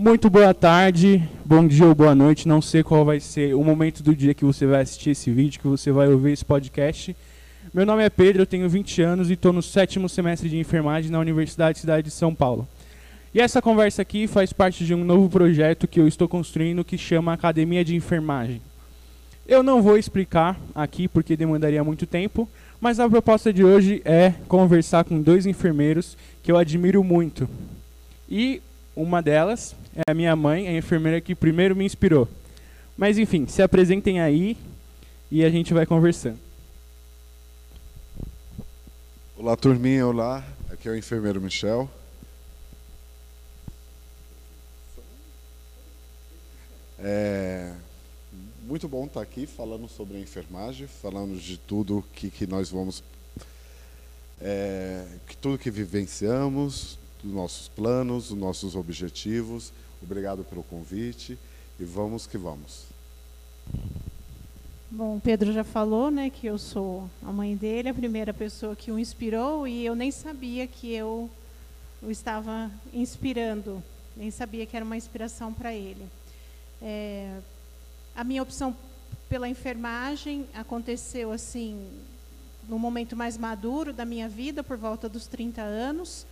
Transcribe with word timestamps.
Muito 0.00 0.30
boa 0.30 0.54
tarde, 0.54 1.28
bom 1.44 1.66
dia 1.66 1.84
ou 1.84 1.92
boa 1.92 2.14
noite. 2.14 2.46
Não 2.46 2.62
sei 2.62 2.84
qual 2.84 3.04
vai 3.04 3.18
ser 3.18 3.56
o 3.56 3.64
momento 3.64 4.00
do 4.00 4.14
dia 4.14 4.32
que 4.32 4.44
você 4.44 4.64
vai 4.64 4.82
assistir 4.82 5.10
esse 5.10 5.28
vídeo, 5.28 5.58
que 5.58 5.66
você 5.66 5.90
vai 5.90 6.06
ouvir 6.06 6.30
esse 6.30 6.44
podcast. 6.44 7.16
Meu 7.74 7.84
nome 7.84 8.04
é 8.04 8.08
Pedro, 8.08 8.42
eu 8.42 8.46
tenho 8.46 8.68
20 8.68 9.02
anos 9.02 9.28
e 9.28 9.32
estou 9.32 9.52
no 9.52 9.60
sétimo 9.60 10.08
semestre 10.08 10.48
de 10.48 10.56
enfermagem 10.56 11.10
na 11.10 11.18
Universidade 11.18 11.80
Cidade 11.80 12.04
de 12.04 12.10
São 12.12 12.32
Paulo. 12.32 12.68
E 13.34 13.40
essa 13.40 13.60
conversa 13.60 14.02
aqui 14.02 14.28
faz 14.28 14.52
parte 14.52 14.86
de 14.86 14.94
um 14.94 15.02
novo 15.02 15.28
projeto 15.28 15.88
que 15.88 15.98
eu 15.98 16.06
estou 16.06 16.28
construindo 16.28 16.84
que 16.84 16.96
chama 16.96 17.32
Academia 17.32 17.84
de 17.84 17.96
Enfermagem. 17.96 18.62
Eu 19.48 19.64
não 19.64 19.82
vou 19.82 19.98
explicar 19.98 20.56
aqui 20.76 21.08
porque 21.08 21.36
demandaria 21.36 21.82
muito 21.82 22.06
tempo, 22.06 22.48
mas 22.80 23.00
a 23.00 23.10
proposta 23.10 23.52
de 23.52 23.64
hoje 23.64 24.00
é 24.04 24.32
conversar 24.46 25.02
com 25.02 25.20
dois 25.20 25.44
enfermeiros 25.44 26.16
que 26.40 26.52
eu 26.52 26.56
admiro 26.56 27.02
muito. 27.02 27.50
E 28.30 28.62
uma 28.94 29.22
delas 29.22 29.76
é 29.94 30.10
a 30.10 30.14
minha 30.14 30.34
mãe, 30.34 30.68
a 30.68 30.76
enfermeira 30.76 31.20
que 31.20 31.34
primeiro 31.34 31.74
me 31.74 31.84
inspirou. 31.84 32.28
Mas 32.96 33.18
enfim, 33.18 33.46
se 33.46 33.62
apresentem 33.62 34.20
aí 34.20 34.56
e 35.30 35.44
a 35.44 35.50
gente 35.50 35.72
vai 35.72 35.86
conversando. 35.86 36.38
Olá, 39.36 39.56
turminha, 39.56 40.06
olá. 40.06 40.44
Aqui 40.70 40.88
é 40.88 40.92
o 40.92 40.96
enfermeiro 40.96 41.40
Michel. 41.40 41.88
É 46.98 47.72
muito 48.68 48.86
bom 48.86 49.06
estar 49.06 49.22
aqui 49.22 49.46
falando 49.46 49.88
sobre 49.88 50.18
a 50.18 50.20
enfermagem, 50.20 50.86
falando 50.86 51.40
de 51.40 51.56
tudo 51.56 52.04
que, 52.12 52.30
que 52.30 52.46
nós 52.46 52.68
vamos, 52.68 53.02
é, 54.42 55.06
que 55.26 55.34
tudo 55.38 55.56
que 55.56 55.70
vivenciamos, 55.70 56.97
dos 57.22 57.32
nossos 57.32 57.68
planos, 57.68 58.28
dos 58.28 58.38
nossos 58.38 58.74
objetivos. 58.74 59.72
Obrigado 60.02 60.44
pelo 60.44 60.62
convite 60.62 61.38
e 61.78 61.84
vamos 61.84 62.26
que 62.26 62.38
vamos. 62.38 62.84
Bom, 64.90 65.16
o 65.16 65.20
Pedro 65.20 65.52
já 65.52 65.64
falou, 65.64 66.10
né, 66.10 66.30
que 66.30 66.46
eu 66.46 66.56
sou 66.56 67.10
a 67.22 67.30
mãe 67.30 67.54
dele, 67.54 67.90
a 67.90 67.94
primeira 67.94 68.32
pessoa 68.32 68.74
que 68.74 68.90
o 68.90 68.98
inspirou 68.98 69.68
e 69.68 69.84
eu 69.84 69.94
nem 69.94 70.10
sabia 70.10 70.66
que 70.66 70.92
eu 70.92 71.28
o 72.00 72.10
estava 72.10 72.70
inspirando, 72.92 73.82
nem 74.16 74.30
sabia 74.30 74.64
que 74.64 74.76
era 74.76 74.84
uma 74.84 74.96
inspiração 74.96 75.52
para 75.52 75.74
ele. 75.74 76.06
É, 76.80 77.38
a 78.14 78.24
minha 78.24 78.42
opção 78.42 78.74
pela 79.28 79.48
enfermagem 79.48 80.46
aconteceu 80.54 81.32
assim 81.32 81.86
no 82.68 82.78
momento 82.78 83.16
mais 83.16 83.36
maduro 83.36 83.92
da 83.92 84.04
minha 84.04 84.28
vida, 84.28 84.62
por 84.62 84.76
volta 84.76 85.08
dos 85.08 85.26
30 85.26 85.60
anos. 85.60 86.26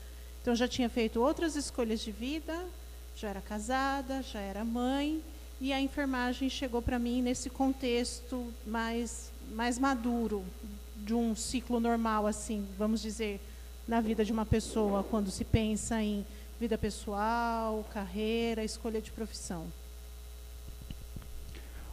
Então 0.46 0.54
já 0.54 0.68
tinha 0.68 0.88
feito 0.88 1.20
outras 1.20 1.56
escolhas 1.56 1.98
de 1.98 2.12
vida, 2.12 2.56
já 3.16 3.30
era 3.30 3.40
casada, 3.40 4.22
já 4.22 4.38
era 4.38 4.64
mãe, 4.64 5.20
e 5.60 5.72
a 5.72 5.80
enfermagem 5.80 6.48
chegou 6.48 6.80
para 6.80 7.00
mim 7.00 7.20
nesse 7.20 7.50
contexto 7.50 8.46
mais 8.64 9.32
mais 9.52 9.76
maduro 9.76 10.44
de 10.98 11.12
um 11.12 11.34
ciclo 11.34 11.80
normal 11.80 12.28
assim, 12.28 12.64
vamos 12.78 13.02
dizer, 13.02 13.40
na 13.88 14.00
vida 14.00 14.24
de 14.24 14.30
uma 14.30 14.46
pessoa 14.46 15.02
quando 15.02 15.32
se 15.32 15.44
pensa 15.44 16.00
em 16.00 16.24
vida 16.60 16.78
pessoal, 16.78 17.84
carreira, 17.92 18.62
escolha 18.62 19.00
de 19.00 19.10
profissão. 19.10 19.66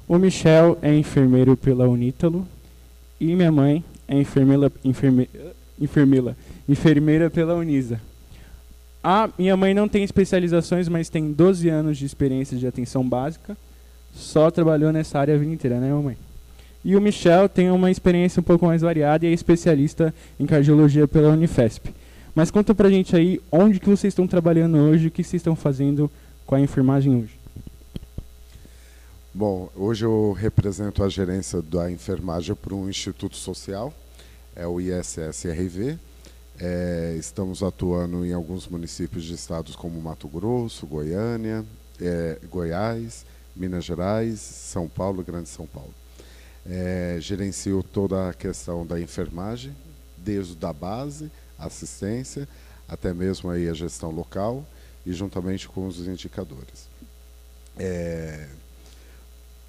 O 0.08 0.20
Michel 0.20 0.78
é 0.80 0.96
enfermeiro 0.96 1.58
pela 1.58 1.88
Unítalo 1.88 2.48
e 3.20 3.36
minha 3.36 3.52
mãe 3.52 3.84
é 4.08 4.16
enfermeira, 4.16 4.72
enferme, 4.86 5.28
enfermeira, 5.82 6.38
enfermeira 6.70 7.32
pela 7.32 7.56
Unisa. 7.56 8.00
A 9.04 9.30
minha 9.38 9.58
mãe 9.58 9.74
não 9.74 9.90
tem 9.90 10.04
especializações, 10.04 10.88
mas 10.88 11.10
tem 11.10 11.34
12 11.34 11.68
anos 11.68 11.98
de 11.98 12.06
experiência 12.06 12.58
de 12.58 12.66
atenção 12.66 13.08
básica. 13.08 13.58
Só 14.14 14.50
trabalhou 14.50 14.94
nessa 14.94 15.20
área 15.20 15.36
a 15.36 15.38
vida 15.38 15.52
inteira, 15.52 15.80
né, 15.80 15.92
mamãe? 15.92 16.16
E 16.86 16.96
o 16.96 17.02
Michel 17.02 17.50
tem 17.50 17.70
uma 17.70 17.92
experiência 17.92 18.40
um 18.40 18.44
pouco 18.44 18.66
mais 18.66 18.82
variada 18.82 19.26
e 19.26 19.30
é 19.30 19.34
especialista 19.34 20.14
em 20.40 20.46
cardiologia 20.46 21.08
pela 21.08 21.30
Unifesp. 21.30 21.94
Mas 22.34 22.50
conta 22.50 22.74
pra 22.74 22.90
gente 22.90 23.16
aí 23.16 23.42
onde 23.52 23.80
que 23.80 23.90
vocês 23.90 24.12
estão 24.12 24.26
trabalhando 24.26 24.78
hoje, 24.78 25.08
o 25.08 25.12
que 25.12 25.24
vocês 25.24 25.40
estão 25.40 25.56
fazendo 25.56 26.10
com 26.46 26.56
a 26.56 26.62
enfermagem 26.62 27.16
hoje. 27.16 27.40
Bom, 29.34 29.70
hoje 29.76 30.06
eu 30.06 30.32
represento 30.32 31.04
a 31.04 31.10
gerência 31.10 31.62
da 31.62 31.92
enfermagem 31.92 32.56
para 32.56 32.76
um 32.76 32.90
instituto 32.90 33.36
social, 33.36 33.94
é 34.56 34.68
o 34.68 34.80
ISSRV, 34.80 35.98
é, 36.66 37.18
estamos 37.20 37.62
atuando 37.62 38.26
em 38.26 38.32
alguns 38.32 38.70
municípios 38.70 39.26
de 39.26 39.34
estados 39.34 39.76
como 39.76 40.02
Mato 40.02 40.30
Grosso, 40.30 40.88
Goiânia, 40.88 41.66
é, 42.00 42.40
Goiás, 42.50 43.26
Minas 43.54 43.84
Gerais, 43.84 44.40
São 44.40 44.88
Paulo, 44.88 45.22
Grande 45.22 45.50
São 45.50 45.68
Paulo. 45.68 45.94
É, 46.66 47.18
gerencio 47.20 47.84
toda 47.84 48.30
a 48.30 48.34
questão 48.34 48.86
da 48.86 48.98
enfermagem, 48.98 49.76
desde 50.18 50.56
da 50.56 50.72
base, 50.72 51.30
assistência, 51.60 52.48
até 52.88 53.14
mesmo 53.14 53.50
aí 53.50 53.68
a 53.68 53.74
gestão 53.74 54.10
local 54.10 54.66
e 55.06 55.12
juntamente 55.12 55.68
com 55.68 55.86
os 55.86 56.08
indicadores. 56.08 56.88
É, 57.78 58.48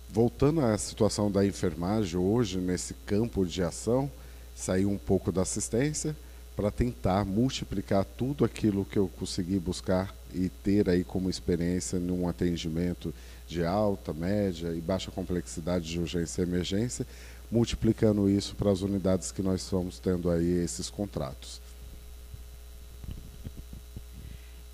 voltando 0.08 0.60
à 0.60 0.78
situação 0.78 1.28
da 1.28 1.44
enfermagem 1.44 2.20
hoje 2.20 2.58
nesse 2.58 2.94
campo 3.04 3.44
de 3.44 3.64
ação, 3.64 4.08
saiu 4.54 4.88
um 4.88 4.98
pouco 4.98 5.32
da 5.32 5.42
assistência, 5.42 6.14
para 6.56 6.70
tentar 6.70 7.24
multiplicar 7.24 8.04
tudo 8.04 8.44
aquilo 8.44 8.84
que 8.84 8.98
eu 8.98 9.08
consegui 9.18 9.58
buscar 9.58 10.14
e 10.32 10.48
ter 10.48 10.88
aí 10.88 11.04
como 11.04 11.28
experiência 11.28 11.98
num 11.98 12.28
atendimento 12.28 13.12
de 13.46 13.64
alta, 13.64 14.12
média 14.12 14.68
e 14.72 14.80
baixa 14.80 15.10
complexidade 15.10 15.90
de 15.90 15.98
urgência 15.98 16.42
e 16.42 16.44
emergência, 16.44 17.06
multiplicando 17.50 18.28
isso 18.28 18.54
para 18.54 18.70
as 18.70 18.82
unidades 18.82 19.30
que 19.30 19.42
nós 19.42 19.62
estamos 19.62 19.98
tendo 19.98 20.30
aí 20.30 20.64
esses 20.64 20.88
contratos. 20.88 21.60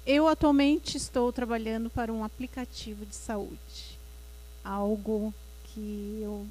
Eu 0.06 0.26
atualmente 0.26 0.96
estou 0.96 1.32
trabalhando 1.32 1.90
para 1.90 2.12
um 2.12 2.24
aplicativo 2.24 3.06
de 3.06 3.14
saúde, 3.14 3.98
algo 4.64 5.32
que 5.64 6.20
eu 6.22 6.46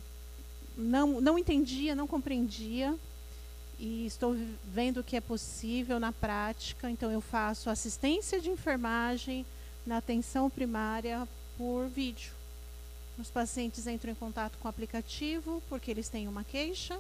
não, 0.78 1.20
não 1.20 1.38
entendia, 1.38 1.94
não 1.94 2.08
compreendia, 2.08 2.96
e 3.80 4.06
estou 4.06 4.36
vendo 4.66 5.04
que 5.04 5.16
é 5.16 5.22
possível 5.22 6.00
na 6.00 6.12
prática. 6.12 6.90
Então, 6.90 7.12
eu 7.12 7.22
faço 7.22 7.70
assistência 7.70 8.40
de 8.40 8.50
enfermagem 8.50 9.46
na 9.86 9.98
atenção 9.98 10.50
primária 10.50 11.28
por 11.58 11.88
vídeo. 11.88 12.32
Os 13.18 13.30
pacientes 13.30 13.88
entram 13.88 14.12
em 14.12 14.16
contato 14.16 14.58
com 14.60 14.68
o 14.68 14.70
aplicativo 14.70 15.64
porque 15.70 15.90
eles 15.92 16.10
têm 16.10 16.28
uma 16.28 16.44
queixa 16.44 17.00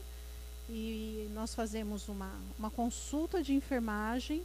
e 0.69 1.29
nós 1.33 1.55
fazemos 1.55 2.07
uma, 2.09 2.31
uma 2.57 2.69
consulta 2.69 3.41
de 3.41 3.53
enfermagem 3.53 4.43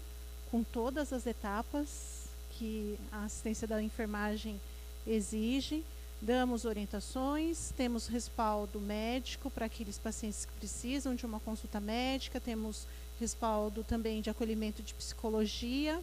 com 0.50 0.62
todas 0.62 1.12
as 1.12 1.26
etapas 1.26 2.28
que 2.52 2.98
a 3.10 3.24
assistência 3.24 3.66
da 3.66 3.82
enfermagem 3.82 4.60
exige 5.06 5.84
damos 6.20 6.64
orientações, 6.64 7.72
temos 7.76 8.06
respaldo 8.06 8.80
médico 8.80 9.50
para 9.50 9.66
aqueles 9.66 9.98
pacientes 9.98 10.44
que 10.44 10.52
precisam 10.54 11.14
de 11.14 11.26
uma 11.26 11.40
consulta 11.40 11.80
médica, 11.80 12.40
temos 12.40 12.86
respaldo 13.20 13.84
também 13.84 14.20
de 14.20 14.30
acolhimento 14.30 14.82
de 14.82 14.94
psicologia. 14.94 16.00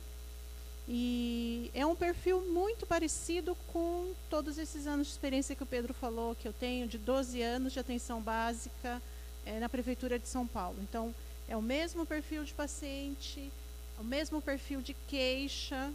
E 0.87 1.71
é 1.73 1.85
um 1.85 1.95
perfil 1.95 2.41
muito 2.41 2.85
parecido 2.85 3.55
com 3.71 4.13
todos 4.29 4.57
esses 4.57 4.87
anos 4.87 5.07
de 5.07 5.13
experiência 5.13 5.55
que 5.55 5.63
o 5.63 5.65
Pedro 5.65 5.93
falou, 5.93 6.35
que 6.35 6.47
eu 6.47 6.53
tenho, 6.53 6.87
de 6.87 6.97
12 6.97 7.41
anos 7.41 7.73
de 7.73 7.79
atenção 7.79 8.21
básica 8.21 9.01
é, 9.45 9.59
na 9.59 9.69
Prefeitura 9.69 10.19
de 10.19 10.27
São 10.27 10.45
Paulo. 10.45 10.77
Então, 10.81 11.13
é 11.47 11.55
o 11.55 11.61
mesmo 11.61 12.05
perfil 12.05 12.43
de 12.43 12.53
paciente, 12.53 13.51
o 13.99 14.03
mesmo 14.03 14.41
perfil 14.41 14.81
de 14.81 14.93
queixa, 15.07 15.91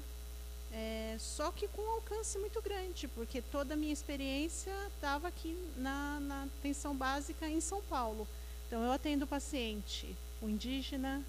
é, 0.72 1.16
só 1.18 1.50
que 1.50 1.68
com 1.68 1.82
um 1.82 1.90
alcance 1.90 2.38
muito 2.38 2.60
grande, 2.60 3.08
porque 3.08 3.40
toda 3.40 3.74
a 3.74 3.76
minha 3.76 3.92
experiência 3.92 4.72
estava 4.94 5.28
aqui 5.28 5.56
na, 5.76 6.20
na 6.20 6.42
atenção 6.44 6.94
básica 6.94 7.48
em 7.48 7.60
São 7.60 7.82
Paulo. 7.82 8.26
Então, 8.66 8.82
eu 8.82 8.92
atendo 8.92 9.26
paciente, 9.26 10.14
o 10.42 10.48
indígena, 10.48 11.22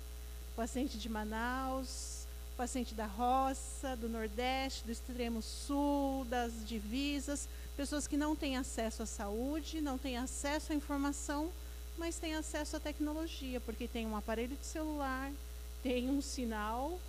paciente 0.55 0.97
de 0.97 1.07
Manaus, 1.07 2.25
paciente 2.57 2.95
da 2.95 3.05
roça, 3.05 3.95
do 3.95 4.09
Nordeste, 4.09 4.83
do 4.83 4.91
extremo 4.91 5.41
sul, 5.41 6.25
das 6.25 6.51
divisas, 6.67 7.47
pessoas 7.77 8.07
que 8.07 8.17
não 8.17 8.35
têm 8.35 8.57
acesso 8.57 9.03
à 9.03 9.05
saúde, 9.05 9.79
não 9.79 9.99
têm 9.99 10.17
acesso 10.17 10.73
à 10.73 10.75
informação, 10.75 11.51
mas 11.97 12.17
têm 12.17 12.33
acesso 12.33 12.75
à 12.75 12.79
tecnologia, 12.79 13.61
porque 13.61 13.87
tem 13.87 14.07
um 14.07 14.17
aparelho 14.17 14.57
de 14.57 14.65
celular, 14.65 15.31
tem 15.83 16.09
um 16.09 16.21
sinal 16.21 16.99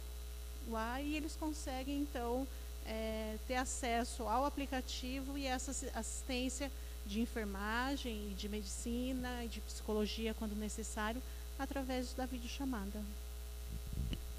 lá 0.70 1.00
e 1.00 1.16
eles 1.16 1.36
conseguem 1.36 2.00
então 2.00 2.46
é, 2.86 3.36
ter 3.46 3.56
acesso 3.56 4.22
ao 4.24 4.44
aplicativo 4.44 5.36
e 5.36 5.46
essa 5.46 5.70
assistência 5.94 6.70
de 7.06 7.20
enfermagem 7.20 8.34
de 8.36 8.48
medicina 8.48 9.44
e 9.44 9.48
de 9.48 9.60
psicologia 9.60 10.34
quando 10.38 10.54
necessário 10.54 11.20
através 11.58 12.12
da 12.14 12.26
videochamada. 12.26 13.00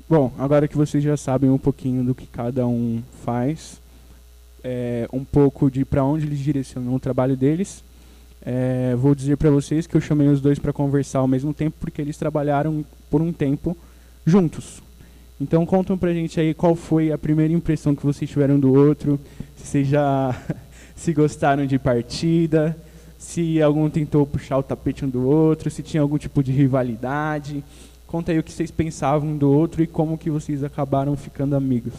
Bom, 0.07 0.31
agora 0.37 0.67
que 0.67 0.77
vocês 0.77 1.03
já 1.03 1.17
sabem 1.17 1.49
um 1.49 1.57
pouquinho 1.57 2.03
do 2.03 2.15
que 2.15 2.25
cada 2.25 2.65
um 2.65 3.03
faz, 3.23 3.79
é, 4.63 5.07
um 5.13 5.23
pouco 5.23 5.69
de 5.69 5.85
para 5.85 6.03
onde 6.03 6.25
eles 6.25 6.39
direcionam 6.39 6.95
o 6.95 6.99
trabalho 6.99 7.37
deles. 7.37 7.83
É, 8.41 8.95
vou 8.95 9.13
dizer 9.13 9.37
para 9.37 9.51
vocês 9.51 9.85
que 9.85 9.95
eu 9.95 10.01
chamei 10.01 10.27
os 10.27 10.41
dois 10.41 10.57
para 10.57 10.73
conversar 10.73 11.19
ao 11.19 11.27
mesmo 11.27 11.53
tempo 11.53 11.77
porque 11.79 12.01
eles 12.01 12.17
trabalharam 12.17 12.85
por 13.09 13.21
um 13.21 13.33
tempo 13.33 13.77
juntos. 14.25 14.81
Então 15.39 15.65
contam 15.65 15.97
pra 15.97 16.13
gente 16.13 16.39
aí 16.39 16.53
qual 16.53 16.75
foi 16.75 17.11
a 17.11 17.17
primeira 17.17 17.53
impressão 17.53 17.95
que 17.95 18.05
vocês 18.05 18.29
tiveram 18.29 18.59
do 18.59 18.73
outro, 18.73 19.19
se 19.55 19.67
vocês 19.67 19.87
já 19.87 20.35
se 20.95 21.13
gostaram 21.13 21.65
de 21.65 21.79
partida, 21.79 22.75
se 23.17 23.61
algum 23.61 23.89
tentou 23.89 24.25
puxar 24.25 24.57
o 24.57 24.63
tapete 24.63 25.05
um 25.05 25.09
do 25.09 25.25
outro, 25.25 25.69
se 25.69 25.81
tinha 25.81 26.01
algum 26.01 26.17
tipo 26.17 26.43
de 26.43 26.51
rivalidade. 26.51 27.63
Conta 28.05 28.31
aí 28.31 28.39
o 28.39 28.43
que 28.43 28.51
vocês 28.51 28.71
pensavam 28.71 29.37
do 29.37 29.49
outro 29.49 29.81
e 29.81 29.87
como 29.87 30.17
que 30.17 30.29
vocês 30.29 30.63
acabaram 30.63 31.15
ficando 31.15 31.55
amigos. 31.55 31.93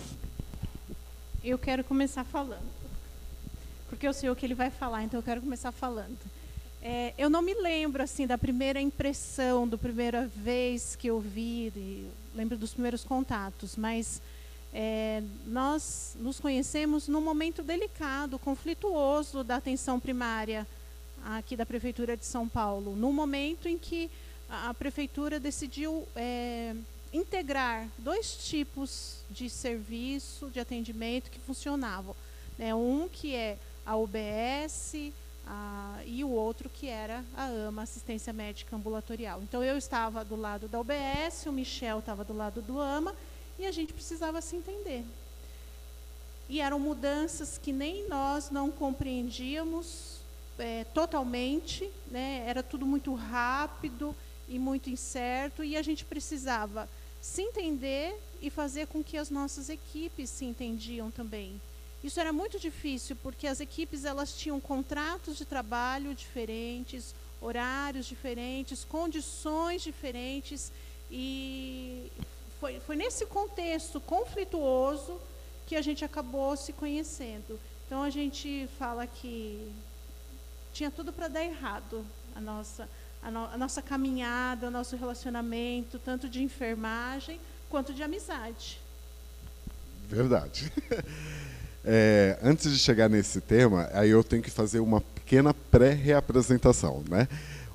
Eu 1.43 1.59
quero 1.59 1.83
começar 1.83 2.25
falando. 2.25 2.69
Porque 3.89 4.07
eu 4.07 4.13
sei 4.13 4.29
o 4.29 4.37
que 4.37 4.45
ele 4.45 4.55
vai 4.55 4.71
falar, 4.71 5.03
então 5.05 5.19
eu 5.19 5.25
quero 5.25 5.41
começar 5.41 5.73
falando. 5.73 6.19
É, 6.83 7.13
eu 7.19 7.31
não 7.31 7.43
me 7.43 7.55
lembro 7.55 8.03
assim 8.03 8.27
da 8.27 8.39
primeira 8.39 8.81
impressão, 8.81 9.69
da 9.69 9.77
primeira 9.77 10.27
vez 10.27 10.97
que 10.97 11.09
eu 11.09 11.21
vi, 11.21 11.73
lembro 12.35 12.57
dos 12.57 12.73
primeiros 12.73 13.05
contatos, 13.05 13.77
mas 13.77 14.21
é, 14.73 15.23
nós 15.47 16.17
nos 16.21 16.39
conhecemos 16.39 17.09
num 17.09 17.21
momento 17.21 17.63
delicado, 17.63 18.39
conflituoso 18.39 19.43
da 19.43 19.57
atenção 19.57 19.99
primária 19.99 20.67
aqui 21.25 21.57
da 21.57 21.67
prefeitura 21.67 22.17
de 22.17 22.25
São 22.25 22.49
Paulo, 22.49 22.95
no 22.97 23.13
momento 23.13 23.69
em 23.69 23.77
que 23.77 24.11
a, 24.49 24.71
a 24.71 24.75
prefeitura 24.75 25.41
decidiu 25.41 26.07
é, 26.15 26.75
integrar 27.13 27.87
dois 27.99 28.49
tipos 28.49 29.19
de 29.31 29.51
serviço 29.51 30.49
de 30.51 30.61
atendimento 30.61 31.31
que 31.31 31.41
funcionavam, 31.41 32.15
né, 32.59 32.75
um 32.75 33.09
que 33.09 33.35
é 33.35 33.59
a 33.85 33.97
UBS 33.97 35.13
ah, 35.47 36.01
e 36.07 36.23
o 36.23 36.31
outro 36.31 36.69
que 36.69 36.87
era 36.87 37.25
a 37.37 37.47
AMA, 37.47 37.83
Assistência 37.83 38.33
Médica 38.33 38.77
Ambulatorial. 38.77 39.43
Então 39.43 39.63
eu 39.63 39.77
estava 39.77 40.25
do 40.25 40.37
lado 40.37 40.69
da 40.69 40.81
UBS, 40.81 41.47
o 41.47 41.53
Michel 41.53 41.99
estava 41.99 42.25
do 42.25 42.33
lado 42.33 42.63
do 42.63 42.81
AMA 42.81 43.15
e 43.59 43.67
a 43.67 43.73
gente 43.73 43.93
precisava 43.93 44.41
se 44.41 44.57
entender. 44.57 45.05
E 46.49 46.61
eram 46.61 46.79
mudanças 46.79 47.59
que 47.59 47.73
nem 47.73 48.09
nós 48.09 48.51
não 48.51 48.71
compreendíamos 48.71 50.21
é, 50.59 50.85
totalmente, 50.93 51.89
né? 52.11 52.45
era 52.47 52.63
tudo 52.63 52.85
muito 52.85 53.15
rápido 53.15 54.15
e 54.49 54.59
muito 54.59 54.91
incerto 54.91 55.63
e 55.63 55.77
a 55.77 55.83
gente 55.83 56.05
precisava 56.05 56.89
se 57.21 57.43
entender 57.43 58.19
e 58.41 58.51
fazer 58.51 58.87
com 58.87 59.05
que 59.05 59.17
as 59.17 59.31
nossas 59.31 59.69
equipes 59.69 60.31
se 60.31 60.45
entendiam 60.45 61.11
também. 61.11 61.61
Isso 62.03 62.19
era 62.19 62.33
muito 62.33 62.59
difícil 62.59 63.17
porque 63.23 63.47
as 63.47 63.61
equipes 63.61 64.05
elas 64.05 64.33
tinham 64.35 64.59
contratos 64.59 65.37
de 65.37 65.45
trabalho 65.45 66.15
diferentes, 66.15 67.15
horários 67.41 68.07
diferentes, 68.07 68.85
condições 68.85 69.83
diferentes 69.83 70.73
e 71.11 72.11
foi, 72.59 72.81
foi 72.81 72.97
nesse 72.97 73.27
contexto 73.27 74.01
conflituoso 74.01 75.21
que 75.67 75.77
a 75.77 75.83
gente 75.83 76.05
acabou 76.05 76.57
se 76.57 76.73
conhecendo. 76.73 77.61
Então 77.87 78.03
a 78.03 78.11
gente 78.11 78.69
fala 78.79 79.07
que 79.07 79.71
tinha 80.73 80.91
tudo 80.91 81.13
para 81.13 81.29
dar 81.29 81.45
errado 81.45 82.05
a 82.35 82.41
nossa 82.41 82.89
a, 83.23 83.31
no, 83.31 83.45
a 83.45 83.59
nossa 83.59 83.83
caminhada, 83.83 84.69
o 84.69 84.71
nosso 84.71 84.97
relacionamento, 84.97 85.99
tanto 85.99 86.29
de 86.29 86.43
enfermagem 86.43 87.39
quanto 87.69 87.93
de 87.93 88.03
amizade. 88.03 88.81
Verdade. 90.09 90.73
É, 91.85 92.39
antes 92.43 92.71
de 92.71 92.79
chegar 92.79 93.09
nesse 93.09 93.41
tema, 93.41 93.89
aí 93.93 94.11
eu 94.11 94.23
tenho 94.23 94.43
que 94.43 94.51
fazer 94.51 94.81
uma 94.81 95.01
pequena 95.01 95.55
pré-reapresentação, 95.55 97.03
né? 97.09 97.27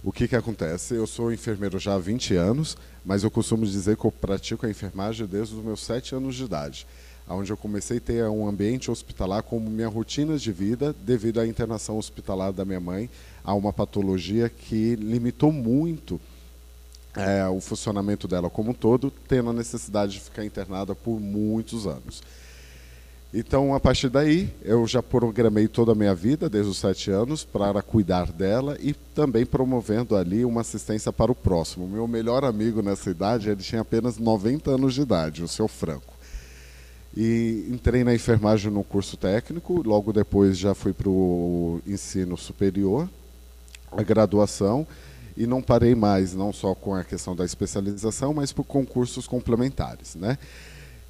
O 0.03 0.11
que, 0.11 0.27
que 0.27 0.35
acontece? 0.35 0.93
Eu 0.93 1.07
sou 1.07 1.33
enfermeiro 1.33 1.79
já 1.79 1.95
há 1.95 1.97
20 1.97 2.35
anos, 2.35 2.77
mas 3.03 3.23
eu 3.23 3.31
costumo 3.31 3.65
dizer 3.65 3.97
que 3.97 4.05
eu 4.05 4.11
pratico 4.11 4.65
a 4.65 4.69
enfermagem 4.69 5.25
desde 5.25 5.55
os 5.55 5.63
meus 5.63 5.83
7 5.83 6.13
anos 6.13 6.35
de 6.35 6.43
idade, 6.43 6.85
onde 7.27 7.51
eu 7.51 7.57
comecei 7.57 7.97
a 7.97 8.01
ter 8.01 8.23
um 8.25 8.47
ambiente 8.47 8.91
hospitalar 8.91 9.41
como 9.41 9.67
minha 9.67 9.87
rotina 9.87 10.37
de 10.37 10.51
vida 10.51 10.95
devido 11.01 11.39
à 11.39 11.47
internação 11.47 11.97
hospitalar 11.97 12.53
da 12.53 12.63
minha 12.63 12.79
mãe 12.79 13.09
a 13.43 13.55
uma 13.55 13.73
patologia 13.73 14.47
que 14.47 14.95
limitou 14.95 15.51
muito 15.51 16.21
é, 17.15 17.47
o 17.47 17.59
funcionamento 17.59 18.27
dela 18.27 18.49
como 18.49 18.71
um 18.71 18.73
todo, 18.73 19.11
tendo 19.27 19.49
a 19.49 19.53
necessidade 19.53 20.13
de 20.13 20.19
ficar 20.19 20.45
internada 20.45 20.93
por 20.93 21.19
muitos 21.19 21.87
anos. 21.87 22.21
Então, 23.33 23.73
a 23.73 23.79
partir 23.79 24.07
daí, 24.07 24.49
eu 24.63 24.87
já 24.87 25.03
programei 25.03 25.67
toda 25.67 25.91
a 25.91 25.95
minha 25.95 26.15
vida, 26.15 26.49
desde 26.49 26.71
os 26.71 26.77
sete 26.77 27.11
anos, 27.11 27.43
para 27.43 27.81
cuidar 27.81 28.31
dela 28.31 28.77
e 28.79 28.93
também 29.13 29.45
promovendo 29.45 30.15
ali 30.15 30.45
uma 30.45 30.61
assistência 30.61 31.11
para 31.11 31.31
o 31.31 31.35
próximo. 31.35 31.87
Meu 31.87 32.07
melhor 32.07 32.45
amigo 32.45 32.81
nessa 32.81 33.09
idade, 33.09 33.49
ele 33.49 33.61
tinha 33.61 33.81
apenas 33.81 34.17
90 34.17 34.71
anos 34.71 34.93
de 34.93 35.01
idade, 35.01 35.43
o 35.43 35.47
seu 35.47 35.67
Franco. 35.67 36.13
E 37.15 37.67
entrei 37.69 38.03
na 38.03 38.13
enfermagem 38.13 38.71
no 38.71 38.83
curso 38.83 39.15
técnico, 39.15 39.81
logo 39.85 40.11
depois 40.11 40.57
já 40.57 40.73
fui 40.73 40.93
para 40.93 41.09
o 41.09 41.81
ensino 41.87 42.37
superior, 42.37 43.09
a 43.91 44.03
graduação, 44.03 44.85
e 45.37 45.45
não 45.45 45.61
parei 45.61 45.95
mais, 45.95 46.33
não 46.33 46.53
só 46.53 46.73
com 46.73 46.93
a 46.93 47.03
questão 47.03 47.35
da 47.35 47.43
especialização, 47.43 48.33
mas 48.33 48.53
por 48.53 48.63
concursos 48.63 49.27
complementares. 49.27 50.15
Né? 50.15 50.37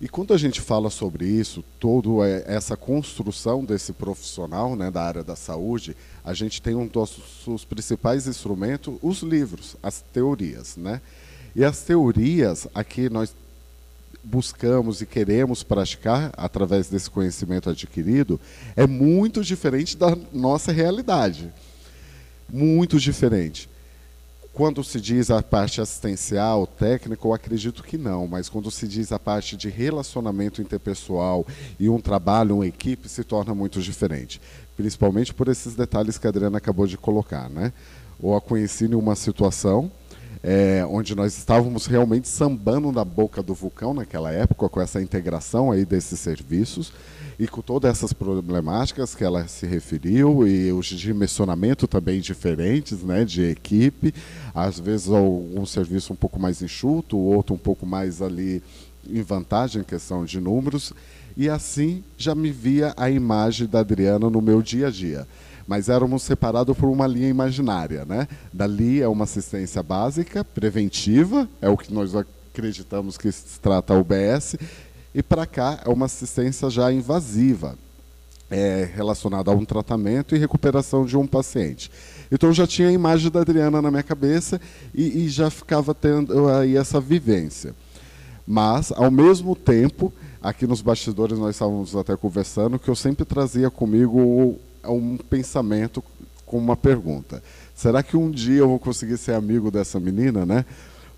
E 0.05 0.07
quando 0.07 0.35
a 0.35 0.37
gente 0.37 0.61
fala 0.61 0.91
sobre 0.91 1.25
isso, 1.25 1.65
toda 1.79 2.27
essa 2.45 2.77
construção 2.77 3.65
desse 3.65 3.91
profissional 3.91 4.75
né, 4.75 4.91
da 4.91 5.01
área 5.01 5.23
da 5.23 5.35
saúde, 5.35 5.97
a 6.23 6.31
gente 6.31 6.61
tem 6.61 6.75
um 6.75 6.85
dos 6.85 7.17
nossos 7.17 7.65
principais 7.65 8.27
instrumentos, 8.27 8.99
os 9.01 9.23
livros, 9.23 9.75
as 9.81 10.01
teorias. 10.13 10.77
Né? 10.77 11.01
E 11.55 11.65
as 11.65 11.81
teorias, 11.81 12.67
aqui 12.75 13.09
nós 13.09 13.33
buscamos 14.23 15.01
e 15.01 15.07
queremos 15.07 15.63
praticar 15.63 16.31
através 16.37 16.87
desse 16.87 17.09
conhecimento 17.09 17.71
adquirido, 17.71 18.39
é 18.75 18.85
muito 18.85 19.43
diferente 19.43 19.97
da 19.97 20.15
nossa 20.31 20.71
realidade. 20.71 21.51
Muito 22.47 22.99
diferente. 22.99 23.67
Quando 24.55 24.81
se 24.85 25.01
diz 25.01 25.29
a 25.29 25.43
parte 25.43 25.81
assistencial, 25.81 26.65
técnica, 26.65 27.27
eu 27.27 27.33
acredito 27.33 27.83
que 27.83 27.97
não, 27.97 28.25
mas 28.25 28.47
quando 28.47 28.71
se 28.71 28.87
diz 28.87 29.11
a 29.11 29.19
parte 29.19 29.57
de 29.57 29.67
relacionamento 29.67 30.61
interpessoal 30.61 31.45
e 31.77 31.89
um 31.89 31.99
trabalho, 31.99 32.55
uma 32.55 32.65
equipe, 32.65 33.09
se 33.09 33.25
torna 33.25 33.53
muito 33.53 33.81
diferente. 33.81 34.39
Principalmente 34.77 35.33
por 35.33 35.49
esses 35.49 35.75
detalhes 35.75 36.17
que 36.17 36.25
a 36.25 36.29
Adriana 36.29 36.57
acabou 36.57 36.87
de 36.87 36.97
colocar. 36.97 37.49
Né? 37.49 37.73
Ou 38.17 38.33
a 38.33 38.39
conheci 38.39 38.85
em 38.85 38.95
uma 38.95 39.13
situação 39.13 39.91
é, 40.41 40.85
onde 40.89 41.13
nós 41.15 41.37
estávamos 41.37 41.85
realmente 41.85 42.29
sambando 42.29 42.93
na 42.93 43.03
boca 43.03 43.43
do 43.43 43.53
vulcão 43.53 43.93
naquela 43.93 44.31
época, 44.31 44.69
com 44.69 44.79
essa 44.79 45.01
integração 45.01 45.69
aí 45.69 45.83
desses 45.83 46.17
serviços 46.17 46.93
e 47.37 47.47
com 47.47 47.61
todas 47.61 47.91
essas 47.91 48.13
problemáticas 48.13 49.13
que 49.13 49.23
ela 49.23 49.47
se 49.47 49.65
referiu 49.65 50.47
e 50.47 50.71
os 50.71 50.87
dimensionamento 50.87 51.87
também 51.87 52.19
diferentes, 52.21 53.03
né, 53.03 53.25
de 53.25 53.43
equipe, 53.43 54.13
às 54.53 54.79
vezes 54.79 55.07
um 55.09 55.65
serviço 55.65 56.13
um 56.13 56.15
pouco 56.15 56.39
mais 56.39 56.61
enxuto, 56.61 57.17
o 57.17 57.33
outro 57.33 57.55
um 57.55 57.57
pouco 57.59 57.85
mais 57.85 58.21
ali 58.21 58.63
em 59.07 59.21
vantagem 59.21 59.81
em 59.81 59.85
questão 59.85 60.25
de 60.25 60.39
números, 60.39 60.93
e 61.37 61.49
assim 61.49 62.03
já 62.17 62.33
me 62.33 62.51
via 62.51 62.93
a 62.95 63.09
imagem 63.09 63.67
da 63.67 63.79
Adriana 63.79 64.29
no 64.29 64.41
meu 64.41 64.61
dia 64.61 64.87
a 64.87 64.91
dia. 64.91 65.27
Mas 65.67 65.89
éramos 65.89 66.21
separados 66.21 66.77
por 66.77 66.87
uma 66.87 67.07
linha 67.07 67.27
imaginária, 67.27 68.05
né? 68.05 68.27
Dali 68.53 69.01
é 69.01 69.07
uma 69.07 69.23
assistência 69.23 69.81
básica, 69.81 70.43
preventiva, 70.43 71.49
é 71.59 71.67
o 71.67 71.75
que 71.75 71.91
nós 71.91 72.13
acreditamos 72.15 73.17
que 73.17 73.31
se 73.31 73.59
trata 73.59 73.93
a 73.93 73.97
UBS, 73.97 74.55
e 75.15 75.23
para 75.23 75.45
cá 75.45 75.79
é 75.85 75.89
uma 75.89 76.07
assistência 76.07 76.69
já 76.69 76.91
invasiva, 76.91 77.77
é, 78.51 78.89
relacionada 78.93 79.49
a 79.49 79.53
um 79.53 79.63
tratamento 79.63 80.35
e 80.35 80.37
recuperação 80.37 81.05
de 81.05 81.15
um 81.15 81.25
paciente. 81.25 81.89
Então 82.29 82.51
já 82.51 82.67
tinha 82.67 82.89
a 82.89 82.91
imagem 82.91 83.31
da 83.31 83.39
Adriana 83.39 83.81
na 83.81 83.89
minha 83.89 84.03
cabeça 84.03 84.59
e, 84.93 85.23
e 85.23 85.29
já 85.29 85.49
ficava 85.49 85.95
tendo 85.95 86.49
aí 86.49 86.75
essa 86.75 86.99
vivência. 86.99 87.73
Mas, 88.45 88.91
ao 88.91 89.09
mesmo 89.09 89.55
tempo, 89.55 90.11
aqui 90.41 90.67
nos 90.67 90.81
bastidores 90.81 91.39
nós 91.39 91.55
estávamos 91.55 91.95
até 91.95 92.15
conversando, 92.17 92.77
que 92.77 92.89
eu 92.89 92.95
sempre 92.95 93.23
trazia 93.23 93.71
comigo 93.71 94.59
um 94.83 95.17
pensamento 95.17 96.03
com 96.45 96.57
uma 96.57 96.75
pergunta. 96.75 97.41
Será 97.73 98.03
que 98.03 98.17
um 98.17 98.29
dia 98.29 98.59
eu 98.59 98.67
vou 98.67 98.79
conseguir 98.79 99.17
ser 99.17 99.33
amigo 99.33 99.71
dessa 99.71 99.97
menina, 99.97 100.45
né? 100.45 100.65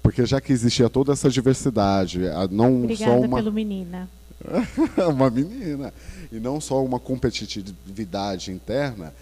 Porque 0.07 0.25
já 0.25 0.39
que 0.39 0.53
existia 0.53 0.89
toda 0.89 1.11
essa 1.11 1.29
diversidade, 1.29 2.21
não 2.49 2.85
Obrigada 2.85 3.11
só 3.11 3.19
uma 3.19 3.37
pelo 3.39 3.51
menina. 3.51 4.09
uma 5.13 5.29
menina 5.29 5.93
e 6.31 6.39
não 6.39 6.61
só 6.61 6.81
uma 6.81 6.97
competitividade 6.97 8.49
interna, 8.49 9.13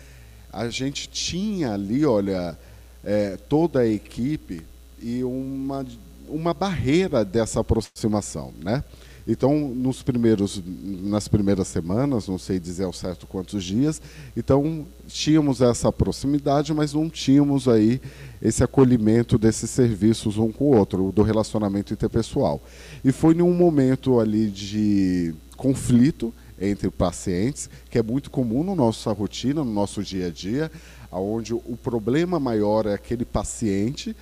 a 0.53 0.69
gente 0.69 1.09
tinha 1.09 1.73
ali, 1.73 2.05
olha, 2.05 2.55
é, 3.03 3.35
toda 3.49 3.79
a 3.79 3.87
equipe 3.87 4.61
e 5.01 5.23
uma 5.23 5.83
uma 6.29 6.53
barreira 6.53 7.25
dessa 7.25 7.61
aproximação, 7.61 8.53
né? 8.63 8.83
Então, 9.27 9.57
nos 9.57 10.03
primeiros, 10.03 10.61
nas 10.63 11.27
primeiras 11.27 11.67
semanas, 11.67 12.27
não 12.27 12.37
sei 12.37 12.59
dizer 12.59 12.83
ao 12.83 12.93
certo 12.93 13.25
quantos 13.25 13.63
dias, 13.63 13.99
então 14.37 14.85
tínhamos 15.07 15.61
essa 15.61 15.91
proximidade, 15.91 16.71
mas 16.75 16.93
não 16.93 17.09
tínhamos 17.09 17.67
aí 17.67 17.99
esse 18.45 18.63
acolhimento 18.63 19.39
desses 19.39 19.71
serviços 19.71 20.37
um 20.37 20.51
com 20.51 20.65
o 20.65 20.77
outro, 20.77 21.11
do 21.11 21.23
relacionamento 21.23 21.91
interpessoal. 21.91 22.61
E 23.03 23.11
foi 23.11 23.33
num 23.33 23.51
momento 23.51 24.19
ali 24.19 24.51
de 24.51 25.33
conflito 25.57 26.31
entre 26.61 26.91
pacientes, 26.91 27.67
que 27.89 27.97
é 27.97 28.03
muito 28.03 28.29
comum 28.29 28.63
na 28.63 28.75
nossa 28.75 29.11
rotina, 29.11 29.63
no 29.63 29.73
nosso 29.73 30.03
dia 30.03 30.27
a 30.27 30.29
dia, 30.29 30.71
onde 31.11 31.55
o 31.55 31.75
problema 31.81 32.39
maior 32.39 32.85
é 32.85 32.93
aquele 32.93 33.25
paciente 33.25 34.15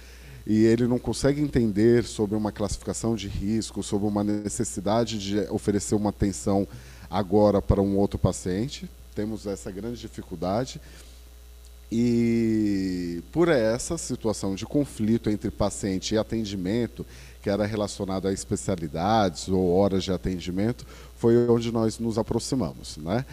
e 0.48 0.64
ele 0.64 0.88
não 0.88 1.00
consegue 1.00 1.42
entender 1.42 2.06
sobre 2.06 2.38
uma 2.38 2.52
classificação 2.52 3.16
de 3.16 3.28
risco, 3.28 3.84
sobre 3.84 4.08
uma 4.08 4.24
necessidade 4.24 5.20
de 5.20 5.40
oferecer 5.50 5.96
uma 5.96 6.12
atenção 6.12 6.66
agora 7.10 7.62
para 7.62 7.82
um 7.82 7.98
outro 7.98 8.18
paciente. 8.18 8.90
Temos 9.14 9.46
essa 9.46 9.70
grande 9.70 10.00
dificuldade. 10.00 10.80
E 11.96 13.22
por 13.32 13.50
essa 13.50 14.00
situação 14.00 14.56
de 14.56 14.66
conflito 14.66 15.30
entre 15.30 15.52
paciente 15.52 16.16
e 16.16 16.18
atendimento, 16.18 17.06
que 17.40 17.52
era 17.52 17.68
relacionado 17.68 18.28
a 18.28 18.34
especialidades 18.34 19.48
ou 19.48 19.76
horas 19.76 20.04
de 20.04 20.12
atendimento, 20.12 20.88
foi 21.16 21.48
onde 21.48 21.72
nós 21.72 22.00
nos 22.00 22.18
aproximamos, 22.18 22.98
né? 22.98 23.24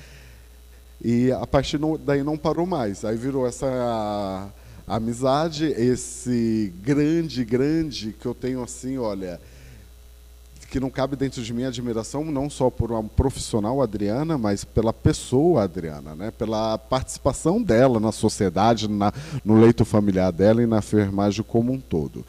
E 1.02 1.33
a 1.33 1.47
partir 1.47 1.81
daí 2.05 2.23
não 2.23 2.37
parou 2.37 2.67
mais. 2.67 3.02
Aí 3.02 3.17
virou 3.17 3.47
essa 3.47 4.52
amizade, 4.87 5.64
esse 5.64 6.71
grande, 6.83 7.43
grande 7.47 8.12
que 8.12 8.26
eu 8.26 8.35
tenho 8.35 8.62
assim, 8.62 8.99
olha, 8.99 9.40
que 10.71 10.79
não 10.79 10.89
cabe 10.89 11.17
dentro 11.17 11.43
de 11.43 11.53
mim 11.53 11.65
admiração 11.65 12.25
não 12.25 12.49
só 12.49 12.71
por 12.71 12.93
uma 12.93 13.03
profissional 13.03 13.83
Adriana, 13.83 14.39
mas 14.39 14.65
pela 14.65 14.93
pessoa 14.93 15.65
Adriana, 15.65 16.15
né? 16.15 16.31
Pela 16.31 16.79
participação 16.79 17.61
dela 17.61 17.99
na 17.99 18.12
sociedade, 18.12 18.89
na, 18.89 19.12
no 19.45 19.61
leito 19.61 19.85
familiar 19.85 20.31
dela 20.31 20.62
e 20.62 20.67
na 20.67 20.79
enfermagem 20.79 21.45
como 21.47 21.73
um 21.73 21.81
todo. 21.81 22.25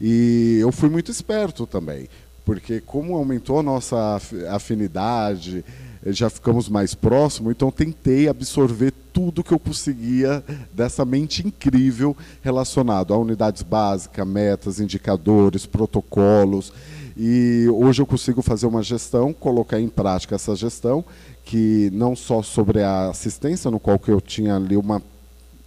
E 0.00 0.58
eu 0.60 0.70
fui 0.70 0.88
muito 0.88 1.10
esperto 1.10 1.66
também, 1.66 2.08
porque 2.44 2.80
como 2.80 3.16
aumentou 3.16 3.58
a 3.58 3.62
nossa 3.62 4.20
afinidade, 4.50 5.64
já 6.06 6.30
ficamos 6.30 6.68
mais 6.68 6.94
próximos, 6.94 7.52
então 7.52 7.70
tentei 7.70 8.28
absorver 8.28 8.92
tudo 9.12 9.44
que 9.44 9.52
eu 9.52 9.58
conseguia 9.58 10.42
dessa 10.72 11.04
mente 11.04 11.46
incrível 11.46 12.16
relacionado 12.42 13.12
a 13.12 13.18
unidades 13.18 13.62
básicas, 13.62 14.26
metas, 14.26 14.80
indicadores, 14.80 15.66
protocolos. 15.66 16.72
E 17.16 17.66
hoje 17.68 18.00
eu 18.00 18.06
consigo 18.06 18.42
fazer 18.42 18.66
uma 18.66 18.82
gestão, 18.82 19.32
colocar 19.32 19.80
em 19.80 19.88
prática 19.88 20.34
essa 20.34 20.54
gestão, 20.56 21.04
que 21.44 21.90
não 21.92 22.16
só 22.16 22.42
sobre 22.42 22.82
a 22.82 23.10
assistência, 23.10 23.70
no 23.70 23.78
qual 23.78 23.98
que 23.98 24.10
eu 24.10 24.20
tinha 24.20 24.56
ali 24.56 24.76
uma 24.76 25.02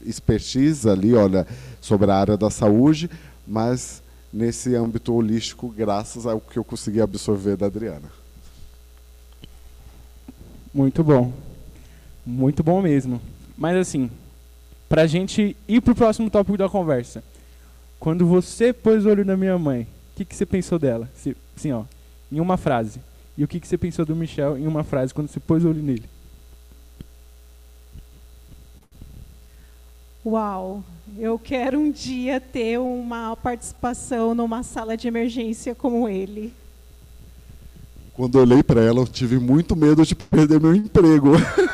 expertise 0.06 0.90
ali, 0.90 1.14
olha, 1.14 1.46
sobre 1.82 2.10
a 2.12 2.16
área 2.16 2.38
da 2.38 2.50
saúde, 2.50 3.10
mas 3.48 4.02
nesse 4.32 4.76
âmbito 4.76 5.14
holístico, 5.14 5.70
graças 5.70 6.26
ao 6.26 6.40
que 6.40 6.58
eu 6.58 6.64
consegui 6.64 7.02
absorver 7.02 7.56
da 7.56 7.68
Adriana. 7.68 8.10
Muito 10.74 11.04
bom. 11.04 11.32
Muito 12.26 12.64
bom 12.64 12.82
mesmo. 12.82 13.22
Mas 13.58 13.78
assim, 13.78 14.10
pra 14.90 15.08
gente 15.08 15.56
ir 15.68 15.82
pro 15.82 15.96
próximo 15.96 16.30
tópico 16.30 16.58
da 16.58 16.68
conversa. 16.68 17.24
Quando 18.00 18.26
você 18.26 18.74
pôs 18.74 19.06
o 19.06 19.10
olho 19.10 19.24
na 19.24 19.38
minha 19.38 19.58
mãe, 19.58 19.88
o 20.16 20.18
que, 20.18 20.24
que 20.24 20.34
você 20.34 20.46
pensou 20.46 20.80
dela? 20.80 21.10
Sim, 21.58 21.74
ó, 21.74 21.84
em 22.32 22.40
uma 22.40 22.56
frase. 22.56 23.02
E 23.38 23.44
o 23.44 23.48
que, 23.50 23.60
que 23.60 23.68
você 23.68 23.78
pensou 23.78 24.06
do 24.06 24.16
Michel 24.16 24.58
em 24.58 24.66
uma 24.66 24.82
frase 24.82 25.14
quando 25.14 25.28
você 25.28 25.42
pôs 25.42 25.66
o 25.66 25.68
olho 25.68 25.84
nele? 25.84 26.06
Uau, 30.26 30.82
eu 31.20 31.38
quero 31.38 31.78
um 31.78 31.92
dia 31.92 32.40
ter 32.40 32.80
uma 32.80 33.36
participação 33.36 34.34
numa 34.34 34.64
sala 34.64 34.96
de 34.96 35.06
emergência 35.06 35.76
como 35.76 36.08
ele. 36.08 36.54
Quando 38.14 38.38
eu 38.38 38.44
olhei 38.44 38.64
para 38.64 38.82
ela, 38.82 39.02
eu 39.02 39.08
tive 39.08 39.38
muito 39.38 39.76
medo 39.76 40.06
de 40.06 40.16
perder 40.16 40.62
meu 40.62 40.74
emprego. 40.74 41.32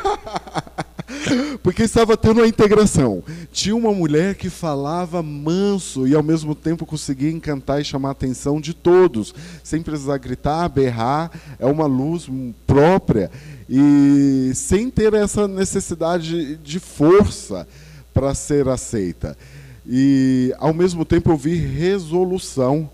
Porque 1.62 1.84
estava 1.84 2.18
tendo 2.18 2.42
a 2.42 2.48
integração. 2.48 3.24
Tinha 3.52 3.76
uma 3.76 3.94
mulher 3.94 4.36
que 4.36 4.50
falava 4.50 5.22
manso 5.22 6.08
e 6.08 6.16
ao 6.16 6.24
mesmo 6.24 6.56
tempo 6.56 6.86
conseguia 6.86 7.32
encantar 7.32 7.82
e 7.82 7.86
chamar 7.86 8.10
a 8.10 8.12
atenção 8.14 8.60
de 8.60 8.74
todos, 8.74 9.34
sem 9.64 9.82
precisar 9.82 10.18
gritar, 10.18 10.68
berrar. 10.70 11.32
É 11.60 11.66
uma 11.66 11.86
luz 11.86 12.28
própria 12.66 13.32
e 13.70 14.52
sem 14.56 14.90
ter 14.90 15.14
essa 15.14 15.48
necessidade 15.48 16.58
de 16.58 16.80
força 16.80 17.68
para 18.14 18.34
ser 18.34 18.68
aceita. 18.68 19.38
E 19.86 20.54
ao 20.60 20.74
mesmo 20.74 21.06
tempo 21.06 21.32
eu 21.32 21.38
vi 21.38 21.56
resolução 21.56 22.90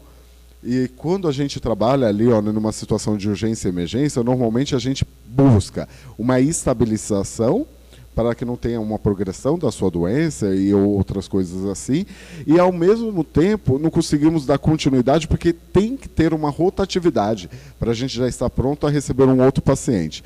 e 0.64 0.90
quando 0.98 1.28
a 1.28 1.32
gente 1.32 1.60
trabalha 1.60 2.08
ali, 2.08 2.28
ó, 2.28 2.42
numa 2.42 2.72
situação 2.72 3.16
de 3.16 3.30
urgência 3.30 3.68
e 3.68 3.72
emergência, 3.72 4.24
normalmente 4.24 4.76
a 4.76 4.80
gente 4.80 5.06
busca 5.26 5.88
uma 6.18 6.42
estabilização 6.42 7.66
para 8.18 8.34
que 8.34 8.44
não 8.44 8.56
tenha 8.56 8.82
uma 8.82 8.98
progressão 8.98 9.60
da 9.60 9.72
sua 9.72 9.92
doença 9.92 10.48
e 10.56 10.74
outras 10.74 11.28
coisas 11.28 11.64
assim. 11.66 12.04
E 12.48 12.60
ao 12.60 12.72
mesmo 12.72 13.24
tempo 13.24 13.78
não 13.78 13.92
conseguimos 13.92 14.44
dar 14.44 14.58
continuidade 14.58 15.28
porque 15.28 15.54
tem 15.54 15.96
que 15.96 16.10
ter 16.10 16.34
uma 16.34 16.50
rotatividade 16.50 17.48
para 17.78 17.92
a 17.92 17.94
gente 17.94 18.18
já 18.18 18.28
estar 18.28 18.50
pronto 18.50 18.88
a 18.88 18.90
receber 18.90 19.26
um 19.26 19.40
outro 19.40 19.62
paciente. 19.62 20.24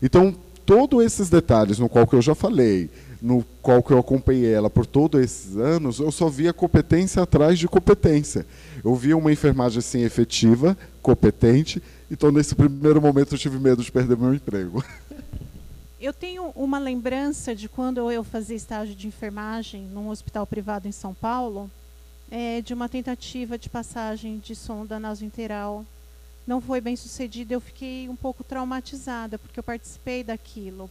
Então, 0.00 0.34
todos 0.64 1.04
esses 1.04 1.28
detalhes 1.28 1.78
no 1.78 1.86
qual 1.86 2.06
que 2.06 2.14
eu 2.14 2.22
já 2.22 2.34
falei, 2.34 2.88
no 3.20 3.44
qual 3.60 3.82
que 3.82 3.90
eu 3.90 3.98
acompanhei 3.98 4.50
ela 4.50 4.70
por 4.70 4.86
todos 4.86 5.20
esses 5.20 5.54
anos, 5.58 6.00
eu 6.00 6.10
só 6.10 6.30
via 6.30 6.50
competência 6.50 7.22
atrás 7.22 7.58
de 7.58 7.68
competência. 7.68 8.46
Eu 8.82 8.94
via 8.94 9.18
uma 9.18 9.30
enfermagem 9.30 9.80
assim 9.80 10.02
efetiva, 10.02 10.74
competente, 11.02 11.82
então 12.10 12.32
nesse 12.32 12.54
primeiro 12.54 13.02
momento 13.02 13.34
eu 13.34 13.38
tive 13.38 13.58
medo 13.58 13.82
de 13.82 13.92
perder 13.92 14.16
meu 14.16 14.32
emprego. 14.32 14.82
Eu 16.04 16.12
tenho 16.12 16.52
uma 16.54 16.78
lembrança 16.78 17.54
de 17.54 17.66
quando 17.66 18.10
eu 18.10 18.22
fazia 18.22 18.54
estágio 18.54 18.94
de 18.94 19.06
enfermagem 19.06 19.84
num 19.84 20.10
hospital 20.10 20.46
privado 20.46 20.86
em 20.86 20.92
São 20.92 21.14
Paulo, 21.14 21.70
é, 22.30 22.60
de 22.60 22.74
uma 22.74 22.90
tentativa 22.90 23.56
de 23.56 23.70
passagem 23.70 24.38
de 24.38 24.54
sonda 24.54 25.00
nasointeral. 25.00 25.82
Não 26.46 26.60
foi 26.60 26.82
bem 26.82 26.94
sucedida, 26.94 27.54
eu 27.54 27.60
fiquei 27.60 28.06
um 28.06 28.16
pouco 28.16 28.44
traumatizada, 28.44 29.38
porque 29.38 29.58
eu 29.58 29.64
participei 29.64 30.22
daquilo. 30.22 30.90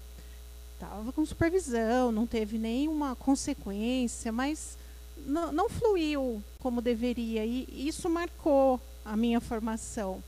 Estava 0.73 1.13
com 1.13 1.23
supervisão, 1.23 2.11
não 2.11 2.25
teve 2.25 2.57
nenhuma 2.57 3.15
consequência, 3.15 4.31
mas 4.31 4.79
não, 5.27 5.51
não 5.51 5.69
fluiu 5.69 6.43
como 6.57 6.81
deveria. 6.81 7.45
E 7.45 7.87
isso 7.87 8.09
marcou 8.09 8.81
a 9.05 9.15
minha 9.15 9.39
formação. 9.39 10.23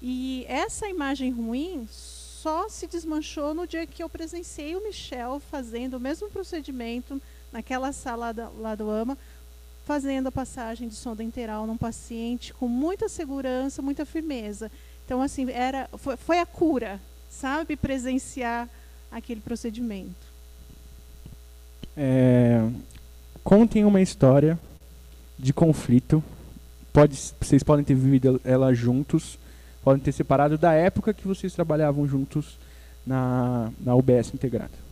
E 0.00 0.44
essa 0.48 0.88
imagem 0.88 1.32
ruim 1.32 1.88
só 2.40 2.70
se 2.70 2.86
desmanchou 2.86 3.52
no 3.52 3.66
dia 3.66 3.86
que 3.86 4.02
eu 4.02 4.08
presenciei 4.08 4.74
o 4.74 4.82
Michel 4.82 5.40
fazendo 5.50 5.94
o 5.94 6.00
mesmo 6.00 6.30
procedimento 6.30 7.20
naquela 7.52 7.92
sala 7.92 8.32
da, 8.32 8.48
lá 8.48 8.74
do 8.74 8.90
AMA, 8.90 9.18
fazendo 9.84 10.28
a 10.28 10.32
passagem 10.32 10.88
de 10.88 10.94
sonda 10.94 11.22
enteral 11.22 11.66
num 11.66 11.76
paciente 11.76 12.54
com 12.54 12.66
muita 12.66 13.10
segurança, 13.10 13.82
muita 13.82 14.06
firmeza. 14.06 14.72
Então, 15.04 15.20
assim, 15.20 15.50
era, 15.50 15.86
foi, 15.98 16.16
foi 16.16 16.38
a 16.38 16.46
cura, 16.46 16.98
sabe? 17.28 17.76
Presenciar 17.76 18.70
aquele 19.12 19.42
procedimento. 19.42 20.30
É, 21.94 22.66
contem 23.44 23.84
uma 23.84 24.00
história 24.00 24.58
de 25.38 25.52
conflito. 25.52 26.24
Pode, 26.90 27.18
vocês 27.38 27.62
podem 27.62 27.84
ter 27.84 27.94
vivido 27.94 28.40
ela 28.44 28.72
juntos, 28.72 29.38
podem 29.82 30.02
ter 30.02 30.12
separado 30.12 30.58
da 30.58 30.72
época 30.72 31.14
que 31.14 31.26
vocês 31.26 31.52
trabalhavam 31.52 32.06
juntos 32.06 32.58
na, 33.06 33.70
na 33.80 33.94
UBS 33.94 34.34
integrada. 34.34 34.90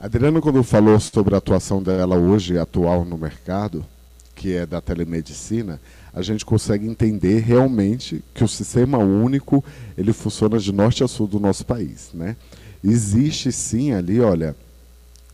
Adriana, 0.00 0.40
quando 0.40 0.62
falou 0.62 0.98
sobre 1.00 1.34
a 1.34 1.38
atuação 1.38 1.82
dela 1.82 2.16
hoje, 2.16 2.56
atual 2.56 3.04
no 3.04 3.18
mercado, 3.18 3.84
que 4.34 4.54
é 4.54 4.64
da 4.64 4.80
telemedicina, 4.80 5.80
a 6.14 6.22
gente 6.22 6.44
consegue 6.44 6.86
entender 6.86 7.40
realmente 7.40 8.22
que 8.32 8.44
o 8.44 8.48
sistema 8.48 8.98
único 8.98 9.64
ele 9.96 10.12
funciona 10.12 10.58
de 10.58 10.72
norte 10.72 11.02
a 11.02 11.08
sul 11.08 11.26
do 11.26 11.40
nosso 11.40 11.66
país, 11.66 12.10
né? 12.14 12.36
Existe 12.82 13.50
sim 13.50 13.92
ali, 13.92 14.20
olha, 14.20 14.54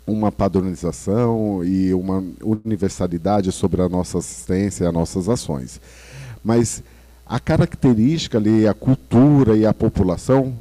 uma 0.06 0.32
padronização 0.32 1.62
e 1.62 1.92
uma 1.92 2.24
universalidade 2.42 3.52
sobre 3.52 3.82
a 3.82 3.88
nossa 3.88 4.18
assistência 4.18 4.84
e 4.84 4.86
as 4.86 4.94
nossas 4.94 5.28
ações. 5.28 5.80
Mas 6.44 6.82
a 7.26 7.40
característica 7.40 8.38
ali, 8.38 8.68
a 8.68 8.74
cultura 8.74 9.56
e 9.56 9.64
a 9.64 9.72
população 9.72 10.54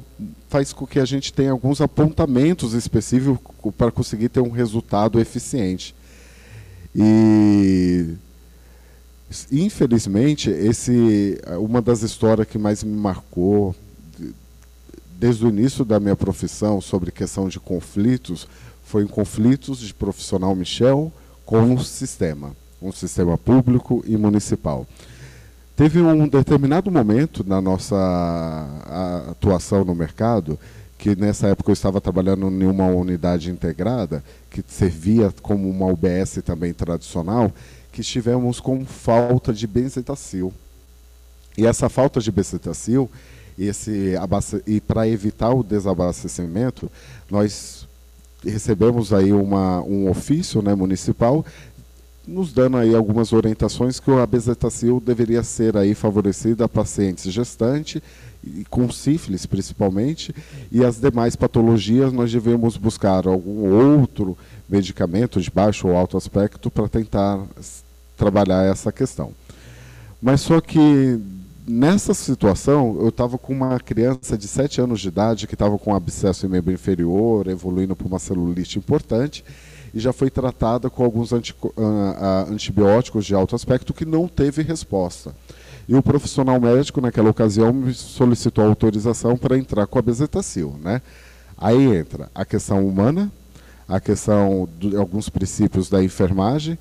faz 0.48 0.72
com 0.72 0.88
que 0.88 1.00
a 1.00 1.06
gente 1.06 1.34
tenha 1.34 1.52
alguns 1.52 1.82
apontamentos 1.82 2.74
específicos 2.74 3.40
para 3.78 3.92
conseguir 3.92 4.30
ter 4.30 4.40
um 4.40 4.52
resultado 4.52 5.20
eficiente. 5.20 5.94
E 6.96 8.16
Infelizmente, 9.52 10.50
esse 10.50 11.40
uma 11.60 11.82
das 11.82 12.04
histórias 12.04 12.48
que 12.48 12.58
mais 12.58 12.84
me 12.84 12.96
marcou 12.96 13.76
desde 15.18 15.46
o 15.46 15.50
início 15.50 15.84
da 15.84 16.00
minha 16.00 16.16
profissão 16.16 16.80
sobre 16.82 17.12
questão 17.12 17.48
de 17.48 17.60
conflitos 17.60 18.48
foi 18.84 19.04
em 19.04 19.08
conflitos 19.08 19.80
de 19.80 19.94
profissional 19.94 20.56
Michel 20.56 21.12
com 21.46 21.74
o 21.74 21.84
sistema, 21.84 22.56
um 22.82 22.92
sistema 22.92 23.38
público 23.38 24.04
e 24.06 24.16
municipal. 24.18 24.86
Teve 25.76 26.00
um 26.02 26.28
determinado 26.28 26.92
momento 26.92 27.44
na 27.48 27.60
nossa 27.60 27.98
atuação 29.32 29.84
no 29.84 29.96
mercado 29.96 30.60
que 31.00 31.16
nessa 31.16 31.48
época 31.48 31.72
eu 31.72 31.74
estava 31.74 32.00
trabalhando 32.00 32.48
em 32.48 32.66
uma 32.66 32.86
unidade 32.86 33.50
integrada 33.50 34.24
que 34.52 34.64
servia 34.68 35.34
como 35.42 35.68
uma 35.68 35.88
UBS 35.88 36.42
também 36.46 36.74
tradicional, 36.74 37.52
que 37.92 38.02
estivemos 38.02 38.60
com 38.60 38.86
falta 38.86 39.52
de 39.52 39.66
benzetacil. 39.66 40.54
E 41.58 41.66
essa 41.66 41.90
falta 41.90 42.22
de 42.22 42.32
benzetacil, 42.32 43.10
esse 43.58 44.14
e 44.68 44.80
para 44.80 45.08
evitar 45.08 45.50
o 45.50 45.64
desabastecimento, 45.64 46.90
nós 47.30 47.88
recebemos 48.46 49.12
aí 49.12 49.34
uma, 49.34 49.82
um 49.82 50.10
ofício 50.10 50.62
né, 50.62 50.76
municipal 50.76 51.44
nos 52.28 52.54
dando 52.54 52.78
aí 52.78 52.96
algumas 52.96 53.34
orientações 53.34 54.00
que 54.00 54.10
a 54.12 54.26
bezetacil 54.26 55.00
deveria 55.00 55.44
ser 55.44 55.76
aí 55.76 55.94
favorecida 55.94 56.66
a 56.66 56.70
pacientes 56.70 57.32
gestantes 57.32 58.02
e 58.44 58.66
com 58.66 58.90
sífilis 58.90 59.46
principalmente 59.46 60.34
e 60.72 60.84
as 60.84 61.00
demais 61.00 61.36
patologias 61.36 62.14
nós 62.14 62.32
devemos 62.32 62.78
buscar 62.78 63.28
algum 63.28 63.70
outro 64.00 64.38
medicamento 64.70 65.42
de 65.42 65.52
baixo 65.52 65.88
ou 65.88 65.96
alto 65.96 66.16
aspecto 66.16 66.72
para 66.72 66.88
tentar 66.88 67.46
trabalhar 68.18 68.66
essa 68.66 68.92
questão. 68.92 69.32
Mas 70.22 70.42
só 70.42 70.62
que 70.62 71.20
nessa 71.68 72.14
situação 72.14 72.98
eu 73.02 73.10
estava 73.10 73.38
com 73.38 73.52
uma 73.52 73.80
criança 73.80 74.38
de 74.38 74.48
7 74.48 74.80
anos 74.80 75.02
de 75.02 75.10
idade 75.10 75.48
que 75.48 75.56
estava 75.56 75.78
com 75.78 75.94
abscesso 75.94 76.46
em 76.46 76.50
membro 76.50 76.72
inferior, 76.72 77.48
evoluindo 77.48 77.96
para 77.96 78.08
uma 78.08 78.20
celulite 78.20 78.78
importante 78.78 79.44
e 79.94 80.00
já 80.00 80.12
foi 80.12 80.30
tratada 80.30 80.90
com 80.90 81.04
alguns 81.04 81.32
anti, 81.32 81.56
uh, 81.62 81.70
uh, 81.78 82.52
antibióticos 82.52 83.26
de 83.26 83.36
alto 83.36 83.56
aspecto 83.56 83.94
que 83.94 84.06
não 84.06 84.28
teve 84.28 84.64
resposta. 84.64 85.34
E 85.88 85.96
o 85.96 86.02
profissional 86.02 86.60
médico, 86.60 87.02
naquela 87.02 87.30
ocasião, 87.30 87.72
me 87.74 87.94
solicitou 87.94 88.66
autorização 88.66 89.38
para 89.38 89.58
entrar 89.58 89.86
com 89.86 90.00
a 90.00 90.02
bezetacil. 90.02 90.76
Né? 90.82 91.02
Aí 91.58 91.96
entra 91.96 92.30
a 92.34 92.46
questão 92.46 92.88
humana, 92.88 93.32
a 93.88 94.00
questão 94.00 94.68
de 94.80 94.96
alguns 94.96 95.30
princípios 95.30 95.90
da 95.90 96.04
enfermagem, 96.04 96.78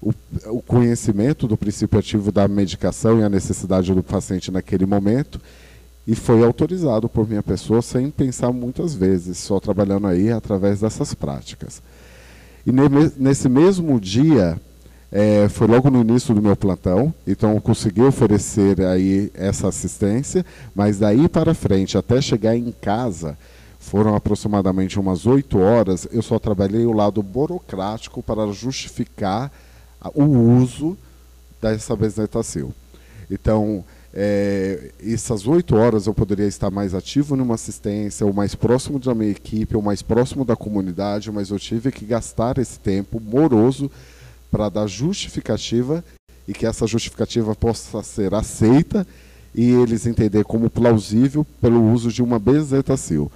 o, 0.00 0.12
o, 0.46 0.60
conhecimento 0.60 1.46
do 1.46 1.56
princípio 1.56 1.98
ativo 1.98 2.32
da 2.32 2.48
medicação 2.48 3.20
e 3.20 3.22
a 3.22 3.28
necessidade 3.28 3.94
do 3.94 4.02
paciente 4.02 4.50
naquele 4.50 4.84
momento, 4.84 5.40
e 6.06 6.14
foi 6.14 6.44
autorizado 6.44 7.08
por 7.08 7.26
minha 7.26 7.42
pessoa 7.42 7.80
sem 7.80 8.10
pensar 8.10 8.52
muitas 8.52 8.94
vezes, 8.94 9.38
só 9.38 9.58
trabalhando 9.58 10.06
aí 10.06 10.30
através 10.30 10.80
dessas 10.80 11.14
práticas. 11.14 11.80
E 12.66 12.72
nesse 13.18 13.48
mesmo 13.48 14.00
dia, 14.00 14.58
é, 15.12 15.48
foi 15.48 15.66
logo 15.66 15.90
no 15.90 16.00
início 16.00 16.34
do 16.34 16.42
meu 16.42 16.56
plantão, 16.56 17.12
então 17.26 17.54
eu 17.54 17.60
consegui 17.60 18.02
oferecer 18.02 18.80
aí 18.80 19.30
essa 19.34 19.68
assistência, 19.68 20.44
mas 20.74 20.98
daí 20.98 21.28
para 21.28 21.54
frente, 21.54 21.96
até 21.96 22.20
chegar 22.20 22.56
em 22.56 22.72
casa, 22.72 23.36
foram 23.78 24.16
aproximadamente 24.16 24.98
umas 24.98 25.26
oito 25.26 25.58
horas, 25.58 26.08
eu 26.10 26.22
só 26.22 26.38
trabalhei 26.38 26.86
o 26.86 26.92
lado 26.92 27.22
burocrático 27.22 28.22
para 28.22 28.50
justificar 28.50 29.52
o 30.14 30.24
uso 30.24 30.96
dessa 31.60 31.94
bezetacil. 31.94 32.72
Então, 33.30 33.84
é, 34.16 34.92
essas 35.02 35.44
oito 35.44 35.74
horas 35.74 36.06
eu 36.06 36.14
poderia 36.14 36.46
estar 36.46 36.70
mais 36.70 36.94
ativo 36.94 37.34
numa 37.34 37.56
assistência, 37.56 38.24
ou 38.24 38.32
mais 38.32 38.54
próximo 38.54 39.00
da 39.00 39.12
minha 39.12 39.32
equipe, 39.32 39.74
ou 39.74 39.82
mais 39.82 40.02
próximo 40.02 40.44
da 40.44 40.54
comunidade, 40.54 41.32
mas 41.32 41.50
eu 41.50 41.58
tive 41.58 41.90
que 41.90 42.04
gastar 42.04 42.58
esse 42.58 42.78
tempo 42.78 43.20
moroso 43.20 43.90
para 44.52 44.68
dar 44.68 44.86
justificativa 44.86 46.04
e 46.46 46.52
que 46.52 46.64
essa 46.64 46.86
justificativa 46.86 47.56
possa 47.56 48.04
ser 48.04 48.34
aceita 48.34 49.04
e 49.52 49.72
eles 49.72 50.06
entender 50.06 50.44
como 50.44 50.70
plausível 50.70 51.44
pelo 51.60 51.82
uso 51.92 52.12
de 52.12 52.22
uma 52.22 52.38
bezetacil. 52.38 53.30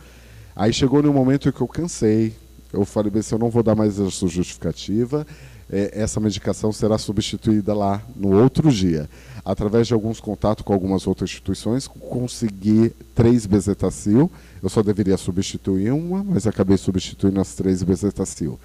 Aí 0.55 0.73
chegou 0.73 1.03
no 1.03 1.13
momento 1.13 1.53
que 1.53 1.61
eu 1.61 1.67
cansei, 1.67 2.35
eu 2.73 2.85
falei, 2.85 3.11
bem, 3.11 3.23
se 3.23 3.35
eu 3.35 3.39
não 3.39 3.51
vou 3.51 3.65
dar 3.65 3.75
mais 3.75 3.99
essa 3.99 4.29
justificativa, 4.29 5.27
é, 5.71 5.91
essa 5.93 6.21
medicação 6.21 6.73
será 6.73 6.99
substituída 6.99 7.75
lá 7.75 8.03
no 8.17 8.41
outro 8.41 8.71
dia. 8.71 9.09
Através 9.45 9.87
de 9.87 9.95
alguns 9.95 10.21
contatos 10.21 10.65
com 10.65 10.73
algumas 10.73 11.07
outras 11.07 11.31
instituições, 11.31 11.87
consegui 11.87 12.93
três 13.15 13.47
bezetacil. 13.47 14.31
Eu 14.63 14.69
só 14.69 14.83
deveria 14.83 15.17
substituir 15.17 15.93
uma, 15.93 16.23
mas 16.23 16.47
acabei 16.47 16.77
substituindo 16.77 17.41
as 17.41 17.55
três 17.55 17.83
bezetacil. 17.83 18.59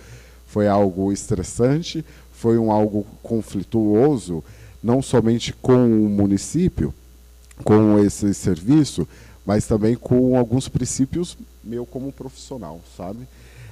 Foi 0.47 0.67
algo 0.67 1.11
estressante, 1.11 2.03
foi 2.33 2.57
um 2.57 2.71
algo 2.71 3.05
conflituoso, 3.21 4.43
não 4.83 5.01
somente 5.01 5.53
com 5.53 5.85
o 5.85 6.09
município, 6.09 6.93
com 7.63 7.97
esse 7.99 8.33
serviço, 8.33 9.07
mas 9.45 9.65
também 9.65 9.95
com 9.95 10.37
alguns 10.37 10.67
princípios 10.67 11.37
meu 11.63 11.85
como 11.85 12.11
profissional, 12.11 12.81
sabe? 12.97 13.19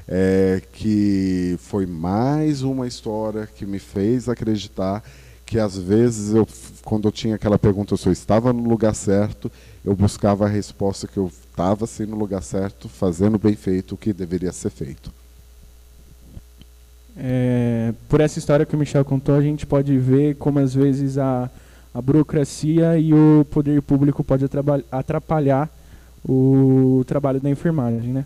É, 0.07 0.61
que 0.73 1.55
foi 1.59 1.85
mais 1.85 2.61
uma 2.61 2.87
história 2.87 3.47
que 3.47 3.65
me 3.65 3.79
fez 3.79 4.27
acreditar 4.27 5.03
que 5.45 5.59
às 5.59 5.77
vezes 5.77 6.33
eu, 6.33 6.47
quando 6.83 7.09
eu 7.09 7.11
tinha 7.11 7.35
aquela 7.35 7.59
pergunta 7.59 7.97
se 7.97 8.07
eu 8.07 8.13
estava 8.13 8.53
no 8.53 8.69
lugar 8.69 8.95
certo, 8.95 9.51
eu 9.83 9.93
buscava 9.93 10.45
a 10.45 10.47
resposta 10.47 11.07
que 11.07 11.17
eu 11.17 11.27
estava 11.27 11.85
sim 11.85 12.05
no 12.05 12.15
lugar 12.15 12.41
certo, 12.41 12.87
fazendo 12.87 13.37
bem 13.37 13.53
feito 13.53 13.95
o 13.95 13.97
que 13.97 14.13
deveria 14.13 14.53
ser 14.53 14.69
feito. 14.69 15.11
É, 17.17 17.93
por 18.07 18.21
essa 18.21 18.39
história 18.39 18.65
que 18.65 18.75
o 18.75 18.79
Michel 18.79 19.03
contou, 19.03 19.35
a 19.35 19.41
gente 19.41 19.65
pode 19.65 19.97
ver 19.97 20.35
como 20.35 20.59
às 20.59 20.73
vezes 20.73 21.17
a, 21.17 21.49
a 21.93 22.01
burocracia 22.01 22.97
e 22.97 23.13
o 23.13 23.45
poder 23.51 23.81
público 23.81 24.23
pode 24.23 24.45
atrapalhar 24.89 25.69
o 26.23 27.03
trabalho 27.05 27.41
da 27.41 27.49
enfermagem, 27.49 28.13
né? 28.13 28.25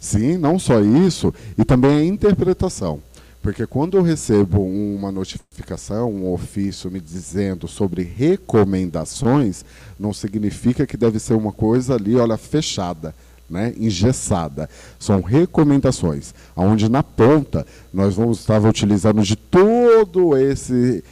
Sim, 0.00 0.38
não 0.38 0.58
só 0.58 0.80
isso, 0.80 1.32
e 1.58 1.64
também 1.64 1.98
a 1.98 2.04
interpretação. 2.04 3.02
Porque 3.42 3.66
quando 3.66 3.98
eu 3.98 4.02
recebo 4.02 4.62
uma 4.62 5.12
notificação, 5.12 6.10
um 6.10 6.32
ofício 6.32 6.90
me 6.90 7.00
dizendo 7.00 7.68
sobre 7.68 8.02
recomendações, 8.02 9.62
não 9.98 10.12
significa 10.12 10.86
que 10.86 10.96
deve 10.96 11.18
ser 11.18 11.34
uma 11.34 11.52
coisa 11.52 11.94
ali, 11.94 12.16
olha, 12.16 12.38
fechada, 12.38 13.14
né, 13.48 13.74
engessada. 13.76 14.70
São 14.98 15.20
recomendações, 15.20 16.34
onde 16.56 16.88
na 16.88 17.02
ponta 17.02 17.66
nós 17.92 18.14
vamos 18.14 18.40
estar 18.40 18.62
utilizando 18.62 19.22
de 19.22 19.36
todo 19.36 20.36
esse 20.36 21.04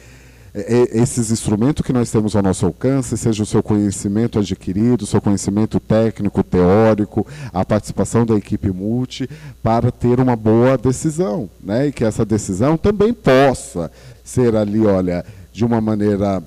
esses 0.53 1.31
instrumentos 1.31 1.85
que 1.85 1.93
nós 1.93 2.11
temos 2.11 2.35
ao 2.35 2.41
nosso 2.41 2.65
alcance, 2.65 3.17
seja 3.17 3.43
o 3.43 3.45
seu 3.45 3.61
conhecimento 3.61 4.39
adquirido, 4.39 5.03
o 5.03 5.07
seu 5.07 5.21
conhecimento 5.21 5.79
técnico, 5.79 6.43
teórico, 6.43 7.25
a 7.53 7.63
participação 7.63 8.25
da 8.25 8.35
equipe 8.35 8.71
multi, 8.71 9.29
para 9.61 9.91
ter 9.91 10.19
uma 10.19 10.35
boa 10.35 10.77
decisão, 10.77 11.49
né? 11.63 11.87
E 11.87 11.91
que 11.91 12.03
essa 12.03 12.25
decisão 12.25 12.77
também 12.77 13.13
possa 13.13 13.91
ser 14.23 14.55
ali, 14.55 14.85
olha, 14.85 15.23
de 15.51 15.63
uma 15.63 15.79
maneira 15.79 16.43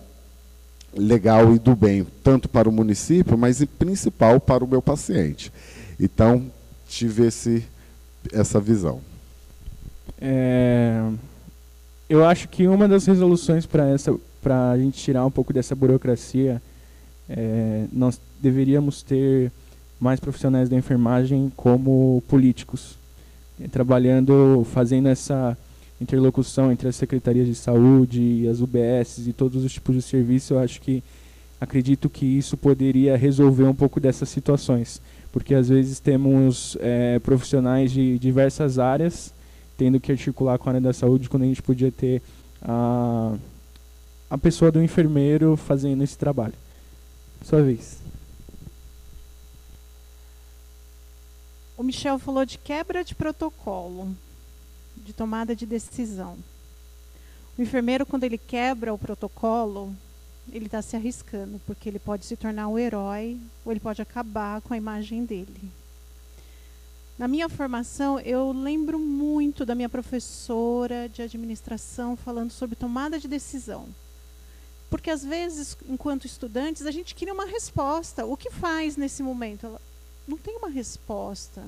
legal 0.94 1.54
e 1.54 1.58
do 1.58 1.74
bem, 1.74 2.06
tanto 2.22 2.48
para 2.48 2.68
o 2.68 2.72
município, 2.72 3.38
mas 3.38 3.60
e 3.60 3.66
principal 3.66 4.40
para 4.40 4.64
o 4.64 4.68
meu 4.68 4.82
paciente. 4.82 5.52
Então, 5.98 6.50
tive 6.88 7.26
esse, 7.26 7.64
essa 8.32 8.60
visão. 8.60 9.00
É, 10.20 11.02
eu 12.12 12.27
acho 12.27 12.46
que 12.46 12.68
uma 12.68 12.87
das 12.87 13.07
resoluções 13.07 13.64
para 13.64 13.88
essa 13.88 14.14
para 14.42 14.72
a 14.72 14.77
gente 14.77 14.98
tirar 14.98 15.25
um 15.25 15.31
pouco 15.31 15.51
dessa 15.51 15.75
burocracia 15.75 16.61
é, 17.27 17.87
nós 17.90 18.20
deveríamos 18.38 19.03
ter 19.03 19.51
mais 19.98 20.20
profissionais 20.20 20.68
da 20.68 20.77
enfermagem 20.77 21.51
como 21.57 22.22
políticos 22.29 22.98
é, 23.59 23.66
trabalhando 23.66 24.66
fazendo 24.75 25.09
essa 25.09 25.57
interlocução 25.98 26.70
entre 26.70 26.87
as 26.87 26.96
secretarias 26.96 27.46
de 27.46 27.55
saúde 27.55 28.46
as 28.46 28.61
UBS 28.61 29.27
e 29.27 29.33
todos 29.33 29.64
os 29.64 29.72
tipos 29.72 29.94
de 29.94 30.03
serviço. 30.03 30.53
Eu 30.53 30.59
acho 30.59 30.83
que 30.83 31.03
acredito 31.59 32.11
que 32.11 32.27
isso 32.27 32.59
poderia 32.59 33.16
resolver 33.16 33.64
um 33.64 33.75
pouco 33.75 33.98
dessas 33.98 34.29
situações 34.29 35.01
porque 35.33 35.55
às 35.55 35.70
vezes 35.70 35.98
temos 35.98 36.77
é, 36.79 37.18
profissionais 37.20 37.90
de 37.90 38.18
diversas 38.18 38.79
áreas 38.79 39.33
tendo 39.76 40.00
que 40.00 40.12
articular 40.12 40.58
com 40.58 40.68
a 40.68 40.72
área 40.72 40.80
da 40.80 40.92
saúde 40.92 41.28
quando 41.28 41.44
a 41.44 41.46
gente 41.46 41.62
podia 41.62 41.90
ter 41.90 42.22
a, 42.61 43.35
a 44.30 44.38
pessoa 44.38 44.70
do 44.70 44.82
enfermeiro 44.82 45.56
fazendo 45.56 46.02
esse 46.02 46.16
trabalho. 46.16 46.54
Sua 47.44 47.62
vez. 47.62 47.98
O 51.76 51.82
Michel 51.82 52.18
falou 52.18 52.44
de 52.44 52.58
quebra 52.58 53.02
de 53.02 53.14
protocolo, 53.14 54.14
de 54.96 55.12
tomada 55.12 55.56
de 55.56 55.66
decisão. 55.66 56.37
O 57.58 57.62
enfermeiro, 57.62 58.06
quando 58.06 58.24
ele 58.24 58.38
quebra 58.38 58.94
o 58.94 58.98
protocolo, 58.98 59.94
ele 60.50 60.66
está 60.66 60.80
se 60.80 60.96
arriscando, 60.96 61.61
porque 61.66 61.88
ele 61.88 61.98
pode 61.98 62.24
se 62.24 62.37
tornar 62.37 62.68
o 62.68 62.78
herói 62.78 63.38
ou 63.64 63.72
ele 63.72 63.80
pode 63.80 64.00
acabar 64.00 64.61
com 64.61 64.72
a 64.72 64.76
imagem 64.76 65.24
dele. 65.24 65.72
Na 67.18 67.29
minha 67.29 67.48
formação, 67.48 68.18
eu 68.20 68.53
lembro 68.53 68.98
muito 68.98 69.66
da 69.66 69.75
minha 69.75 69.88
professora 69.88 71.09
de 71.09 71.22
administração 71.22 72.16
falando 72.16 72.51
sobre 72.51 72.75
tomada 72.75 73.18
de 73.18 73.29
decisão. 73.29 73.87
Porque 74.88 75.11
às 75.11 75.25
vezes, 75.25 75.77
enquanto 75.88 76.27
estudantes, 76.27 76.85
a 76.85 76.90
gente 76.90 77.14
queria 77.14 77.35
uma 77.35 77.46
resposta. 77.46 78.25
O 78.25 78.37
que 78.37 78.51
faz 78.51 78.96
nesse 78.96 79.22
momento? 79.22 79.66
Ela 79.66 79.81
não 80.27 80.37
tem 80.37 80.57
uma 80.57 80.68
resposta. 80.68 81.62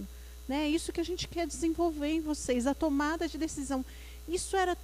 Né? 0.48 0.68
Isso 0.68 0.92
que 0.92 1.00
a 1.00 1.04
gente 1.04 1.28
quer 1.28 1.46
desenvolver 1.46 2.08
em 2.08 2.20
vocês, 2.20 2.66
a 2.66 2.74
tomada 2.74 3.28
de 3.28 3.38
decisão. 3.38 3.84
Isso 4.28 4.56
era 4.56 4.76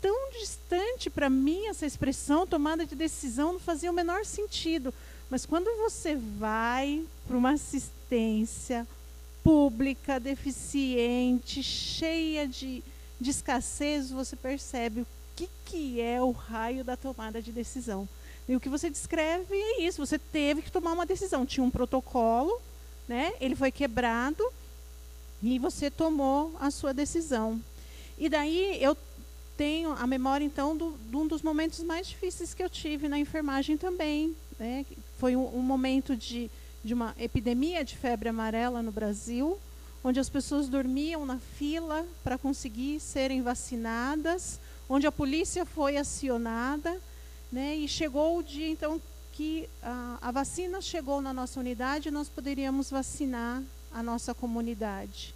tão 0.00 0.30
distante 0.32 1.08
para 1.08 1.30
mim, 1.30 1.66
essa 1.66 1.86
expressão, 1.86 2.46
tomada 2.46 2.84
de 2.86 2.94
decisão, 2.94 3.54
não 3.54 3.60
fazia 3.60 3.90
o 3.90 3.94
menor 3.94 4.24
sentido. 4.24 4.92
Mas 5.30 5.46
quando 5.46 5.74
você 5.78 6.14
vai 6.14 7.04
para 7.26 7.36
uma 7.36 7.52
assistência 7.52 8.86
pública, 9.44 10.18
deficiente, 10.18 11.62
cheia 11.62 12.48
de, 12.48 12.82
de 13.20 13.30
escassez, 13.30 14.10
você 14.10 14.34
percebe 14.34 15.02
o 15.02 15.06
que, 15.36 15.48
que 15.66 16.00
é 16.00 16.20
o 16.22 16.30
raio 16.30 16.82
da 16.82 16.96
tomada 16.96 17.42
de 17.42 17.52
decisão. 17.52 18.08
E 18.48 18.56
o 18.56 18.60
que 18.60 18.70
você 18.70 18.88
descreve 18.88 19.54
é 19.54 19.82
isso: 19.82 20.04
você 20.04 20.18
teve 20.18 20.62
que 20.62 20.72
tomar 20.72 20.92
uma 20.92 21.06
decisão. 21.06 21.44
Tinha 21.44 21.62
um 21.62 21.70
protocolo, 21.70 22.58
né? 23.06 23.34
ele 23.38 23.54
foi 23.54 23.70
quebrado 23.70 24.42
e 25.42 25.58
você 25.58 25.90
tomou 25.90 26.54
a 26.58 26.70
sua 26.70 26.94
decisão. 26.94 27.60
E 28.18 28.28
daí 28.28 28.82
eu 28.82 28.96
tenho 29.56 29.92
a 29.92 30.06
memória, 30.06 30.44
então, 30.44 30.76
do, 30.76 30.96
de 31.10 31.16
um 31.16 31.26
dos 31.26 31.42
momentos 31.42 31.80
mais 31.80 32.06
difíceis 32.06 32.54
que 32.54 32.62
eu 32.62 32.70
tive 32.70 33.08
na 33.08 33.18
enfermagem 33.18 33.76
também. 33.76 34.34
Né? 34.58 34.86
Foi 35.18 35.36
um, 35.36 35.56
um 35.56 35.62
momento 35.62 36.16
de 36.16 36.50
de 36.84 36.92
uma 36.92 37.14
epidemia 37.18 37.82
de 37.82 37.96
febre 37.96 38.28
amarela 38.28 38.82
no 38.82 38.92
Brasil, 38.92 39.58
onde 40.04 40.20
as 40.20 40.28
pessoas 40.28 40.68
dormiam 40.68 41.24
na 41.24 41.38
fila 41.38 42.06
para 42.22 42.36
conseguir 42.36 43.00
serem 43.00 43.40
vacinadas, 43.40 44.60
onde 44.86 45.06
a 45.06 45.12
polícia 45.12 45.64
foi 45.64 45.96
acionada, 45.96 47.00
né, 47.50 47.74
e 47.74 47.88
chegou 47.88 48.38
o 48.38 48.42
dia 48.42 48.68
então 48.68 49.00
que 49.32 49.68
a, 49.82 50.18
a 50.20 50.30
vacina 50.30 50.80
chegou 50.80 51.22
na 51.22 51.32
nossa 51.32 51.58
unidade 51.58 52.08
e 52.08 52.12
nós 52.12 52.28
poderíamos 52.28 52.90
vacinar 52.90 53.62
a 53.90 54.02
nossa 54.02 54.34
comunidade. 54.34 55.34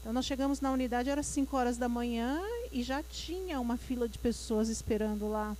Então 0.00 0.12
nós 0.12 0.24
chegamos 0.24 0.60
na 0.60 0.70
unidade, 0.70 1.10
era 1.10 1.22
5 1.22 1.56
horas 1.56 1.76
da 1.76 1.88
manhã 1.88 2.40
e 2.70 2.82
já 2.82 3.02
tinha 3.02 3.60
uma 3.60 3.76
fila 3.76 4.08
de 4.08 4.18
pessoas 4.18 4.68
esperando 4.68 5.28
lá 5.28 5.56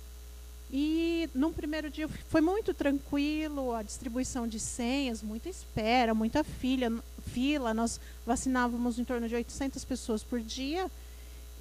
e 0.71 1.27
num 1.33 1.51
primeiro 1.51 1.89
dia 1.89 2.07
foi 2.07 2.41
muito 2.41 2.73
tranquilo, 2.73 3.73
a 3.73 3.81
distribuição 3.81 4.47
de 4.47 4.59
senhas, 4.59 5.23
muita 5.23 5.49
espera, 5.49 6.13
muita 6.13 6.43
filha, 6.43 6.91
fila. 7.33 7.73
Nós 7.73 7.99
vacinávamos 8.25 8.99
em 8.99 9.03
torno 9.03 9.27
de 9.27 9.35
800 9.35 9.83
pessoas 9.83 10.23
por 10.23 10.39
dia. 10.39 10.89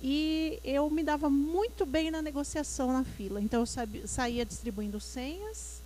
E 0.02 0.60
eu 0.62 0.88
me 0.90 1.02
dava 1.02 1.30
muito 1.30 1.86
bem 1.86 2.10
na 2.10 2.20
negociação 2.20 2.92
na 2.92 3.02
fila. 3.02 3.40
Então 3.40 3.60
eu 3.60 4.06
saía 4.06 4.44
distribuindo 4.44 5.00
senhas. 5.00 5.80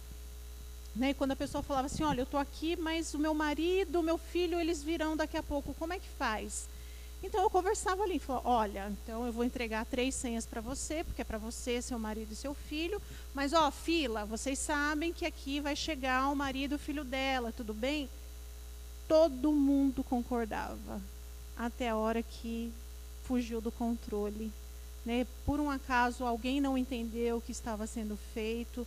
Né? 0.94 1.10
E 1.10 1.14
quando 1.14 1.32
a 1.32 1.36
pessoa 1.36 1.62
falava 1.62 1.86
assim, 1.86 2.02
olha, 2.02 2.20
eu 2.20 2.24
estou 2.24 2.40
aqui, 2.40 2.76
mas 2.76 3.14
o 3.14 3.18
meu 3.18 3.32
marido, 3.32 4.00
o 4.00 4.02
meu 4.02 4.18
filho, 4.18 4.60
eles 4.60 4.82
virão 4.82 5.16
daqui 5.16 5.36
a 5.36 5.42
pouco, 5.42 5.74
como 5.74 5.92
é 5.92 5.98
que 5.98 6.08
faz? 6.18 6.68
Então 7.22 7.40
eu 7.42 7.50
conversava 7.50 8.02
ali, 8.02 8.18
falava, 8.18 8.48
olha, 8.48 8.88
então 8.90 9.24
eu 9.24 9.32
vou 9.32 9.44
entregar 9.44 9.86
três 9.86 10.14
senhas 10.14 10.44
para 10.44 10.60
você, 10.60 11.04
porque 11.04 11.22
é 11.22 11.24
para 11.24 11.38
você, 11.38 11.80
seu 11.80 11.98
marido 11.98 12.32
e 12.32 12.36
seu 12.36 12.52
filho. 12.52 13.00
Mas 13.32 13.52
ó, 13.52 13.70
fila, 13.70 14.24
vocês 14.24 14.58
sabem 14.58 15.12
que 15.12 15.24
aqui 15.24 15.60
vai 15.60 15.76
chegar 15.76 16.28
o 16.28 16.36
marido 16.36 16.72
e 16.72 16.76
o 16.76 16.80
filho 16.80 17.04
dela, 17.04 17.52
tudo 17.52 17.72
bem? 17.72 18.08
Todo 19.06 19.52
mundo 19.52 20.02
concordava, 20.02 21.00
até 21.56 21.90
a 21.90 21.96
hora 21.96 22.22
que 22.22 22.72
fugiu 23.24 23.60
do 23.60 23.70
controle. 23.70 24.50
Né? 25.04 25.26
Por 25.46 25.60
um 25.60 25.70
acaso 25.70 26.24
alguém 26.24 26.60
não 26.60 26.76
entendeu 26.76 27.36
o 27.36 27.40
que 27.40 27.52
estava 27.52 27.86
sendo 27.86 28.16
feito 28.34 28.86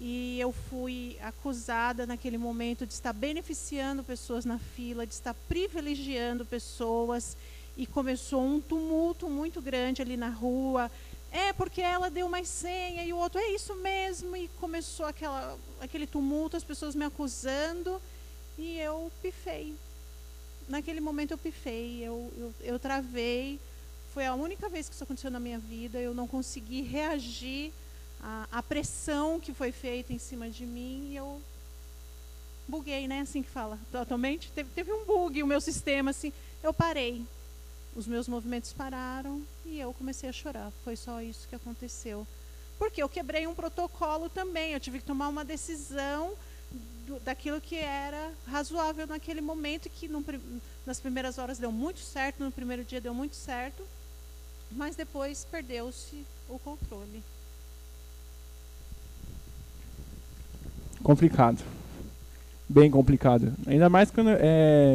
e 0.00 0.38
eu 0.40 0.52
fui 0.52 1.16
acusada 1.22 2.06
naquele 2.06 2.36
momento 2.36 2.86
de 2.86 2.92
estar 2.92 3.12
beneficiando 3.12 4.02
pessoas 4.02 4.44
na 4.44 4.58
fila, 4.58 5.06
de 5.06 5.14
estar 5.14 5.34
privilegiando 5.48 6.44
pessoas 6.44 7.36
e 7.76 7.86
começou 7.86 8.42
um 8.42 8.60
tumulto 8.60 9.28
muito 9.28 9.60
grande 9.60 10.00
ali 10.00 10.16
na 10.16 10.28
rua. 10.28 10.90
É 11.32 11.52
porque 11.52 11.80
ela 11.80 12.08
deu 12.08 12.28
mais 12.28 12.48
senha 12.48 13.04
e 13.04 13.12
o 13.12 13.16
outro 13.16 13.40
é 13.40 13.50
isso 13.50 13.74
mesmo 13.76 14.36
e 14.36 14.48
começou 14.60 15.06
aquela, 15.06 15.58
aquele 15.80 16.06
tumulto, 16.06 16.56
as 16.56 16.62
pessoas 16.62 16.94
me 16.94 17.04
acusando 17.04 18.00
e 18.56 18.78
eu 18.78 19.10
pifei. 19.20 19.74
Naquele 20.68 21.00
momento 21.00 21.32
eu 21.32 21.38
pifei, 21.38 22.00
eu, 22.02 22.32
eu, 22.36 22.54
eu 22.60 22.78
travei. 22.78 23.58
Foi 24.12 24.24
a 24.24 24.34
única 24.34 24.68
vez 24.68 24.88
que 24.88 24.94
isso 24.94 25.02
aconteceu 25.02 25.30
na 25.30 25.40
minha 25.40 25.58
vida. 25.58 25.98
Eu 25.98 26.14
não 26.14 26.28
consegui 26.28 26.82
reagir 26.82 27.72
à, 28.22 28.46
à 28.52 28.62
pressão 28.62 29.40
que 29.40 29.52
foi 29.52 29.72
feita 29.72 30.12
em 30.12 30.18
cima 30.18 30.48
de 30.48 30.64
mim 30.64 31.10
e 31.10 31.16
eu 31.16 31.42
buguei, 32.68 33.08
né? 33.08 33.20
Assim 33.20 33.42
que 33.42 33.50
fala. 33.50 33.76
Totalmente. 33.90 34.52
Teve, 34.52 34.70
teve 34.70 34.92
um 34.92 35.04
bug 35.04 35.42
o 35.42 35.46
meu 35.46 35.60
sistema, 35.60 36.12
assim. 36.12 36.32
Eu 36.62 36.72
parei 36.72 37.26
os 37.94 38.06
meus 38.06 38.28
movimentos 38.28 38.72
pararam 38.72 39.42
e 39.64 39.78
eu 39.78 39.92
comecei 39.92 40.28
a 40.28 40.32
chorar. 40.32 40.72
Foi 40.82 40.96
só 40.96 41.20
isso 41.22 41.48
que 41.48 41.54
aconteceu. 41.54 42.26
Porque 42.78 43.02
eu 43.02 43.08
quebrei 43.08 43.46
um 43.46 43.54
protocolo 43.54 44.28
também, 44.28 44.72
eu 44.72 44.80
tive 44.80 44.98
que 44.98 45.04
tomar 45.04 45.28
uma 45.28 45.44
decisão 45.44 46.34
do, 47.06 47.20
daquilo 47.20 47.60
que 47.60 47.76
era 47.76 48.32
razoável 48.46 49.06
naquele 49.06 49.40
momento, 49.40 49.88
que 49.88 50.10
nas 50.84 51.00
primeiras 51.00 51.38
horas 51.38 51.58
deu 51.58 51.70
muito 51.70 52.00
certo, 52.00 52.42
no 52.42 52.50
primeiro 52.50 52.84
dia 52.84 53.00
deu 53.00 53.14
muito 53.14 53.36
certo, 53.36 53.82
mas 54.72 54.96
depois 54.96 55.46
perdeu-se 55.50 56.26
o 56.48 56.58
controle. 56.58 57.22
Complicado. 61.02 61.62
Bem 62.68 62.90
complicado. 62.90 63.52
Ainda 63.66 63.88
mais 63.90 64.10
quando 64.10 64.30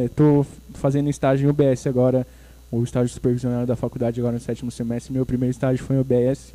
estou 0.06 0.42
é, 0.42 0.78
fazendo 0.78 1.10
estágio 1.10 1.48
em 1.48 1.50
UBS 1.50 1.86
agora 1.86 2.26
o 2.72 2.84
estágio 2.84 3.14
supervisionário 3.14 3.66
da 3.66 3.76
faculdade 3.76 4.20
agora 4.20 4.36
no 4.36 4.40
sétimo 4.40 4.72
semestre. 4.72 5.14
Meu 5.14 5.26
primeiro 5.26 5.52
estágio 5.52 5.84
foi 5.84 5.96
em 5.96 6.00
OBS 6.00 6.54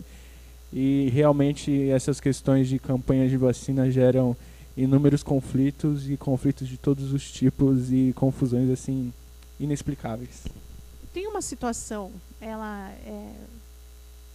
e 0.72 1.08
realmente 1.12 1.90
essas 1.90 2.20
questões 2.20 2.68
de 2.68 2.78
campanhas 2.78 3.30
de 3.30 3.36
vacina 3.36 3.90
geram 3.90 4.36
inúmeros 4.76 5.22
conflitos 5.22 6.10
e 6.10 6.16
conflitos 6.16 6.68
de 6.68 6.76
todos 6.76 7.12
os 7.12 7.30
tipos 7.30 7.92
e 7.92 8.12
confusões 8.14 8.70
assim 8.70 9.12
inexplicáveis. 9.58 10.44
Tem 11.12 11.28
uma 11.28 11.40
situação, 11.40 12.10
ela 12.40 12.90
é, 13.06 13.32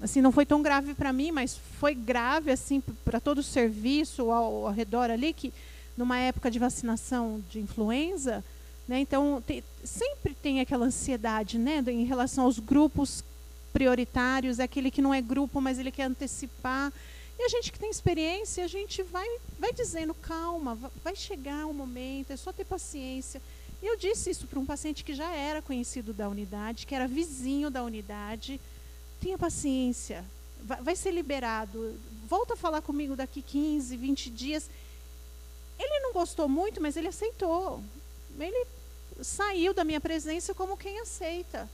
assim 0.02 0.22
não 0.22 0.32
foi 0.32 0.46
tão 0.46 0.62
grave 0.62 0.94
para 0.94 1.12
mim, 1.12 1.32
mas 1.32 1.58
foi 1.78 1.94
grave 1.94 2.52
assim 2.52 2.82
para 3.04 3.20
todo 3.20 3.40
o 3.40 3.44
serviço 3.44 4.32
ao, 4.32 4.68
ao 4.68 4.74
redor 4.74 5.10
ali 5.10 5.34
que 5.34 5.54
numa 5.98 6.18
época 6.18 6.50
de 6.50 6.58
vacinação 6.58 7.42
de 7.50 7.60
influenza 7.60 8.44
né? 8.90 9.00
Então, 9.00 9.40
tem, 9.46 9.64
sempre 9.84 10.34
tem 10.34 10.62
aquela 10.62 10.88
ansiedade 10.88 11.60
né, 11.60 11.84
em 11.88 12.06
relação 12.06 12.46
aos 12.46 12.58
grupos 12.58 13.24
prioritários, 13.72 14.58
é 14.58 14.64
aquele 14.64 14.90
que 14.90 15.00
não 15.00 15.14
é 15.14 15.22
grupo, 15.22 15.62
mas 15.62 15.78
ele 15.78 15.92
quer 15.92 16.06
antecipar. 16.06 16.92
E 17.38 17.44
a 17.44 17.50
gente 17.50 17.72
que 17.72 17.78
tem 17.78 17.92
experiência, 17.92 18.66
a 18.66 18.68
gente 18.68 19.04
vai, 19.04 19.28
vai 19.60 19.72
dizendo, 19.72 20.16
calma, 20.16 20.76
vai 21.04 21.16
chegar 21.16 21.68
o 21.68 21.70
um 21.70 21.74
momento, 21.74 22.32
é 22.32 22.36
só 22.36 22.52
ter 22.52 22.66
paciência. 22.66 23.40
E 23.80 23.86
eu 23.86 23.96
disse 23.96 24.32
isso 24.32 24.48
para 24.48 24.58
um 24.58 24.66
paciente 24.66 25.04
que 25.04 25.14
já 25.14 25.32
era 25.36 25.62
conhecido 25.62 26.12
da 26.12 26.28
unidade, 26.28 26.88
que 26.88 26.96
era 26.96 27.08
vizinho 27.08 27.70
da 27.70 27.84
unidade. 27.84 28.60
Tenha 29.22 29.38
paciência, 29.38 30.26
vai, 30.64 30.82
vai 30.82 30.96
ser 30.96 31.12
liberado. 31.12 31.96
Volta 32.28 32.56
a 32.56 32.58
falar 32.58 32.82
comigo 32.82 33.16
daqui 33.16 33.44
15, 33.44 33.96
20 33.96 34.32
dias. 34.32 34.68
Ele 35.78 36.00
não 36.00 36.12
gostou 36.12 36.50
muito, 36.50 36.82
mas 36.82 36.98
ele 36.98 37.08
aceitou. 37.08 37.84
Ele 38.40 38.66
saiu 39.22 39.74
da 39.74 39.84
minha 39.84 40.00
presença 40.00 40.54
como 40.54 40.78
quem 40.78 41.00
aceita. 41.00 41.70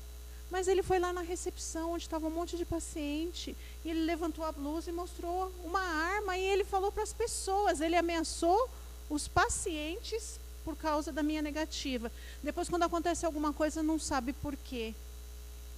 Mas 0.50 0.68
ele 0.68 0.84
foi 0.84 1.00
lá 1.00 1.12
na 1.12 1.22
recepção, 1.22 1.92
onde 1.94 2.04
estava 2.04 2.28
um 2.28 2.32
monte 2.32 2.56
de 2.56 2.66
paciente, 2.66 3.56
e 3.84 3.90
ele 3.90 4.06
levantou 4.06 4.46
a 4.46 4.52
blusa 4.52 4.90
e 4.90 4.94
mostrou 4.94 5.52
uma 5.64 5.82
arma, 5.82 6.38
e 6.38 6.44
ele 6.44 6.64
falou 6.64 6.92
para 6.92 7.04
as 7.04 7.14
pessoas, 7.14 7.82
ele 7.82 7.96
ameaçou 7.96 8.70
os 9.10 9.28
pacientes 9.28 10.40
por 10.64 10.76
causa 10.76 11.12
da 11.12 11.24
minha 11.24 11.42
negativa. 11.42 12.12
Depois, 12.44 12.70
quando 12.70 12.84
acontece 12.84 13.26
alguma 13.26 13.54
coisa, 13.54 13.82
não 13.82 14.00
sabe 14.00 14.34
por 14.34 14.56
quê. 14.56 14.94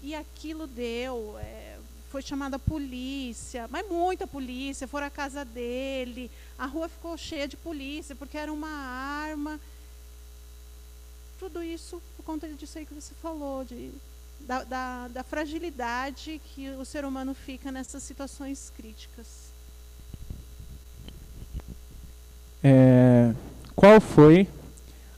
E 0.02 0.14
aquilo 0.14 0.68
deu, 0.68 1.38
é, 1.40 1.78
foi 2.12 2.22
chamada 2.22 2.58
a 2.58 2.60
polícia, 2.60 3.68
mas 3.70 3.88
muita 3.88 4.28
polícia, 4.28 4.88
foram 4.88 5.08
à 5.08 5.10
casa 5.10 5.44
dele, 5.44 6.30
a 6.58 6.66
rua 6.66 6.88
ficou 6.88 7.18
cheia 7.18 7.48
de 7.48 7.58
polícia, 7.58 8.16
porque 8.16 8.38
era 8.38 8.52
uma 8.52 8.70
arma 8.70 9.60
tudo 11.40 11.64
isso 11.64 12.02
por 12.16 12.24
conta 12.24 12.48
disso 12.48 12.78
aí 12.78 12.86
que 12.86 12.94
você 12.94 13.14
falou, 13.22 13.64
de 13.64 13.92
da, 14.42 14.64
da, 14.64 15.08
da 15.10 15.24
fragilidade 15.24 16.40
que 16.54 16.70
o 16.72 16.86
ser 16.86 17.06
humano 17.06 17.34
fica 17.34 17.72
nessas 17.72 18.04
situações 18.04 18.72
críticas. 18.76 19.48
É, 22.64 23.34
qual 23.76 24.00
foi 24.02 24.48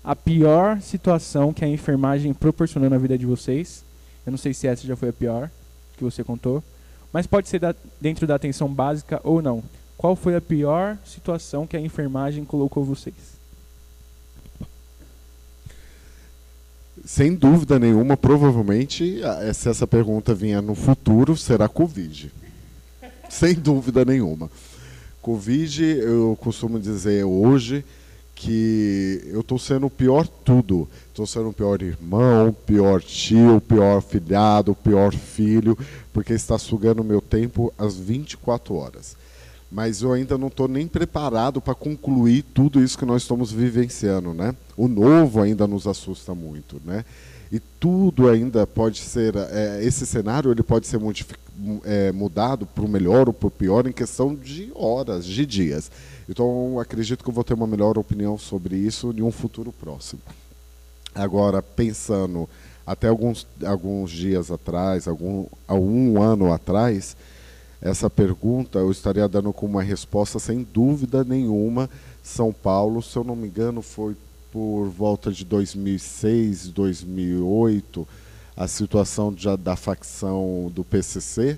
a 0.03 0.15
pior 0.15 0.82
situação 0.82 1.53
que 1.53 1.63
a 1.63 1.67
enfermagem 1.67 2.34
proporcionou 2.34 2.89
na 2.89 2.97
vida 2.97 3.17
de 3.17 3.25
vocês? 3.25 3.84
Eu 4.25 4.32
não 4.32 4.38
sei 4.38 4.53
se 4.53 4.67
essa 4.67 4.86
já 4.86 4.95
foi 4.95 5.10
a 5.10 5.13
pior 5.13 5.49
que 5.97 6.03
você 6.03 6.23
contou, 6.23 6.63
mas 7.12 7.27
pode 7.27 7.47
ser 7.49 7.60
da, 7.60 7.73
dentro 7.99 8.25
da 8.27 8.36
atenção 8.36 8.67
básica 8.67 9.19
ou 9.23 9.41
não. 9.41 9.63
Qual 9.97 10.15
foi 10.15 10.36
a 10.36 10.41
pior 10.41 10.97
situação 11.05 11.67
que 11.67 11.75
a 11.75 11.79
enfermagem 11.79 12.45
colocou 12.45 12.84
vocês? 12.84 13.38
Sem 17.12 17.34
dúvida 17.34 17.80
nenhuma, 17.80 18.15
provavelmente, 18.15 19.19
se 19.56 19.67
essa 19.67 19.88
pergunta 19.88 20.32
vinha 20.32 20.62
no 20.62 20.76
futuro, 20.76 21.36
será 21.36 21.67
Covid. 21.67 22.32
Sem 23.28 23.56
dúvida 23.56 24.06
nenhuma. 24.06 24.48
Covid, 25.19 25.86
eu 25.86 26.38
costumo 26.39 26.80
dizer 26.80 27.24
hoje 27.24 27.84
que 28.36 29.24
eu 29.26 29.41
estou 29.41 29.58
sendo 29.58 29.88
o 29.88 29.89
pior 29.89 30.28
tudo. 30.28 30.88
Estou 31.08 31.26
sendo 31.26 31.50
o 31.50 31.54
pior 31.54 31.82
irmão, 31.82 32.56
pior 32.67 33.02
tio, 33.02 33.60
pior 33.60 34.04
filhado, 34.04 34.76
pior 34.76 35.12
filho, 35.12 35.76
porque 36.13 36.34
está 36.34 36.60
sugando 36.60 37.04
meu 37.04 37.22
tempo 37.22 37.74
às 37.76 37.95
24 37.95 38.76
horas. 38.76 39.17
Mas 39.71 40.01
eu 40.01 40.12
ainda 40.13 40.38
não 40.38 40.47
estou 40.47 40.67
nem 40.67 40.88
preparado 40.88 41.62
para 41.62 41.75
concluir 41.75 42.41
tudo 42.41 42.84
isso 42.84 42.97
que 42.97 43.05
nós 43.05 43.21
estamos 43.21 43.51
vivenciando, 43.51 44.34
né? 44.34 44.55
O 44.75 44.88
novo 44.88 45.41
ainda 45.41 45.67
nos 45.67 45.86
assusta 45.86 46.34
muito, 46.34 46.82
né? 46.84 47.05
E 47.51 47.60
tudo 47.60 48.29
ainda 48.29 48.65
pode 48.65 48.99
ser, 48.99 49.36
é, 49.36 49.84
esse 49.84 50.05
cenário 50.05 50.51
ele 50.51 50.63
pode 50.63 50.88
ser 50.88 50.99
é, 51.84 52.12
mudado 52.12 52.65
para 52.65 52.84
o 52.84 52.88
melhor 52.88 53.27
ou 53.27 53.34
para 53.34 53.47
o 53.47 53.51
pior 53.51 53.88
em 53.88 53.91
questão 53.91 54.36
de 54.36 54.71
horas, 54.75 55.25
de 55.25 55.45
dias. 55.45 55.91
Então, 56.27 56.79
acredito 56.79 57.23
que 57.23 57.29
eu 57.29 57.34
vou 57.34 57.43
ter 57.43 57.55
uma 57.55 57.65
melhor 57.65 57.97
opinião 57.97 58.38
sobre 58.38 58.75
isso 58.75 59.13
em 59.17 59.21
um 59.21 59.32
futuro 59.32 59.71
próximo. 59.71 60.21
Agora, 61.13 61.62
pensando 61.62 62.47
até 62.86 63.08
alguns, 63.08 63.47
alguns 63.65 64.12
dias 64.12 64.51
atrás, 64.51 65.08
algum, 65.08 65.45
há 65.67 65.73
um 65.73 66.21
ano 66.21 66.53
atrás, 66.53 67.15
essa 67.82 68.10
pergunta 68.10 68.80
eu 68.80 68.92
estaria 68.92 69.28
dando 69.28 69.54
como 69.54 69.74
uma 69.74 69.84
resposta 69.84 70.38
sem 70.39 70.63
dúvida 70.63 71.24
nenhuma. 71.24 71.89
São 72.22 72.52
Paulo, 72.52 73.02
se 73.02 73.15
eu 73.18 73.24
não 73.24 73.36
me 73.36 73.48
engano, 73.48 73.82
foi 73.82 74.15
por 74.52 74.88
volta 74.89 75.32
de 75.32 75.46
2006, 75.46 76.70
2008, 76.70 78.08
a 78.58 78.68
situação 78.68 79.34
já 79.38 79.56
da 79.56 79.76
facção 79.76 80.72
do 80.74 80.84
PCC 80.84 81.58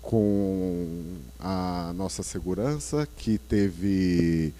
com 0.00 1.02
a 1.40 1.92
nossa 1.96 2.22
segurança, 2.22 3.08
que 3.16 3.38
teve 3.38 4.54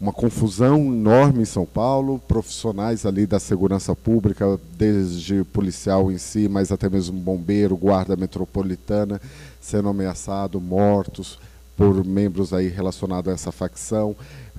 uma 0.00 0.12
confusão 0.12 0.78
enorme 0.78 1.42
em 1.42 1.46
São 1.46 1.64
Paulo, 1.64 2.20
profissionais 2.26 3.06
ali 3.06 3.26
da 3.26 3.38
segurança 3.38 3.94
pública, 3.94 4.58
desde 4.76 5.44
policial 5.44 6.10
em 6.10 6.18
si, 6.18 6.48
mas 6.48 6.72
até 6.72 6.88
mesmo 6.88 7.18
bombeiro, 7.18 7.76
guarda 7.76 8.16
metropolitana, 8.16 9.20
sendo 9.60 9.88
ameaçado, 9.88 10.60
mortos 10.60 11.38
por 11.76 12.04
membros 12.04 12.52
aí 12.52 12.68
relacionados 12.68 13.30
a 13.30 13.34
essa 13.34 13.50
facção, 13.50 14.14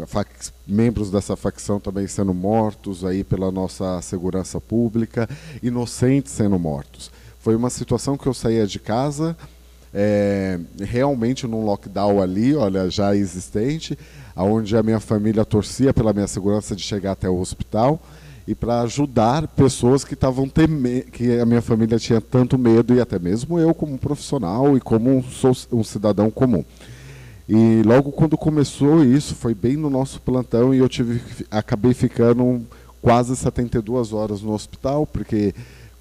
fac 0.05 0.27
membros 0.67 1.09
dessa 1.09 1.35
facção 1.35 1.79
também 1.79 2.07
sendo 2.07 2.33
mortos 2.33 3.05
aí 3.05 3.23
pela 3.23 3.51
nossa 3.51 4.01
segurança 4.01 4.59
pública, 4.59 5.29
inocentes 5.63 6.33
sendo 6.33 6.59
mortos. 6.59 7.09
Foi 7.39 7.55
uma 7.55 7.69
situação 7.69 8.17
que 8.17 8.27
eu 8.27 8.33
saía 8.33 8.67
de 8.67 8.79
casa, 8.79 9.37
é, 9.97 10.59
realmente 10.81 11.47
num 11.47 11.63
lockdown 11.63 12.21
ali, 12.21 12.53
olha, 12.53 12.89
já 12.89 13.15
existente, 13.15 13.97
onde 14.35 14.75
a 14.75 14.83
minha 14.83 14.99
família 14.99 15.45
torcia 15.45 15.93
pela 15.93 16.11
minha 16.11 16.27
segurança 16.27 16.75
de 16.75 16.83
chegar 16.83 17.13
até 17.13 17.29
o 17.29 17.39
hospital 17.39 18.01
e 18.45 18.53
para 18.53 18.81
ajudar 18.81 19.47
pessoas 19.47 20.03
que 20.03 20.13
estavam 20.13 20.51
que 21.11 21.39
a 21.39 21.45
minha 21.45 21.61
família 21.61 21.97
tinha 21.97 22.19
tanto 22.19 22.57
medo 22.57 22.93
e 22.93 22.99
até 22.99 23.17
mesmo 23.17 23.57
eu 23.57 23.73
como 23.73 23.97
profissional 23.97 24.75
e 24.75 24.81
como 24.81 25.09
um, 25.09 25.23
um 25.71 25.83
cidadão 25.83 26.29
comum. 26.29 26.63
E 27.47 27.81
logo 27.85 28.11
quando 28.11 28.37
começou 28.37 29.03
isso, 29.03 29.33
foi 29.33 29.55
bem 29.55 29.77
no 29.77 29.89
nosso 29.89 30.19
plantão 30.21 30.75
e 30.75 30.79
eu 30.79 30.89
tive 30.89 31.21
acabei 31.49 31.93
ficando 31.93 32.65
quase 33.01 33.33
72 33.35 34.11
horas 34.11 34.41
no 34.41 34.51
hospital, 34.51 35.07
porque 35.07 35.53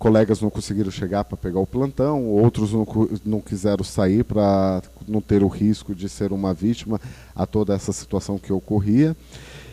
colegas 0.04 0.42
não 0.42 0.50
conseguiram 0.50 0.90
chegar 0.90 1.24
para 1.24 1.34
pegar 1.34 1.60
o 1.60 1.66
plantão, 1.66 2.26
outros 2.26 2.74
não, 2.74 2.86
não 3.24 3.40
quiseram 3.40 3.82
sair 3.82 4.22
para 4.22 4.82
não 5.08 5.22
ter 5.22 5.42
o 5.42 5.48
risco 5.48 5.94
de 5.94 6.10
ser 6.10 6.30
uma 6.30 6.52
vítima 6.52 7.00
a 7.34 7.46
toda 7.46 7.74
essa 7.74 7.90
situação 7.90 8.36
que 8.36 8.52
ocorria. 8.52 9.16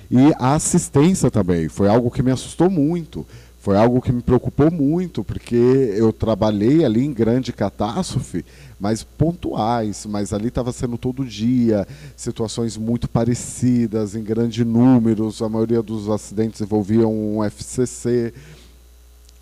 E 0.10 0.34
a 0.40 0.54
assistência 0.54 1.30
também 1.30 1.68
foi 1.68 1.90
algo 1.90 2.10
que 2.10 2.24
me 2.24 2.32
assustou 2.32 2.70
muito, 2.70 3.28
foi 3.58 3.76
algo 3.76 4.02
que 4.02 4.14
me 4.14 4.22
preocupou 4.22 4.72
muito, 4.72 5.22
porque 5.22 5.54
eu 5.98 6.14
trabalhei 6.14 6.86
ali 6.86 7.06
em 7.06 7.12
grande 7.12 7.52
catástrofe, 7.52 8.46
mas 8.80 9.04
pontuais, 9.04 10.06
mas 10.06 10.32
ali 10.32 10.48
estava 10.48 10.72
sendo 10.72 10.98
todo 10.98 11.26
dia, 11.26 11.86
situações 12.16 12.78
muito 12.78 13.10
parecidas, 13.10 14.16
em 14.16 14.24
grandes 14.24 14.66
números, 14.66 15.42
a 15.42 15.50
maioria 15.50 15.82
dos 15.82 16.10
acidentes 16.10 16.62
envolviam 16.62 17.14
um 17.14 17.44
FCC, 17.44 18.34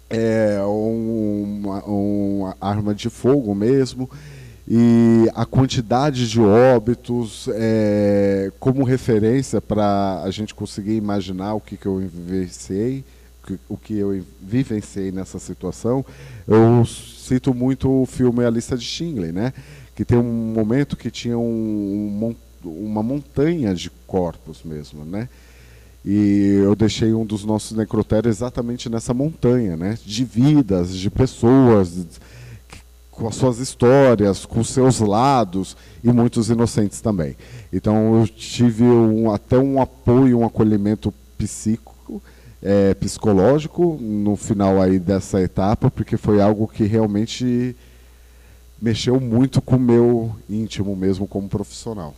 é, 0.09 0.59
uma, 0.63 1.83
uma 1.83 2.57
arma 2.59 2.95
de 2.95 3.09
fogo 3.09 3.53
mesmo, 3.53 4.09
e 4.67 5.27
a 5.33 5.45
quantidade 5.45 6.29
de 6.29 6.39
óbitos 6.39 7.49
é, 7.53 8.51
como 8.59 8.83
referência 8.83 9.59
para 9.59 10.21
a 10.23 10.29
gente 10.29 10.53
conseguir 10.53 10.95
imaginar 10.95 11.55
o 11.55 11.61
que, 11.61 11.75
que 11.75 11.85
eu 11.85 11.97
vivenciei, 11.97 13.03
o 13.67 13.75
que 13.75 13.97
eu 13.97 14.23
vivenciei 14.39 15.11
nessa 15.11 15.39
situação, 15.39 16.05
eu 16.47 16.85
cito 16.85 17.53
muito 17.53 17.89
o 17.89 18.05
filme 18.05 18.45
A 18.45 18.49
Lista 18.49 18.77
de 18.77 18.83
Schindler, 18.83 19.33
né? 19.33 19.53
que 19.99 20.05
tem 20.05 20.17
um 20.17 20.53
momento 20.53 20.95
que 20.95 21.11
tinha 21.11 21.37
um, 21.37 22.33
uma 22.63 23.03
montanha 23.03 23.75
de 23.75 23.89
corpos 24.07 24.63
mesmo, 24.63 25.03
né? 25.03 25.27
E 26.03 26.61
eu 26.63 26.75
deixei 26.75 27.13
um 27.13 27.25
dos 27.25 27.43
nossos 27.43 27.75
necrotérios 27.75 28.37
exatamente 28.37 28.89
nessa 28.89 29.13
montanha, 29.13 29.75
né? 29.75 29.97
De 30.05 30.23
vidas, 30.23 30.95
de 30.95 31.09
pessoas, 31.09 32.07
com 33.11 33.27
as 33.27 33.35
suas 33.35 33.59
histórias, 33.59 34.45
com 34.45 34.63
seus 34.63 34.99
lados 34.99 35.75
e 36.03 36.11
muitos 36.11 36.49
inocentes 36.49 37.01
também. 37.01 37.35
Então 37.71 38.19
eu 38.19 38.27
tive 38.27 38.83
um, 38.85 39.29
até 39.29 39.57
um 39.57 39.81
apoio, 39.81 40.39
um 40.39 40.45
acolhimento 40.45 41.13
psíquico, 41.37 42.21
é, 42.63 42.93
psicológico 42.93 43.97
no 43.99 44.37
final 44.37 44.81
aí 44.81 44.99
dessa 44.99 45.41
etapa, 45.41 45.91
porque 45.91 46.15
foi 46.15 46.41
algo 46.41 46.67
que 46.67 46.85
realmente 46.85 47.75
mexeu 48.81 49.19
muito 49.19 49.61
com 49.61 49.75
o 49.75 49.79
meu 49.79 50.35
íntimo 50.49 50.95
mesmo 50.95 51.27
como 51.27 51.49
profissional. 51.49 52.15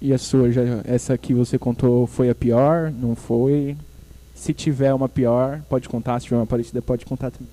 E 0.00 0.12
a 0.12 0.18
sua, 0.18 0.50
já, 0.50 0.62
essa 0.84 1.16
que 1.18 1.34
você 1.34 1.58
contou 1.58 2.06
foi 2.06 2.30
a 2.30 2.34
pior? 2.34 2.90
Não 2.90 3.14
foi? 3.14 3.76
Se 4.34 4.54
tiver 4.54 4.94
uma 4.94 5.08
pior, 5.08 5.62
pode 5.68 5.88
contar. 5.88 6.18
Se 6.18 6.26
tiver 6.26 6.36
uma 6.36 6.46
parecida, 6.46 6.80
pode 6.80 7.04
contar 7.04 7.30
também. 7.30 7.52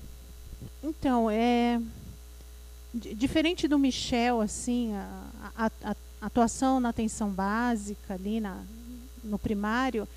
Então, 0.82 1.30
é 1.30 1.80
diferente 2.94 3.68
do 3.68 3.78
Michel, 3.78 4.40
assim, 4.40 4.94
a, 4.94 5.52
a, 5.56 5.70
a, 5.84 5.96
atuação 6.22 6.80
na 6.80 6.88
atenção 6.88 7.30
básica 7.30 8.14
ali 8.14 8.40
na, 8.40 8.56
no 9.22 9.38
primário 9.38 10.08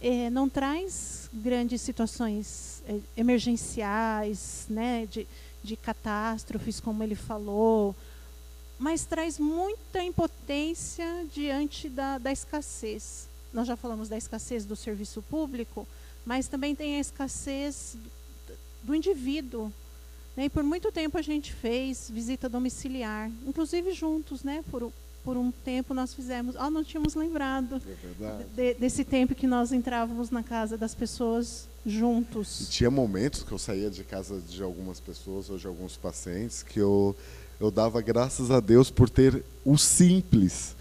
é, 0.00 0.28
não 0.28 0.48
traz 0.48 1.30
grandes 1.32 1.80
situações 1.80 2.82
é, 2.86 2.98
emergenciais, 3.16 4.66
né, 4.68 5.06
de, 5.10 5.26
de 5.62 5.76
catástrofes, 5.76 6.78
como 6.78 7.02
ele 7.02 7.14
falou, 7.14 7.94
mas 8.78 9.04
traz 9.04 9.38
muita 9.38 10.02
impotência 10.02 11.06
diante 11.32 11.88
da, 11.88 12.18
da 12.18 12.32
escassez. 12.32 13.28
Nós 13.52 13.66
já 13.68 13.76
falamos 13.76 14.08
da 14.08 14.18
escassez 14.18 14.64
do 14.64 14.74
serviço 14.74 15.22
público, 15.22 15.86
mas 16.26 16.48
também 16.48 16.74
tem 16.74 16.96
a 16.96 17.00
escassez 17.00 17.96
do, 18.82 18.94
indivíduo. 18.94 19.72
Né? 20.36 20.46
E 20.46 20.48
por 20.48 20.64
muito 20.64 20.90
tempo 20.90 21.16
a 21.16 21.22
gente 21.22 21.52
fez 21.52 22.10
visita 22.10 22.48
domiciliar, 22.48 23.30
inclusive 23.46 23.92
juntos, 23.92 24.42
né? 24.42 24.64
Por, 24.70 24.92
por 25.22 25.36
um 25.36 25.52
tempo 25.52 25.94
nós 25.94 26.12
fizemos. 26.12 26.56
Oh, 26.56 26.68
não 26.68 26.82
tínhamos 26.82 27.14
lembrado 27.14 27.80
é 28.20 28.44
de, 28.54 28.74
desse 28.74 29.04
tempo 29.04 29.34
que 29.34 29.46
nós 29.46 29.72
entrávamos 29.72 30.30
na 30.30 30.42
casa 30.42 30.76
das 30.76 30.94
pessoas 30.94 31.68
juntos. 31.86 32.62
E 32.62 32.70
tinha 32.70 32.90
momentos 32.90 33.44
que 33.44 33.52
eu 33.52 33.58
saía 33.58 33.88
de 33.88 34.02
casa 34.02 34.40
de 34.40 34.62
algumas 34.62 34.98
pessoas 34.98 35.48
ou 35.48 35.56
de 35.56 35.66
alguns 35.66 35.96
pacientes 35.96 36.62
que 36.64 36.80
eu 36.80 37.14
eu 37.60 37.70
dava 37.70 38.00
graças 38.00 38.50
a 38.50 38.60
Deus 38.60 38.90
por 38.90 39.08
ter 39.08 39.44
o 39.64 39.76
simples, 39.76 40.74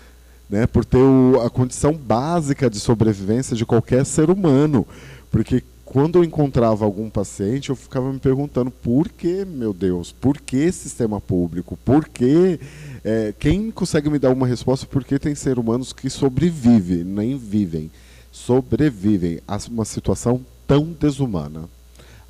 né, 0.49 0.67
por 0.67 0.83
ter 0.85 0.97
o, 0.97 1.41
a 1.41 1.49
condição 1.49 1.93
básica 1.93 2.69
de 2.69 2.79
sobrevivência 2.79 3.55
de 3.55 3.65
qualquer 3.65 4.05
ser 4.05 4.29
humano. 4.29 4.85
Porque 5.31 5.63
quando 5.93 6.17
eu 6.17 6.23
encontrava 6.23 6.85
algum 6.85 7.09
paciente, 7.09 7.69
eu 7.69 7.75
ficava 7.75 8.11
me 8.11 8.19
perguntando 8.19 8.71
por 8.71 9.07
que, 9.09 9.45
meu 9.45 9.73
Deus, 9.73 10.11
por 10.11 10.39
que 10.39 10.71
sistema 10.71 11.21
público? 11.21 11.77
Por 11.85 12.07
que. 12.07 12.59
É, 13.03 13.33
quem 13.37 13.69
consegue 13.69 14.09
me 14.09 14.17
dar 14.17 14.31
uma 14.31 14.47
resposta 14.47 14.85
por 14.85 15.03
que 15.03 15.19
tem 15.19 15.35
ser 15.35 15.59
humanos 15.59 15.91
que 15.91 16.09
sobrevivem, 16.09 17.03
nem 17.03 17.37
vivem, 17.37 17.91
sobrevivem 18.31 19.41
a 19.47 19.59
uma 19.69 19.85
situação 19.85 20.43
tão 20.65 20.85
desumana, 20.85 21.69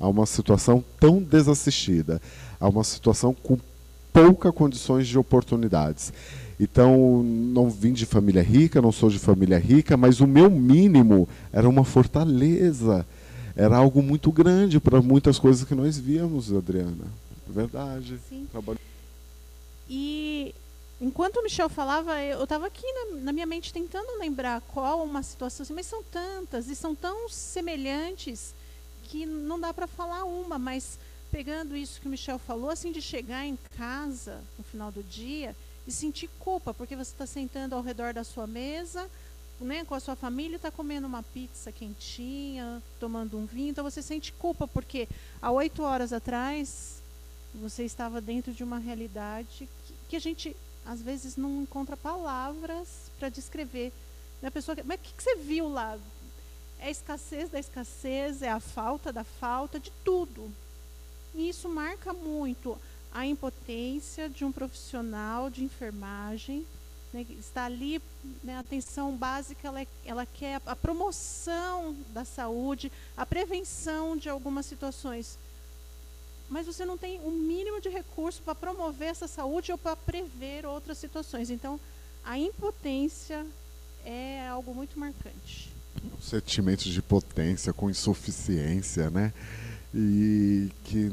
a 0.00 0.08
uma 0.08 0.26
situação 0.26 0.84
tão 0.98 1.22
desassistida, 1.22 2.20
a 2.60 2.68
uma 2.68 2.82
situação 2.82 3.32
com 3.32 3.56
poucas 4.14 4.54
condições 4.54 5.08
de 5.08 5.18
oportunidades. 5.18 6.12
Então, 6.58 7.20
não 7.24 7.68
vim 7.68 7.92
de 7.92 8.06
família 8.06 8.42
rica, 8.42 8.80
não 8.80 8.92
sou 8.92 9.10
de 9.10 9.18
família 9.18 9.58
rica, 9.58 9.96
mas 9.96 10.20
o 10.20 10.26
meu 10.26 10.48
mínimo 10.48 11.28
era 11.52 11.68
uma 11.68 11.84
fortaleza. 11.84 13.04
Era 13.56 13.76
algo 13.76 14.00
muito 14.00 14.30
grande 14.30 14.78
para 14.78 15.02
muitas 15.02 15.36
coisas 15.36 15.66
que 15.66 15.74
nós 15.74 15.98
víamos, 15.98 16.52
Adriana. 16.52 17.04
Verdade. 17.48 18.18
Sim. 18.28 18.46
Trabalho... 18.52 18.78
E 19.90 20.54
enquanto 21.00 21.38
o 21.38 21.42
Michel 21.42 21.68
falava, 21.68 22.22
eu 22.22 22.44
estava 22.44 22.68
aqui 22.68 22.86
na, 22.86 23.20
na, 23.20 23.32
minha 23.32 23.46
mente 23.46 23.72
tentando 23.72 24.18
lembrar 24.18 24.60
qual 24.72 25.04
uma 25.04 25.24
situação, 25.24 25.64
assim, 25.64 25.74
mas 25.74 25.86
são 25.86 26.02
tantas 26.04 26.68
e 26.68 26.76
são 26.76 26.94
tão 26.94 27.28
semelhantes 27.28 28.54
que 29.04 29.26
não 29.26 29.58
dá 29.58 29.74
para 29.74 29.88
falar 29.88 30.24
uma, 30.24 30.58
mas 30.58 30.98
pegando 31.34 31.76
isso 31.76 32.00
que 32.00 32.06
o 32.06 32.10
Michel 32.10 32.38
falou, 32.38 32.70
assim, 32.70 32.92
de 32.92 33.02
chegar 33.02 33.44
em 33.44 33.58
casa 33.76 34.40
no 34.56 34.62
final 34.62 34.92
do 34.92 35.02
dia 35.02 35.56
e 35.84 35.90
sentir 35.90 36.30
culpa, 36.38 36.72
porque 36.72 36.94
você 36.94 37.10
está 37.10 37.26
sentando 37.26 37.74
ao 37.74 37.82
redor 37.82 38.14
da 38.14 38.22
sua 38.22 38.46
mesa, 38.46 39.10
né, 39.60 39.84
com 39.84 39.96
a 39.96 40.00
sua 40.00 40.14
família, 40.14 40.54
está 40.54 40.70
comendo 40.70 41.08
uma 41.08 41.24
pizza 41.24 41.72
quentinha, 41.72 42.80
tomando 43.00 43.36
um 43.36 43.46
vinho, 43.46 43.70
então 43.70 43.82
você 43.82 44.00
sente 44.00 44.32
culpa, 44.34 44.68
porque 44.68 45.08
há 45.42 45.50
oito 45.50 45.82
horas 45.82 46.12
atrás 46.12 47.02
você 47.52 47.82
estava 47.82 48.20
dentro 48.20 48.52
de 48.52 48.62
uma 48.62 48.78
realidade 48.78 49.68
que, 49.86 49.94
que 50.10 50.16
a 50.16 50.20
gente 50.20 50.56
às 50.86 51.02
vezes 51.02 51.36
não 51.36 51.62
encontra 51.62 51.96
palavras 51.96 53.10
para 53.18 53.28
descrever. 53.28 53.92
A 54.40 54.52
pessoa, 54.52 54.76
mas 54.84 55.00
o 55.00 55.02
que, 55.02 55.12
que 55.12 55.22
você 55.22 55.34
viu 55.34 55.68
lá? 55.68 55.98
É 56.78 56.86
a 56.86 56.90
escassez 56.90 57.50
da 57.50 57.58
escassez, 57.58 58.40
é 58.40 58.50
a 58.50 58.60
falta 58.60 59.12
da 59.12 59.24
falta, 59.24 59.80
de 59.80 59.90
tudo. 60.04 60.52
E 61.34 61.48
isso 61.48 61.68
marca 61.68 62.12
muito 62.12 62.78
a 63.12 63.26
impotência 63.26 64.28
de 64.28 64.44
um 64.44 64.52
profissional 64.52 65.48
de 65.48 65.62
enfermagem. 65.62 66.66
Né, 67.12 67.24
está 67.38 67.66
ali, 67.66 68.02
né, 68.42 68.56
a 68.56 68.60
atenção 68.60 69.16
básica, 69.16 69.68
ela, 69.68 69.80
é, 69.80 69.86
ela 70.04 70.26
quer 70.26 70.60
a, 70.66 70.74
promoção 70.74 71.96
da 72.12 72.24
saúde, 72.24 72.90
a 73.16 73.24
prevenção 73.24 74.16
de 74.16 74.28
algumas 74.28 74.66
situações. 74.66 75.38
Mas 76.50 76.66
você 76.66 76.84
não 76.84 76.98
tem 76.98 77.20
o 77.20 77.28
um 77.28 77.30
mínimo 77.30 77.80
de 77.80 77.88
recurso 77.88 78.42
para 78.42 78.54
promover 78.54 79.08
essa 79.08 79.28
saúde 79.28 79.70
ou 79.70 79.78
para 79.78 79.94
prever 79.94 80.66
outras 80.66 80.98
situações. 80.98 81.50
Então, 81.50 81.78
a 82.24 82.36
impotência 82.36 83.46
é 84.04 84.46
algo 84.48 84.74
muito 84.74 84.98
marcante. 84.98 85.72
Sentimentos 86.20 86.86
de 86.86 87.00
potência 87.00 87.72
com 87.72 87.88
insuficiência, 87.88 89.08
né? 89.08 89.32
E 89.94 90.70
que 90.84 91.10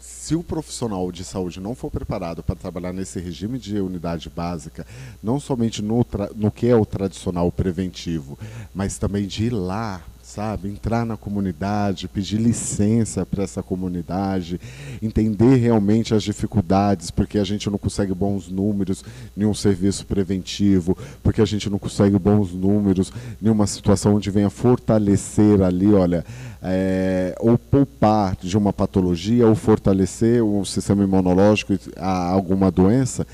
se 0.00 0.34
o 0.34 0.42
profissional 0.42 1.10
de 1.12 1.24
saúde 1.24 1.60
não 1.60 1.74
for 1.74 1.90
preparado 1.90 2.42
para 2.42 2.56
trabalhar 2.56 2.92
nesse 2.92 3.20
regime 3.20 3.58
de 3.58 3.78
unidade 3.78 4.28
básica, 4.28 4.86
não 5.22 5.38
somente 5.38 5.82
no, 5.82 6.04
no 6.34 6.50
que 6.50 6.66
é 6.66 6.74
o 6.74 6.86
tradicional 6.86 7.52
preventivo, 7.52 8.38
mas 8.74 8.98
também 8.98 9.26
de 9.26 9.44
ir 9.44 9.50
lá 9.50 10.02
sabe? 10.30 10.68
Entrar 10.68 11.04
na 11.04 11.16
comunidade, 11.16 12.06
pedir 12.06 12.38
licença 12.38 13.26
para 13.26 13.42
essa 13.42 13.62
comunidade, 13.62 14.60
entender 15.02 15.56
realmente 15.56 16.14
as 16.14 16.22
dificuldades, 16.22 17.10
porque 17.10 17.36
a 17.38 17.44
gente 17.44 17.68
não 17.68 17.76
consegue 17.76 18.14
bons 18.14 18.48
números 18.48 19.04
em 19.36 19.44
um 19.44 19.52
serviço 19.52 20.06
preventivo, 20.06 20.96
porque 21.22 21.42
a 21.42 21.44
gente 21.44 21.68
não 21.68 21.78
consegue 21.78 22.16
bons 22.18 22.52
números 22.52 23.12
em 23.42 23.48
uma 23.48 23.66
situação 23.66 24.14
onde 24.14 24.30
venha 24.30 24.50
fortalecer 24.50 25.60
ali, 25.60 25.92
olha, 25.92 26.24
é, 26.62 27.34
ou 27.40 27.58
poupar 27.58 28.36
de 28.36 28.56
uma 28.56 28.72
patologia, 28.72 29.48
ou 29.48 29.56
fortalecer 29.56 30.44
o 30.44 30.64
sistema 30.64 31.02
imunológico 31.02 31.76
a 31.96 32.28
alguma 32.30 32.70
doença, 32.70 33.26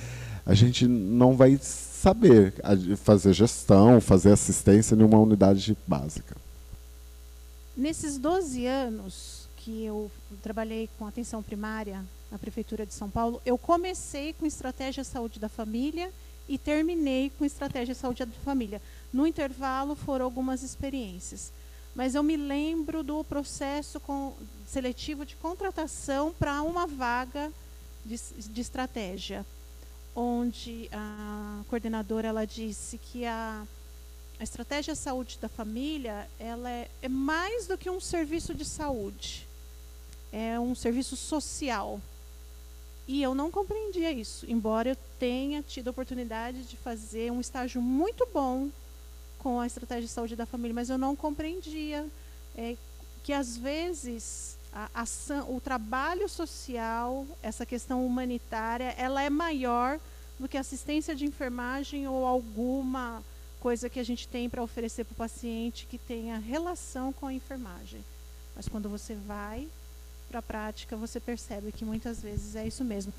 a 0.46 0.54
gente 0.54 0.86
não 0.86 1.36
vai 1.36 1.58
saber 1.60 2.54
fazer 3.02 3.34
gestão, 3.34 4.00
fazer 4.00 4.32
assistência 4.32 4.94
em 4.94 5.02
uma 5.02 5.18
unidade 5.18 5.76
básica. 5.86 6.45
Nesses 7.76 8.16
12 8.16 8.64
anos 8.66 9.48
que 9.58 9.84
eu 9.84 10.10
trabalhei 10.42 10.88
com 10.98 11.06
atenção 11.06 11.42
primária 11.42 12.02
na 12.30 12.38
Prefeitura 12.38 12.86
de 12.86 12.94
São 12.94 13.10
Paulo, 13.10 13.42
eu 13.44 13.58
comecei 13.58 14.32
com 14.32 14.46
estratégia 14.46 15.04
saúde 15.04 15.38
da 15.38 15.48
família 15.48 16.10
e 16.48 16.56
terminei 16.56 17.30
com 17.36 17.44
estratégia 17.44 17.94
saúde 17.94 18.24
da 18.24 18.32
família. 18.44 18.80
No 19.12 19.26
intervalo 19.26 19.94
foram 19.94 20.24
algumas 20.24 20.62
experiências. 20.62 21.52
Mas 21.94 22.14
eu 22.14 22.22
me 22.22 22.36
lembro 22.36 23.02
do 23.02 23.22
processo 23.24 24.00
com, 24.00 24.32
seletivo 24.66 25.26
de 25.26 25.36
contratação 25.36 26.32
para 26.38 26.62
uma 26.62 26.86
vaga 26.86 27.52
de, 28.06 28.16
de 28.16 28.60
estratégia, 28.60 29.44
onde 30.14 30.88
a 30.92 31.60
coordenadora 31.68 32.28
ela 32.28 32.46
disse 32.46 32.96
que 32.96 33.26
a 33.26 33.66
a 34.38 34.42
estratégia 34.42 34.94
saúde 34.94 35.38
da 35.40 35.48
família 35.48 36.28
ela 36.38 36.70
é, 36.70 36.88
é, 37.00 37.08
mais 37.08 37.66
do 37.66 37.78
que 37.78 37.88
um 37.88 38.00
serviço 38.00 38.54
de 38.54 38.64
saúde. 38.64 39.46
É 40.32 40.60
um 40.60 40.74
serviço 40.74 41.16
social. 41.16 42.00
E 43.08 43.22
eu 43.22 43.34
não 43.34 43.50
compreendia 43.50 44.10
isso, 44.10 44.44
embora 44.48 44.90
eu 44.90 44.96
tenha 45.18 45.62
tido 45.62 45.88
a 45.88 45.90
oportunidade 45.92 46.64
de 46.64 46.76
fazer 46.76 47.30
um 47.30 47.40
estágio 47.40 47.80
muito 47.80 48.26
bom 48.34 48.68
com 49.38 49.60
a 49.60 49.66
estratégia 49.66 50.02
de 50.02 50.08
saúde 50.08 50.34
da 50.34 50.44
família, 50.44 50.74
mas 50.74 50.90
eu 50.90 50.98
não 50.98 51.14
compreendia 51.14 52.04
é, 52.56 52.76
que 53.22 53.32
às 53.32 53.56
vezes 53.56 54.58
o 55.48 55.60
trabalho 55.60 56.28
social, 56.28 57.26
essa 57.42 57.64
questão 57.64 58.04
humanitária, 58.04 58.94
ela 58.98 59.22
é 59.22 59.30
maior 59.30 59.98
do 60.38 60.48
que 60.48 60.58
assistência 60.58 61.14
de 61.14 61.24
enfermagem 61.24 62.06
ou 62.06 62.26
alguma 62.26 63.22
coisa 63.60 63.88
que 63.88 63.98
a 64.00 64.04
gente 64.04 64.28
tem 64.28 64.48
para 64.48 64.62
oferecer 64.62 65.04
para 65.04 65.12
o 65.12 65.16
paciente 65.16 65.86
que 65.90 65.98
tenha 65.98 66.38
relação 66.38 67.12
com 67.12 67.26
a 67.26 67.32
enfermagem. 67.32 68.00
Mas 68.54 68.68
quando 68.68 68.88
você 68.88 69.16
vai 69.26 69.66
para 70.28 70.38
a 70.38 70.42
prática, 70.42 70.96
você 70.96 71.20
percebe 71.20 71.72
que 71.72 71.84
muitas 71.84 72.20
vezes 72.20 72.56
é 72.56 72.66
isso 72.66 72.84
mesmo. 72.84 73.12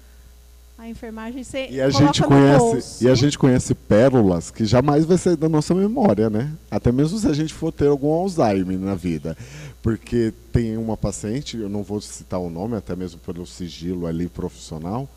A 0.78 0.88
enfermagem 0.88 1.44
você 1.44 1.68
e 1.72 1.82
a 1.82 1.90
gente 1.90 2.22
conhece 2.22 3.04
E 3.04 3.10
a 3.10 3.16
gente 3.16 3.38
conhece 3.38 3.74
pérolas 3.74 4.52
que 4.52 4.64
jamais 4.64 5.06
vai 5.06 5.18
sair 5.18 5.36
da 5.36 5.50
nossa 5.50 5.74
memória, 5.74 6.30
né? 6.30 6.54
Até 6.70 6.92
mesmo 6.92 7.18
se 7.18 7.28
a 7.28 7.34
gente 7.34 7.52
for 7.52 7.72
ter 7.72 7.88
algum 7.88 8.12
Alzheimer 8.12 8.78
na 8.78 8.94
vida. 8.94 9.36
Porque 9.82 10.32
tem 10.54 10.78
uma 10.78 10.96
paciente, 10.96 11.58
eu 11.58 11.70
não 11.70 11.82
vou 11.82 12.00
citar 12.00 12.40
o 12.40 12.50
nome, 12.50 12.76
até 12.76 12.96
mesmo 12.96 13.20
pelo 13.22 13.46
sigilo 13.48 14.06
ali 14.06 14.28
profissional, 14.28 15.10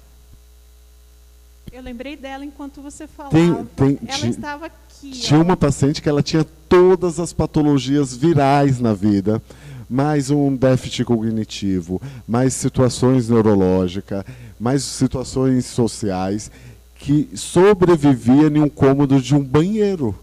eu 1.72 1.82
lembrei 1.82 2.16
dela 2.16 2.44
enquanto 2.44 2.82
você 2.82 3.06
falava. 3.06 3.34
Tem, 3.34 3.64
tem, 3.76 3.98
ela 4.06 4.26
estava 4.26 4.66
aqui. 4.66 5.10
Tinha 5.12 5.40
ó. 5.40 5.42
uma 5.42 5.56
paciente 5.56 6.02
que 6.02 6.08
ela 6.08 6.22
tinha 6.22 6.44
todas 6.68 7.20
as 7.20 7.32
patologias 7.32 8.16
virais 8.16 8.80
na 8.80 8.92
vida, 8.92 9.40
mais 9.88 10.30
um 10.30 10.54
déficit 10.54 11.04
cognitivo, 11.04 12.00
mais 12.26 12.54
situações 12.54 13.28
neurológicas, 13.28 14.24
mais 14.58 14.82
situações 14.82 15.66
sociais, 15.66 16.50
que 16.96 17.28
sobrevivia 17.34 18.48
em 18.48 18.60
um 18.60 18.68
cômodo 18.68 19.20
de 19.20 19.34
um 19.34 19.42
banheiro 19.42 20.14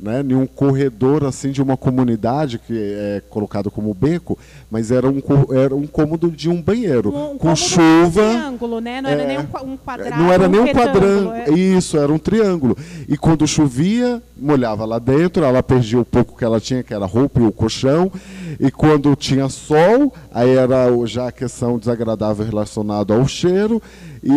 né, 0.00 0.24
em 0.26 0.34
um 0.34 0.46
corredor 0.46 1.24
assim 1.24 1.50
de 1.50 1.60
uma 1.60 1.76
comunidade 1.76 2.58
que 2.58 2.72
é 2.74 3.22
colocado 3.28 3.70
como 3.70 3.92
beco, 3.92 4.38
mas 4.70 4.90
era 4.90 5.08
um, 5.08 5.20
era 5.52 5.74
um 5.74 5.86
cômodo 5.86 6.30
de 6.30 6.48
um 6.48 6.60
banheiro 6.60 7.14
um, 7.14 7.32
um 7.32 7.38
com 7.38 7.54
chuva. 7.54 8.22
Um 8.22 8.30
triângulo, 8.32 8.80
né? 8.80 9.02
Não 9.02 9.10
é, 9.10 9.12
era 9.12 9.26
nem 9.26 9.38
um, 9.38 9.76
quadrado. 9.76 10.16
Não 10.16 10.32
era 10.32 10.48
nem 10.48 10.60
um 10.60 10.72
quadrante. 10.72 11.50
É. 11.50 11.54
Isso, 11.54 11.98
era 11.98 12.12
um 12.12 12.18
triângulo. 12.18 12.76
E 13.06 13.16
quando 13.16 13.46
chovia, 13.46 14.22
molhava 14.36 14.84
lá 14.84 14.98
dentro, 14.98 15.44
ela 15.44 15.62
perdia 15.62 16.00
o 16.00 16.04
pouco 16.04 16.36
que 16.36 16.44
ela 16.44 16.60
tinha, 16.60 16.82
que 16.82 16.94
era 16.94 17.04
roupa 17.04 17.40
e 17.40 17.44
o 17.44 17.52
colchão. 17.52 18.10
E 18.58 18.70
quando 18.70 19.14
tinha 19.14 19.48
sol, 19.48 20.12
aí 20.32 20.50
era 20.56 20.86
já 21.06 21.28
a 21.28 21.32
questão 21.32 21.78
desagradável 21.78 22.44
relacionada 22.44 23.14
ao 23.14 23.26
cheiro. 23.28 23.82
E, 24.22 24.32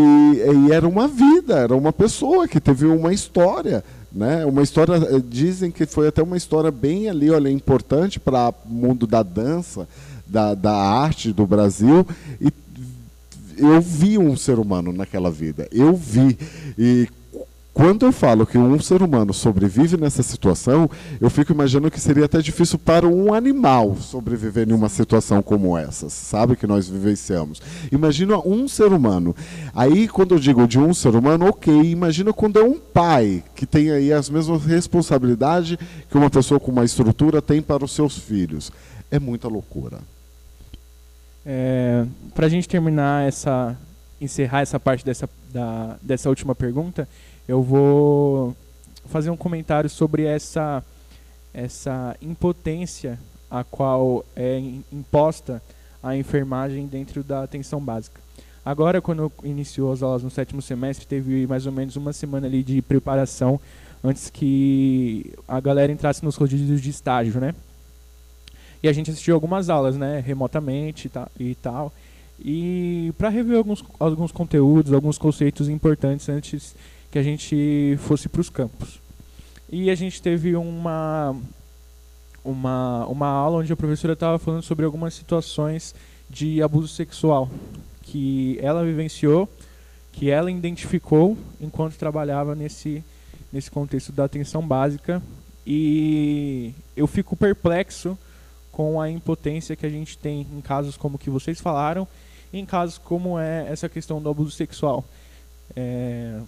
e 0.68 0.72
era 0.72 0.88
uma 0.88 1.08
vida, 1.08 1.56
era 1.56 1.76
uma 1.76 1.94
pessoa 1.94 2.48
que 2.48 2.60
teve 2.60 2.86
uma 2.86 3.14
história 3.14 3.84
né? 4.14 4.46
Uma 4.46 4.62
história, 4.62 4.94
eh, 4.96 5.22
dizem 5.28 5.72
que 5.72 5.86
foi 5.86 6.08
até 6.08 6.22
uma 6.22 6.38
história 6.38 6.70
bem 6.70 7.10
ali, 7.10 7.32
olha, 7.32 7.50
importante 7.50 8.20
para 8.20 8.50
o 8.50 8.70
mundo 8.70 9.08
da 9.08 9.24
dança, 9.24 9.88
da, 10.28 10.54
da 10.54 10.74
arte 10.74 11.34
do 11.34 11.48
Brasil. 11.48 12.06
E 12.40 12.54
eu 13.58 13.82
vi 13.82 14.18
um 14.18 14.36
ser 14.36 14.60
humano 14.60 14.94
naquela 14.94 15.32
vida, 15.32 15.68
eu 15.72 15.96
vi. 15.96 16.38
E 16.78 17.08
Quando 17.74 18.06
eu 18.06 18.12
falo 18.12 18.46
que 18.46 18.56
um 18.56 18.80
ser 18.80 19.02
humano 19.02 19.34
sobrevive 19.34 19.98
nessa 19.98 20.22
situação, 20.22 20.88
eu 21.20 21.28
fico 21.28 21.52
imaginando 21.52 21.90
que 21.90 22.00
seria 22.00 22.26
até 22.26 22.40
difícil 22.40 22.78
para 22.78 23.08
um 23.08 23.34
animal 23.34 23.96
sobreviver 23.96 24.70
em 24.70 24.74
uma 24.74 24.90
situação 24.90 25.42
como 25.42 25.76
essa, 25.76 26.08
sabe, 26.08 26.56
que 26.56 26.68
nós 26.68 26.88
vivenciamos. 26.88 27.60
Imagina 27.92 28.38
um 28.38 28.68
ser 28.68 28.94
humano. 28.94 29.36
Aí, 29.74 30.08
quando 30.08 30.36
eu 30.36 30.40
digo 30.40 30.68
de 30.68 30.78
um 30.78 30.94
ser 30.94 31.16
humano, 31.16 31.48
ok, 31.48 31.74
imagina 31.74 32.32
quando 32.32 32.60
é 32.60 32.64
um 32.64 32.78
pai 32.80 33.44
que 33.56 33.66
tem 33.66 33.90
aí 33.90 34.14
as 34.14 34.30
mesmas 34.30 34.64
responsabilidades 34.64 35.76
que 36.08 36.18
uma 36.18 36.30
pessoa 36.30 36.60
com 36.60 36.72
uma 36.72 36.86
estrutura 36.86 37.42
tem 37.42 37.60
para 37.60 37.84
os 37.84 37.92
seus 37.92 38.16
filhos. 38.20 38.72
É 39.10 39.18
muita 39.18 39.48
loucura. 39.48 39.98
É, 41.44 42.06
para 42.36 42.46
a 42.46 42.50
gente 42.50 42.70
terminar 42.70 43.28
essa, 43.28 43.76
encerrar 44.22 44.62
essa 44.62 44.80
parte 44.80 45.04
dessa, 45.04 45.28
da, 45.52 45.98
dessa 46.04 46.30
última 46.30 46.54
pergunta, 46.54 47.08
eu 47.48 47.62
vou 47.62 48.56
fazer 49.06 49.30
um 49.30 49.38
comentário 49.38 49.90
sobre 49.90 50.24
essa, 50.24 50.84
essa 51.54 52.16
impotência 52.22 53.20
a 53.50 53.64
qual 53.64 54.26
é 54.36 54.60
imposta 54.92 55.62
a 56.02 56.16
enfermagem 56.16 56.88
dentro 56.88 57.24
da 57.24 57.44
atenção 57.44 57.80
básica. 57.80 58.20
Agora, 58.66 59.02
quando 59.02 59.32
iniciou 59.44 59.92
as 59.92 60.02
aulas 60.02 60.24
no 60.24 60.30
sétimo 60.30 60.62
semestre, 60.62 61.06
teve 61.06 61.46
mais 61.46 61.66
ou 61.66 61.72
menos 61.72 61.96
uma 61.96 62.14
semana 62.14 62.48
ali 62.48 62.64
de 62.64 62.82
preparação 62.82 63.60
antes 64.04 64.30
que 64.30 65.34
a 65.48 65.60
galera 65.60 65.92
entrasse 65.92 66.24
nos 66.24 66.36
rodízios 66.36 66.82
de 66.82 66.90
estágio, 66.90 67.40
né? 67.40 67.54
E 68.82 68.88
a 68.88 68.94
gente 68.94 69.12
assistiu 69.12 69.36
algumas 69.36 69.70
aulas, 69.70 69.96
né, 69.96 70.22
remotamente 70.26 71.10
e 71.40 71.56
tal. 71.56 71.94
E 72.40 73.14
para 73.18 73.30
rever 73.30 73.58
alguns, 73.58 73.84
alguns 74.00 74.32
conteúdos, 74.32 74.92
alguns 74.92 75.18
conceitos 75.18 75.70
importantes 75.70 76.28
antes 76.28 76.76
que 77.14 77.20
a 77.20 77.24
gente 77.24 77.96
fosse 78.00 78.28
para 78.28 78.42
os 78.42 78.50
campos. 78.50 79.00
E 79.70 79.92
a 79.92 79.96
gente 79.96 80.20
teve 80.20 80.56
uma, 80.56 81.40
uma, 82.44 83.06
uma 83.06 83.28
aula 83.28 83.60
onde 83.60 83.72
a 83.72 83.78
professora 83.78 84.14
estava 84.14 84.40
falando 84.40 84.64
sobre 84.64 84.84
algumas 84.84 85.14
situações 85.14 85.94
de 86.28 86.60
abuso 86.64 86.88
sexual 86.88 87.52
que 88.02 88.58
ela 88.60 88.84
vivenciou, 88.84 89.48
que 90.12 90.32
ela 90.32 90.50
identificou 90.50 91.38
enquanto 91.62 91.98
trabalhava 91.98 92.56
nesse, 92.56 93.04
nesse 93.52 93.70
contexto 93.70 94.12
da 94.12 94.24
atenção 94.24 94.68
básica. 94.68 95.22
E 95.68 96.74
eu 96.98 97.06
fico 97.06 97.38
perplexo 97.38 98.18
com 98.72 99.00
a 99.00 99.08
impotência 99.08 99.76
que 99.76 99.86
a 99.86 99.90
gente 99.90 100.18
tem 100.18 100.48
em 100.52 100.62
casos 100.62 100.98
como 100.98 101.20
que 101.20 101.30
vocês 101.30 101.62
falaram, 101.62 102.08
em 102.52 102.66
casos 102.66 102.98
como 102.98 103.38
é 103.38 103.68
essa 103.70 103.88
questão 103.88 104.20
do 104.20 104.32
abuso 104.32 104.50
sexual. 104.50 105.06
É, 105.76 106.40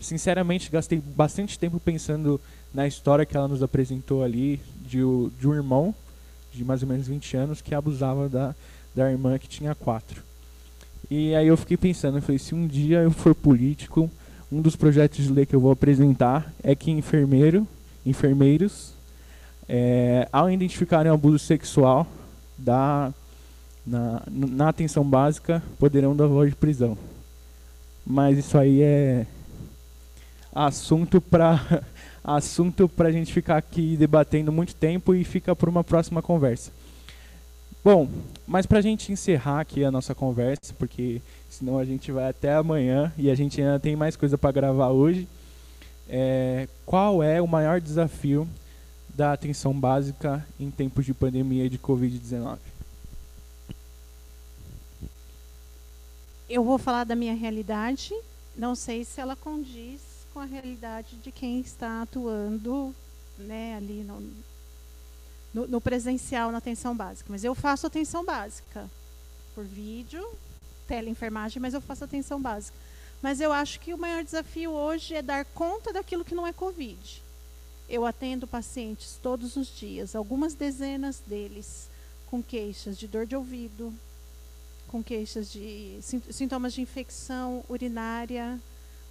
sinceramente, 0.00 0.70
gastei 0.70 1.00
bastante 1.00 1.58
tempo 1.58 1.80
pensando 1.80 2.40
na 2.72 2.86
história 2.86 3.24
que 3.24 3.36
ela 3.36 3.48
nos 3.48 3.62
apresentou 3.62 4.22
ali 4.22 4.60
de, 4.86 4.98
de 5.38 5.48
um 5.48 5.54
irmão 5.54 5.94
de 6.52 6.64
mais 6.64 6.82
ou 6.82 6.88
menos 6.88 7.06
20 7.06 7.36
anos 7.36 7.60
que 7.60 7.74
abusava 7.74 8.28
da, 8.28 8.54
da 8.94 9.10
irmã 9.10 9.38
que 9.38 9.48
tinha 9.48 9.74
quatro. 9.74 10.22
E 11.10 11.34
aí 11.34 11.46
eu 11.46 11.56
fiquei 11.56 11.76
pensando, 11.76 12.18
eu 12.18 12.22
falei, 12.22 12.38
se 12.38 12.54
um 12.54 12.66
dia 12.66 12.98
eu 13.02 13.10
for 13.10 13.34
político, 13.34 14.10
um 14.50 14.60
dos 14.60 14.74
projetos 14.74 15.24
de 15.24 15.32
lei 15.32 15.46
que 15.46 15.54
eu 15.54 15.60
vou 15.60 15.70
apresentar 15.70 16.52
é 16.62 16.74
que 16.74 16.90
enfermeiro, 16.90 17.66
enfermeiros, 18.04 18.92
é, 19.68 20.28
ao 20.32 20.50
identificarem 20.50 21.10
um 21.10 21.14
abuso 21.14 21.38
sexual 21.38 22.06
da, 22.56 23.12
na, 23.86 24.22
na 24.28 24.68
atenção 24.68 25.04
básica, 25.04 25.62
poderão 25.78 26.16
dar 26.16 26.26
voz 26.26 26.50
de 26.50 26.56
prisão. 26.56 26.96
Mas 28.04 28.38
isso 28.38 28.56
aí 28.56 28.82
é 28.82 29.26
assunto 30.56 31.20
para 31.20 31.84
assunto 32.24 32.88
para 32.88 33.08
a 33.08 33.12
gente 33.12 33.32
ficar 33.32 33.58
aqui 33.58 33.96
debatendo 33.96 34.50
muito 34.50 34.74
tempo 34.74 35.14
e 35.14 35.22
fica 35.22 35.54
por 35.54 35.68
uma 35.68 35.84
próxima 35.84 36.22
conversa. 36.22 36.72
Bom, 37.84 38.08
mas 38.46 38.66
para 38.66 38.78
a 38.78 38.82
gente 38.82 39.12
encerrar 39.12 39.60
aqui 39.60 39.84
a 39.84 39.92
nossa 39.92 40.12
conversa, 40.12 40.74
porque 40.76 41.20
senão 41.48 41.78
a 41.78 41.84
gente 41.84 42.10
vai 42.10 42.28
até 42.28 42.52
amanhã 42.54 43.12
e 43.16 43.30
a 43.30 43.34
gente 43.34 43.60
ainda 43.60 43.78
tem 43.78 43.94
mais 43.94 44.16
coisa 44.16 44.36
para 44.36 44.50
gravar 44.50 44.88
hoje. 44.88 45.28
É, 46.08 46.66
qual 46.84 47.22
é 47.22 47.40
o 47.40 47.46
maior 47.46 47.80
desafio 47.80 48.48
da 49.14 49.32
atenção 49.32 49.72
básica 49.72 50.44
em 50.58 50.70
tempos 50.70 51.04
de 51.04 51.14
pandemia 51.14 51.70
de 51.70 51.78
Covid-19? 51.78 52.58
Eu 56.48 56.64
vou 56.64 56.78
falar 56.78 57.04
da 57.04 57.14
minha 57.14 57.34
realidade. 57.34 58.12
Não 58.56 58.74
sei 58.74 59.04
se 59.04 59.20
ela 59.20 59.36
condiz 59.36 60.05
com 60.36 60.40
a 60.40 60.44
realidade 60.44 61.16
de 61.16 61.32
quem 61.32 61.60
está 61.60 62.02
atuando 62.02 62.94
né, 63.38 63.74
ali 63.74 64.04
no, 64.04 64.20
no, 65.54 65.66
no, 65.66 65.80
presencial 65.80 66.52
na 66.52 66.58
atenção 66.58 66.94
básica. 66.94 67.32
Mas 67.32 67.42
eu 67.42 67.54
faço 67.54 67.86
atenção 67.86 68.22
básica 68.22 68.86
por 69.54 69.64
vídeo, 69.64 70.22
teleenfermagem, 70.86 71.58
mas 71.58 71.72
eu 71.72 71.80
faço 71.80 72.04
atenção 72.04 72.38
básica. 72.38 72.76
Mas 73.22 73.40
eu 73.40 73.50
acho 73.50 73.80
que 73.80 73.94
o 73.94 73.98
maior 73.98 74.22
desafio 74.22 74.72
hoje 74.72 75.14
é 75.14 75.22
dar 75.22 75.46
conta 75.46 75.90
daquilo 75.90 76.22
que 76.22 76.34
não 76.34 76.46
é 76.46 76.52
Covid. 76.52 77.22
Eu 77.88 78.04
atendo 78.04 78.46
pacientes 78.46 79.18
todos 79.22 79.56
os 79.56 79.74
dias, 79.74 80.14
algumas 80.14 80.52
dezenas 80.52 81.18
deles 81.26 81.88
com 82.26 82.42
queixas 82.42 82.98
de 82.98 83.08
dor 83.08 83.24
de 83.24 83.34
ouvido, 83.34 83.90
com 84.86 85.02
queixas 85.02 85.50
de 85.50 85.98
sintomas 86.30 86.74
de 86.74 86.82
infecção 86.82 87.64
urinária, 87.70 88.60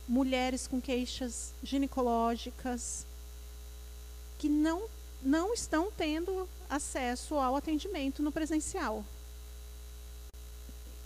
mulheres 0.08 0.68
com 0.68 0.80
queixas 0.80 1.54
ginecológicas 1.64 3.06
que 4.38 4.48
não, 4.50 4.84
não 5.22 5.54
estão 5.54 5.92
tendo 5.92 6.48
acesso 6.70 7.36
ao 7.36 7.56
atendimento 7.56 8.22
no 8.22 8.32
presencial. 8.32 9.04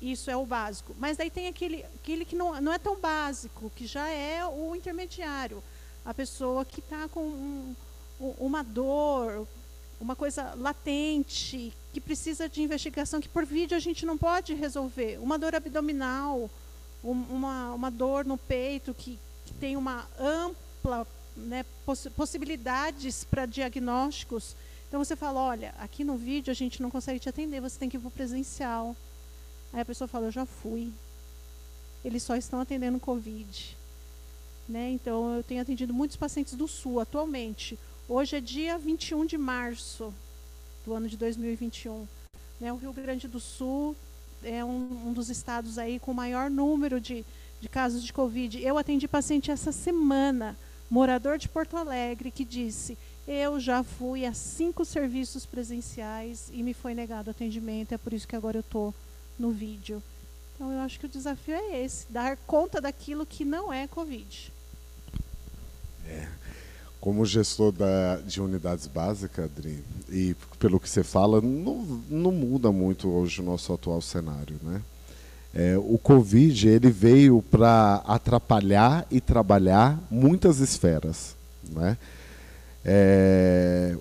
Isso 0.01 0.31
é 0.31 0.37
o 0.37 0.45
básico. 0.45 0.95
Mas 0.97 1.17
daí 1.17 1.29
tem 1.29 1.47
aquele, 1.47 1.83
aquele 1.95 2.25
que 2.25 2.35
não, 2.35 2.59
não 2.61 2.71
é 2.71 2.79
tão 2.79 2.97
básico, 2.97 3.71
que 3.75 3.85
já 3.85 4.07
é 4.07 4.45
o 4.45 4.75
intermediário. 4.75 5.61
A 6.05 6.13
pessoa 6.13 6.63
que 6.63 6.79
está 6.79 7.07
com 7.09 7.21
um, 7.21 7.75
uma 8.39 8.63
dor, 8.63 9.45
uma 9.99 10.15
coisa 10.15 10.53
latente, 10.55 11.73
que 11.91 11.99
precisa 11.99 12.47
de 12.47 12.61
investigação, 12.61 13.19
que 13.19 13.27
por 13.27 13.45
vídeo 13.45 13.75
a 13.75 13.79
gente 13.79 14.05
não 14.05 14.17
pode 14.17 14.53
resolver. 14.53 15.19
Uma 15.21 15.37
dor 15.37 15.53
abdominal, 15.55 16.49
uma, 17.03 17.73
uma 17.73 17.89
dor 17.89 18.25
no 18.25 18.37
peito 18.37 18.93
que, 18.93 19.17
que 19.45 19.53
tem 19.53 19.77
uma 19.77 20.07
ampla 20.19 21.07
né, 21.35 21.65
poss 21.85 22.07
possibilidades 22.15 23.23
para 23.23 23.45
diagnósticos. 23.45 24.55
Então 24.87 25.03
você 25.03 25.15
fala, 25.15 25.39
olha, 25.39 25.73
aqui 25.79 26.03
no 26.03 26.17
vídeo 26.17 26.51
a 26.51 26.55
gente 26.55 26.81
não 26.81 26.89
consegue 26.89 27.19
te 27.19 27.29
atender, 27.29 27.61
você 27.61 27.77
tem 27.77 27.89
que 27.89 27.97
ir 27.97 27.99
para 27.99 28.07
o 28.07 28.11
presencial. 28.11 28.95
Aí 29.71 29.81
a 29.81 29.85
pessoa 29.85 30.07
fala, 30.07 30.27
eu 30.27 30.31
já 30.31 30.45
fui. 30.45 30.91
Eles 32.03 32.23
só 32.23 32.35
estão 32.35 32.59
atendendo 32.59 32.99
Covid. 32.99 33.77
Né? 34.67 34.91
Então 34.91 35.35
eu 35.35 35.43
tenho 35.43 35.61
atendido 35.61 35.93
muitos 35.93 36.17
pacientes 36.17 36.53
do 36.55 36.67
Sul 36.67 36.99
atualmente. 36.99 37.77
Hoje 38.07 38.35
é 38.35 38.41
dia 38.41 38.77
21 38.77 39.25
de 39.25 39.37
março 39.37 40.13
do 40.85 40.93
ano 40.93 41.07
de 41.07 41.17
2021. 41.17 42.07
Né? 42.59 42.73
O 42.73 42.77
Rio 42.77 42.93
Grande 42.93 43.27
do 43.27 43.39
Sul 43.39 43.95
é 44.43 44.63
um, 44.63 45.07
um 45.07 45.13
dos 45.13 45.29
estados 45.29 45.77
aí 45.77 45.99
com 45.99 46.13
maior 46.13 46.49
número 46.49 46.99
de, 46.99 47.25
de 47.59 47.69
casos 47.69 48.03
de 48.03 48.13
Covid. 48.13 48.61
Eu 48.63 48.77
atendi 48.77 49.07
paciente 49.07 49.51
essa 49.51 49.71
semana, 49.71 50.57
morador 50.89 51.37
de 51.37 51.47
Porto 51.47 51.77
Alegre, 51.77 52.31
que 52.31 52.45
disse: 52.45 52.97
Eu 53.27 53.59
já 53.59 53.83
fui 53.83 54.25
a 54.25 54.33
cinco 54.33 54.85
serviços 54.85 55.45
presenciais 55.45 56.49
e 56.51 56.63
me 56.63 56.73
foi 56.73 56.93
negado 56.93 57.29
atendimento, 57.29 57.93
é 57.93 57.97
por 57.97 58.13
isso 58.13 58.27
que 58.27 58.35
agora 58.35 58.57
eu 58.57 58.61
estou 58.61 58.93
no 59.37 59.51
vídeo. 59.51 60.01
Então, 60.55 60.71
eu 60.71 60.79
acho 60.79 60.99
que 60.99 61.05
o 61.05 61.09
desafio 61.09 61.55
é 61.55 61.83
esse: 61.83 62.05
dar 62.09 62.37
conta 62.45 62.81
daquilo 62.81 63.25
que 63.25 63.45
não 63.45 63.71
é 63.71 63.87
Covid. 63.87 64.51
É. 66.05 66.38
Como 66.99 67.25
gestor 67.25 67.71
da, 67.71 68.17
de 68.17 68.41
unidades 68.41 68.85
básicas, 68.85 69.45
Adri, 69.45 69.83
e 70.09 70.35
pelo 70.59 70.79
que 70.79 70.89
você 70.89 71.03
fala, 71.03 71.39
não, 71.39 72.01
não 72.09 72.31
muda 72.31 72.71
muito 72.71 73.09
hoje 73.09 73.41
o 73.41 73.43
nosso 73.43 73.71
atual 73.71 74.01
cenário. 74.01 74.57
Né? 74.61 74.81
É, 75.53 75.77
o 75.77 75.97
Covid 75.97 76.67
ele 76.67 76.91
veio 76.91 77.41
para 77.41 78.03
atrapalhar 78.05 79.07
e 79.09 79.21
trabalhar 79.21 79.97
muitas 80.11 80.59
esferas. 80.59 81.35
Né? 81.71 81.97
É, 82.83 83.95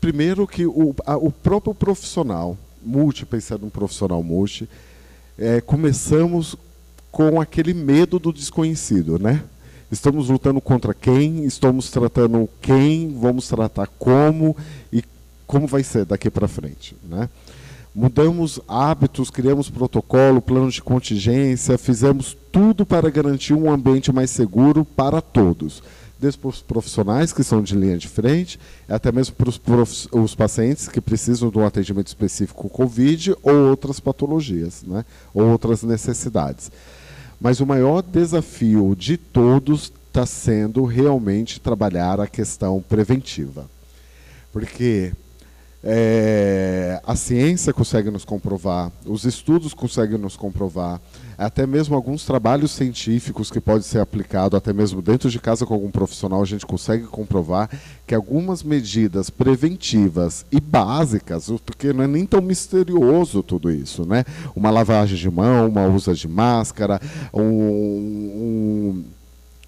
primeiro 0.00 0.46
que 0.46 0.66
o, 0.66 0.94
a, 1.04 1.16
o 1.16 1.32
próprio 1.32 1.74
profissional, 1.74 2.56
multi, 2.82 3.26
pensando 3.26 3.66
um 3.66 3.70
profissional 3.70 4.22
multi, 4.22 4.68
é, 5.38 5.60
começamos 5.60 6.56
com 7.10 7.40
aquele 7.40 7.74
medo 7.74 8.18
do 8.18 8.32
desconhecido, 8.32 9.18
né? 9.18 9.42
Estamos 9.90 10.28
lutando 10.28 10.60
contra 10.60 10.92
quem? 10.92 11.44
Estamos 11.44 11.90
tratando 11.90 12.48
quem? 12.60 13.16
Vamos 13.20 13.46
tratar 13.46 13.88
como? 13.98 14.56
E 14.92 15.04
como 15.46 15.66
vai 15.66 15.84
ser 15.84 16.04
daqui 16.04 16.28
para 16.28 16.48
frente, 16.48 16.96
né? 17.08 17.28
Mudamos 17.94 18.60
hábitos, 18.68 19.30
criamos 19.30 19.70
protocolo, 19.70 20.42
planos 20.42 20.74
de 20.74 20.82
contingência, 20.82 21.78
fizemos 21.78 22.36
tudo 22.52 22.84
para 22.84 23.08
garantir 23.08 23.54
um 23.54 23.70
ambiente 23.70 24.12
mais 24.12 24.28
seguro 24.28 24.84
para 24.84 25.22
todos. 25.22 25.82
Desde 26.18 26.38
os 26.46 26.60
profissionais 26.60 27.32
que 27.32 27.42
são 27.42 27.62
de 27.62 27.74
linha 27.74 27.96
de 27.96 28.08
frente, 28.08 28.58
até 28.86 29.10
mesmo 29.10 29.34
para 29.36 29.48
os, 29.80 30.08
os 30.12 30.34
pacientes 30.34 30.88
que 30.88 31.00
precisam 31.00 31.48
de 31.48 31.56
um 31.56 31.64
atendimento 31.64 32.08
específico 32.08 32.68
Covid 32.68 33.34
ou 33.42 33.70
outras 33.70 33.98
patologias, 33.98 34.82
né? 34.82 35.04
ou 35.32 35.46
outras 35.46 35.82
necessidades. 35.82 36.70
Mas 37.40 37.60
o 37.60 37.66
maior 37.66 38.02
desafio 38.02 38.94
de 38.96 39.16
todos 39.16 39.92
está 40.06 40.24
sendo 40.24 40.84
realmente 40.84 41.60
trabalhar 41.60 42.20
a 42.20 42.26
questão 42.26 42.82
preventiva. 42.88 43.68
Porque 44.52 45.12
é, 45.84 47.00
a 47.06 47.14
ciência 47.14 47.72
consegue 47.72 48.10
nos 48.10 48.24
comprovar, 48.24 48.90
os 49.04 49.24
estudos 49.24 49.74
conseguem 49.74 50.18
nos 50.18 50.36
comprovar, 50.36 51.00
até 51.36 51.66
mesmo 51.66 51.94
alguns 51.94 52.24
trabalhos 52.24 52.70
científicos 52.70 53.50
que 53.50 53.60
podem 53.60 53.82
ser 53.82 54.00
aplicados, 54.00 54.56
até 54.56 54.72
mesmo 54.72 55.02
dentro 55.02 55.30
de 55.30 55.38
casa 55.38 55.66
com 55.66 55.74
algum 55.74 55.90
profissional, 55.90 56.42
a 56.42 56.46
gente 56.46 56.64
consegue 56.64 57.04
comprovar 57.04 57.68
que 58.06 58.14
algumas 58.14 58.62
medidas 58.62 59.28
preventivas 59.28 60.46
e 60.50 60.60
básicas, 60.60 61.50
porque 61.64 61.92
não 61.92 62.04
é 62.04 62.06
nem 62.06 62.24
tão 62.24 62.40
misterioso 62.40 63.42
tudo 63.42 63.70
isso, 63.70 64.06
né? 64.06 64.24
Uma 64.54 64.70
lavagem 64.70 65.16
de 65.16 65.30
mão, 65.30 65.68
uma 65.68 65.86
usa 65.86 66.14
de 66.14 66.28
máscara, 66.28 67.00
um, 67.32 67.42
um, 67.42 69.04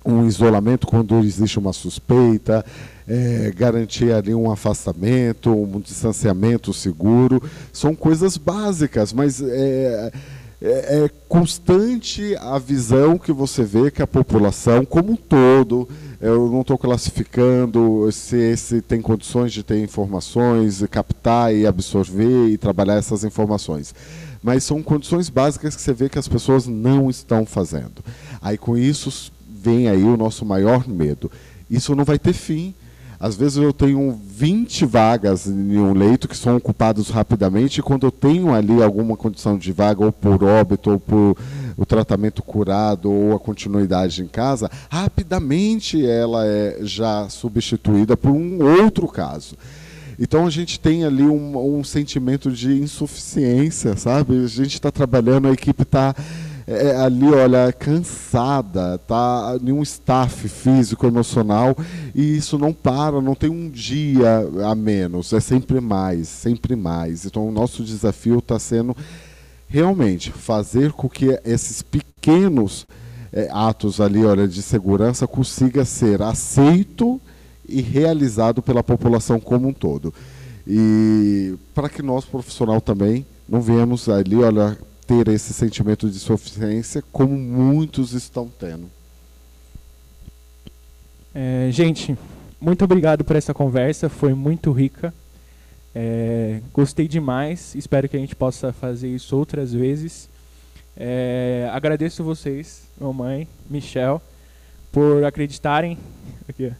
um 0.05 0.27
isolamento 0.27 0.87
quando 0.87 1.19
existe 1.19 1.59
uma 1.59 1.73
suspeita 1.73 2.65
é, 3.09 3.51
garantir 3.57 4.13
ali 4.13 4.35
um 4.35 4.51
afastamento, 4.51 5.51
um 5.51 5.81
distanciamento 5.81 6.73
seguro. 6.75 7.43
São 7.73 7.95
coisas 7.95 8.37
básicas, 8.37 9.13
mas 9.13 9.41
é, 9.41 10.13
é, 10.61 11.05
é 11.05 11.11
constante 11.29 12.35
a 12.37 12.59
visão 12.59 13.17
que 13.17 13.33
você 13.33 13.63
vê 13.63 13.91
que 13.91 14.03
a 14.03 14.07
população 14.07 14.85
como 14.85 15.13
um 15.13 15.17
todo, 15.17 15.89
eu 16.21 16.51
não 16.51 16.63
estou 16.63 16.77
classificando 16.77 18.11
se, 18.11 18.57
se 18.57 18.81
tem 18.81 19.01
condições 19.01 19.53
de 19.53 19.63
ter 19.63 19.83
informações, 19.83 20.83
captar 20.91 21.55
e 21.55 21.67
absorver 21.67 22.49
e 22.49 22.59
trabalhar 22.59 22.97
essas 22.97 23.23
informações. 23.23 23.95
Mas 24.43 24.65
são 24.65 24.83
condições 24.83 25.29
básicas 25.29 25.77
que 25.77 25.83
você 25.83 25.93
vê 25.93 26.09
que 26.09 26.19
as 26.19 26.29
pessoas 26.29 26.67
não 26.67 27.09
estão 27.09 27.47
fazendo. 27.47 28.05
Aí 28.41 28.59
com 28.59 28.77
isso 28.77 29.33
vem 29.49 29.89
aí 29.89 30.03
o 30.03 30.17
nosso 30.17 30.45
maior 30.45 30.89
medo. 30.89 31.31
Isso 31.71 31.95
não 31.95 32.05
vai 32.05 32.19
ter 32.19 32.33
fim. 32.33 32.75
Às 33.21 33.35
vezes 33.35 33.57
eu 33.57 33.73
tenho 33.73 34.17
20 34.29 34.87
vagas 34.87 35.47
em 35.47 35.77
um 35.79 35.93
leito 35.93 36.29
que 36.29 36.37
são 36.37 36.57
ocupados 36.57 37.11
rapidamente, 37.11 37.81
e 37.81 37.83
quando 37.83 38.07
eu 38.07 38.13
tenho 38.13 38.55
ali 38.55 38.81
alguma 38.81 39.17
condição 39.17 39.59
de 39.59 39.73
vaga, 39.73 40.05
ou 40.05 40.13
por 40.13 40.45
óbito, 40.45 40.93
ou 40.93 41.01
por 41.01 41.37
o 41.77 41.85
tratamento 41.85 42.43
curado, 42.43 43.11
ou 43.11 43.35
a 43.35 43.39
continuidade 43.41 44.23
em 44.23 44.29
casa, 44.29 44.71
rapidamente 44.89 46.05
ela 46.05 46.47
é 46.47 46.79
já 46.83 47.29
substituída 47.29 48.17
por 48.17 48.31
um 48.31 48.63
outro 48.83 49.09
caso. 49.09 49.57
Então 50.19 50.47
a 50.47 50.51
gente 50.51 50.81
tem 50.81 51.05
ali 51.05 51.23
um, 51.23 51.79
um 51.79 51.85
sentimento 51.85 52.51
de 52.51 52.73
insuficiência, 52.73 53.97
sabe? 53.97 54.45
A 54.45 54.49
gente 54.49 54.75
está 54.75 54.91
trabalhando, 54.91 55.47
a 55.47 55.53
equipe 55.53 55.83
está 55.83 56.15
é, 56.71 56.95
ali, 56.97 57.25
olha, 57.25 57.73
cansada, 57.73 58.99
tá 58.99 59.59
em 59.63 59.73
um 59.73 59.83
staff 59.83 60.47
físico, 60.51 61.07
emocional, 61.07 61.75
e 62.15 62.37
isso 62.37 62.59
não 62.59 62.75
para, 62.75 63.23
não 63.23 63.35
tem 63.35 63.49
um 63.49 63.71
dia 63.71 64.47
a 64.71 64.75
menos, 64.75 65.33
é 65.33 65.41
sempre 65.41 65.81
mais, 65.81 66.29
sempre 66.29 66.77
mais. 66.77 67.25
Então 67.25 67.49
o 67.49 67.51
nosso 67.51 67.83
desafio 67.83 68.39
está 68.39 68.59
sendo 68.59 68.95
realmente 69.67 70.31
fazer 70.31 70.93
com 70.93 71.09
que 71.09 71.41
esses 71.43 71.81
pequenos 71.81 72.87
é, 73.33 73.49
atos 73.51 73.99
ali, 73.99 74.23
olha, 74.23 74.47
de 74.47 74.61
segurança 74.61 75.27
consiga 75.27 75.87
ser 75.87 76.21
aceito 76.21 77.19
e 77.67 77.81
realizado 77.81 78.61
pela 78.61 78.83
população 78.83 79.41
como 79.41 79.69
um 79.69 79.73
todo. 79.73 80.13
E 80.67 81.55
para 81.75 81.89
que 81.89 82.03
nós, 82.03 82.27
profissional, 82.27 82.79
também 82.79 83.25
não 83.49 83.63
venhamos 83.63 84.07
ali, 84.07 84.37
olha, 84.37 84.77
ter 85.09 85.27
esse 85.29 85.55
sentimento 85.55 86.11
de 86.11 86.19
suficiência 86.19 87.03
como 87.11 87.37
muitos 87.37 88.13
estão 88.13 88.47
tendo. 88.47 88.91
É, 91.35 91.71
gente, 91.73 92.17
muito 92.61 92.85
obrigado 92.85 93.25
por 93.25 93.35
essa 93.35 93.55
conversa, 93.55 94.11
foi 94.11 94.35
muito 94.35 94.71
rica. 94.71 95.13
É, 95.95 96.61
gostei 96.73 97.09
demais, 97.09 97.75
espero 97.75 98.09
que 98.09 98.17
a 98.17 98.21
gente 98.21 98.37
possa 98.37 98.71
fazer 98.71 99.09
isso 99.09 99.35
outras 99.35 99.73
vezes. 99.73 100.29
É, 100.95 101.71
agradeço 101.73 102.23
vocês, 102.23 102.83
mamãe, 103.01 103.49
Michel, 103.71 104.21
por 104.93 105.25
acreditarem 105.25 105.97
aqui, 106.47 106.71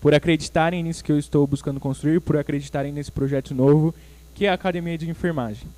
por 0.00 0.14
acreditarem 0.14 0.82
nisso 0.82 1.04
que 1.04 1.12
eu 1.12 1.18
estou 1.18 1.46
buscando 1.46 1.78
construir, 1.78 2.20
por 2.20 2.38
acreditarem 2.38 2.92
nesse 2.92 3.12
projeto 3.12 3.54
novo 3.54 3.94
que 4.34 4.46
é 4.46 4.48
a 4.48 4.54
Academia 4.54 4.98
de 4.98 5.08
Enfermagem. 5.08 5.68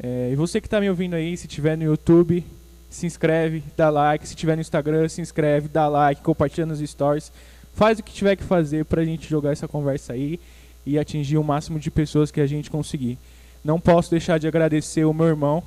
É, 0.00 0.30
e 0.32 0.36
você 0.36 0.60
que 0.60 0.66
está 0.66 0.80
me 0.80 0.88
ouvindo 0.88 1.14
aí, 1.14 1.36
se 1.36 1.48
tiver 1.48 1.76
no 1.76 1.84
YouTube, 1.84 2.44
se 2.88 3.06
inscreve, 3.06 3.62
dá 3.76 3.90
like. 3.90 4.26
Se 4.26 4.34
tiver 4.34 4.54
no 4.54 4.60
Instagram, 4.60 5.08
se 5.08 5.20
inscreve, 5.20 5.68
dá 5.68 5.88
like, 5.88 6.22
compartilha 6.22 6.66
nos 6.66 6.78
stories. 6.80 7.32
Faz 7.74 7.98
o 7.98 8.02
que 8.02 8.12
tiver 8.12 8.36
que 8.36 8.44
fazer 8.44 8.84
para 8.84 9.02
a 9.02 9.04
gente 9.04 9.28
jogar 9.28 9.52
essa 9.52 9.68
conversa 9.68 10.12
aí 10.12 10.40
e 10.86 10.98
atingir 10.98 11.36
o 11.36 11.44
máximo 11.44 11.78
de 11.78 11.90
pessoas 11.90 12.30
que 12.30 12.40
a 12.40 12.46
gente 12.46 12.70
conseguir. 12.70 13.18
Não 13.64 13.80
posso 13.80 14.10
deixar 14.10 14.38
de 14.38 14.46
agradecer 14.46 15.04
o 15.04 15.12
meu 15.12 15.26
irmão. 15.26 15.62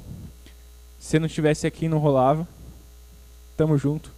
Se 1.00 1.20
não 1.20 1.28
estivesse 1.28 1.68
aqui, 1.68 1.88
não 1.88 2.00
rolava. 2.00 2.48
Tamo 3.56 3.78
junto. 3.78 4.12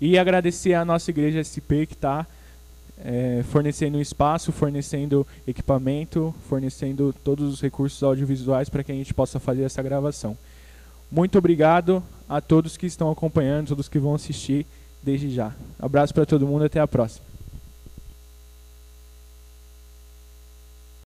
E 0.00 0.18
agradecer 0.18 0.74
a 0.74 0.84
nossa 0.84 1.10
igreja 1.10 1.42
SP 1.44 1.86
que 1.86 1.94
está 1.94 2.26
é, 3.04 3.42
fornecendo 3.50 4.00
espaço, 4.00 4.52
fornecendo 4.52 5.26
equipamento, 5.46 6.34
fornecendo 6.48 7.14
todos 7.24 7.52
os 7.52 7.60
recursos 7.60 8.02
audiovisuais 8.02 8.68
para 8.68 8.84
que 8.84 8.92
a 8.92 8.94
gente 8.94 9.12
possa 9.12 9.40
fazer 9.40 9.62
essa 9.62 9.82
gravação. 9.82 10.36
Muito 11.10 11.36
obrigado 11.36 12.02
a 12.28 12.40
todos 12.40 12.76
que 12.76 12.86
estão 12.86 13.10
acompanhando, 13.10 13.68
todos 13.68 13.88
que 13.88 13.98
vão 13.98 14.14
assistir 14.14 14.66
desde 15.02 15.30
já. 15.30 15.52
Abraço 15.78 16.14
para 16.14 16.24
todo 16.24 16.46
mundo, 16.46 16.64
até 16.64 16.80
a 16.80 16.88
próxima. 16.88 17.31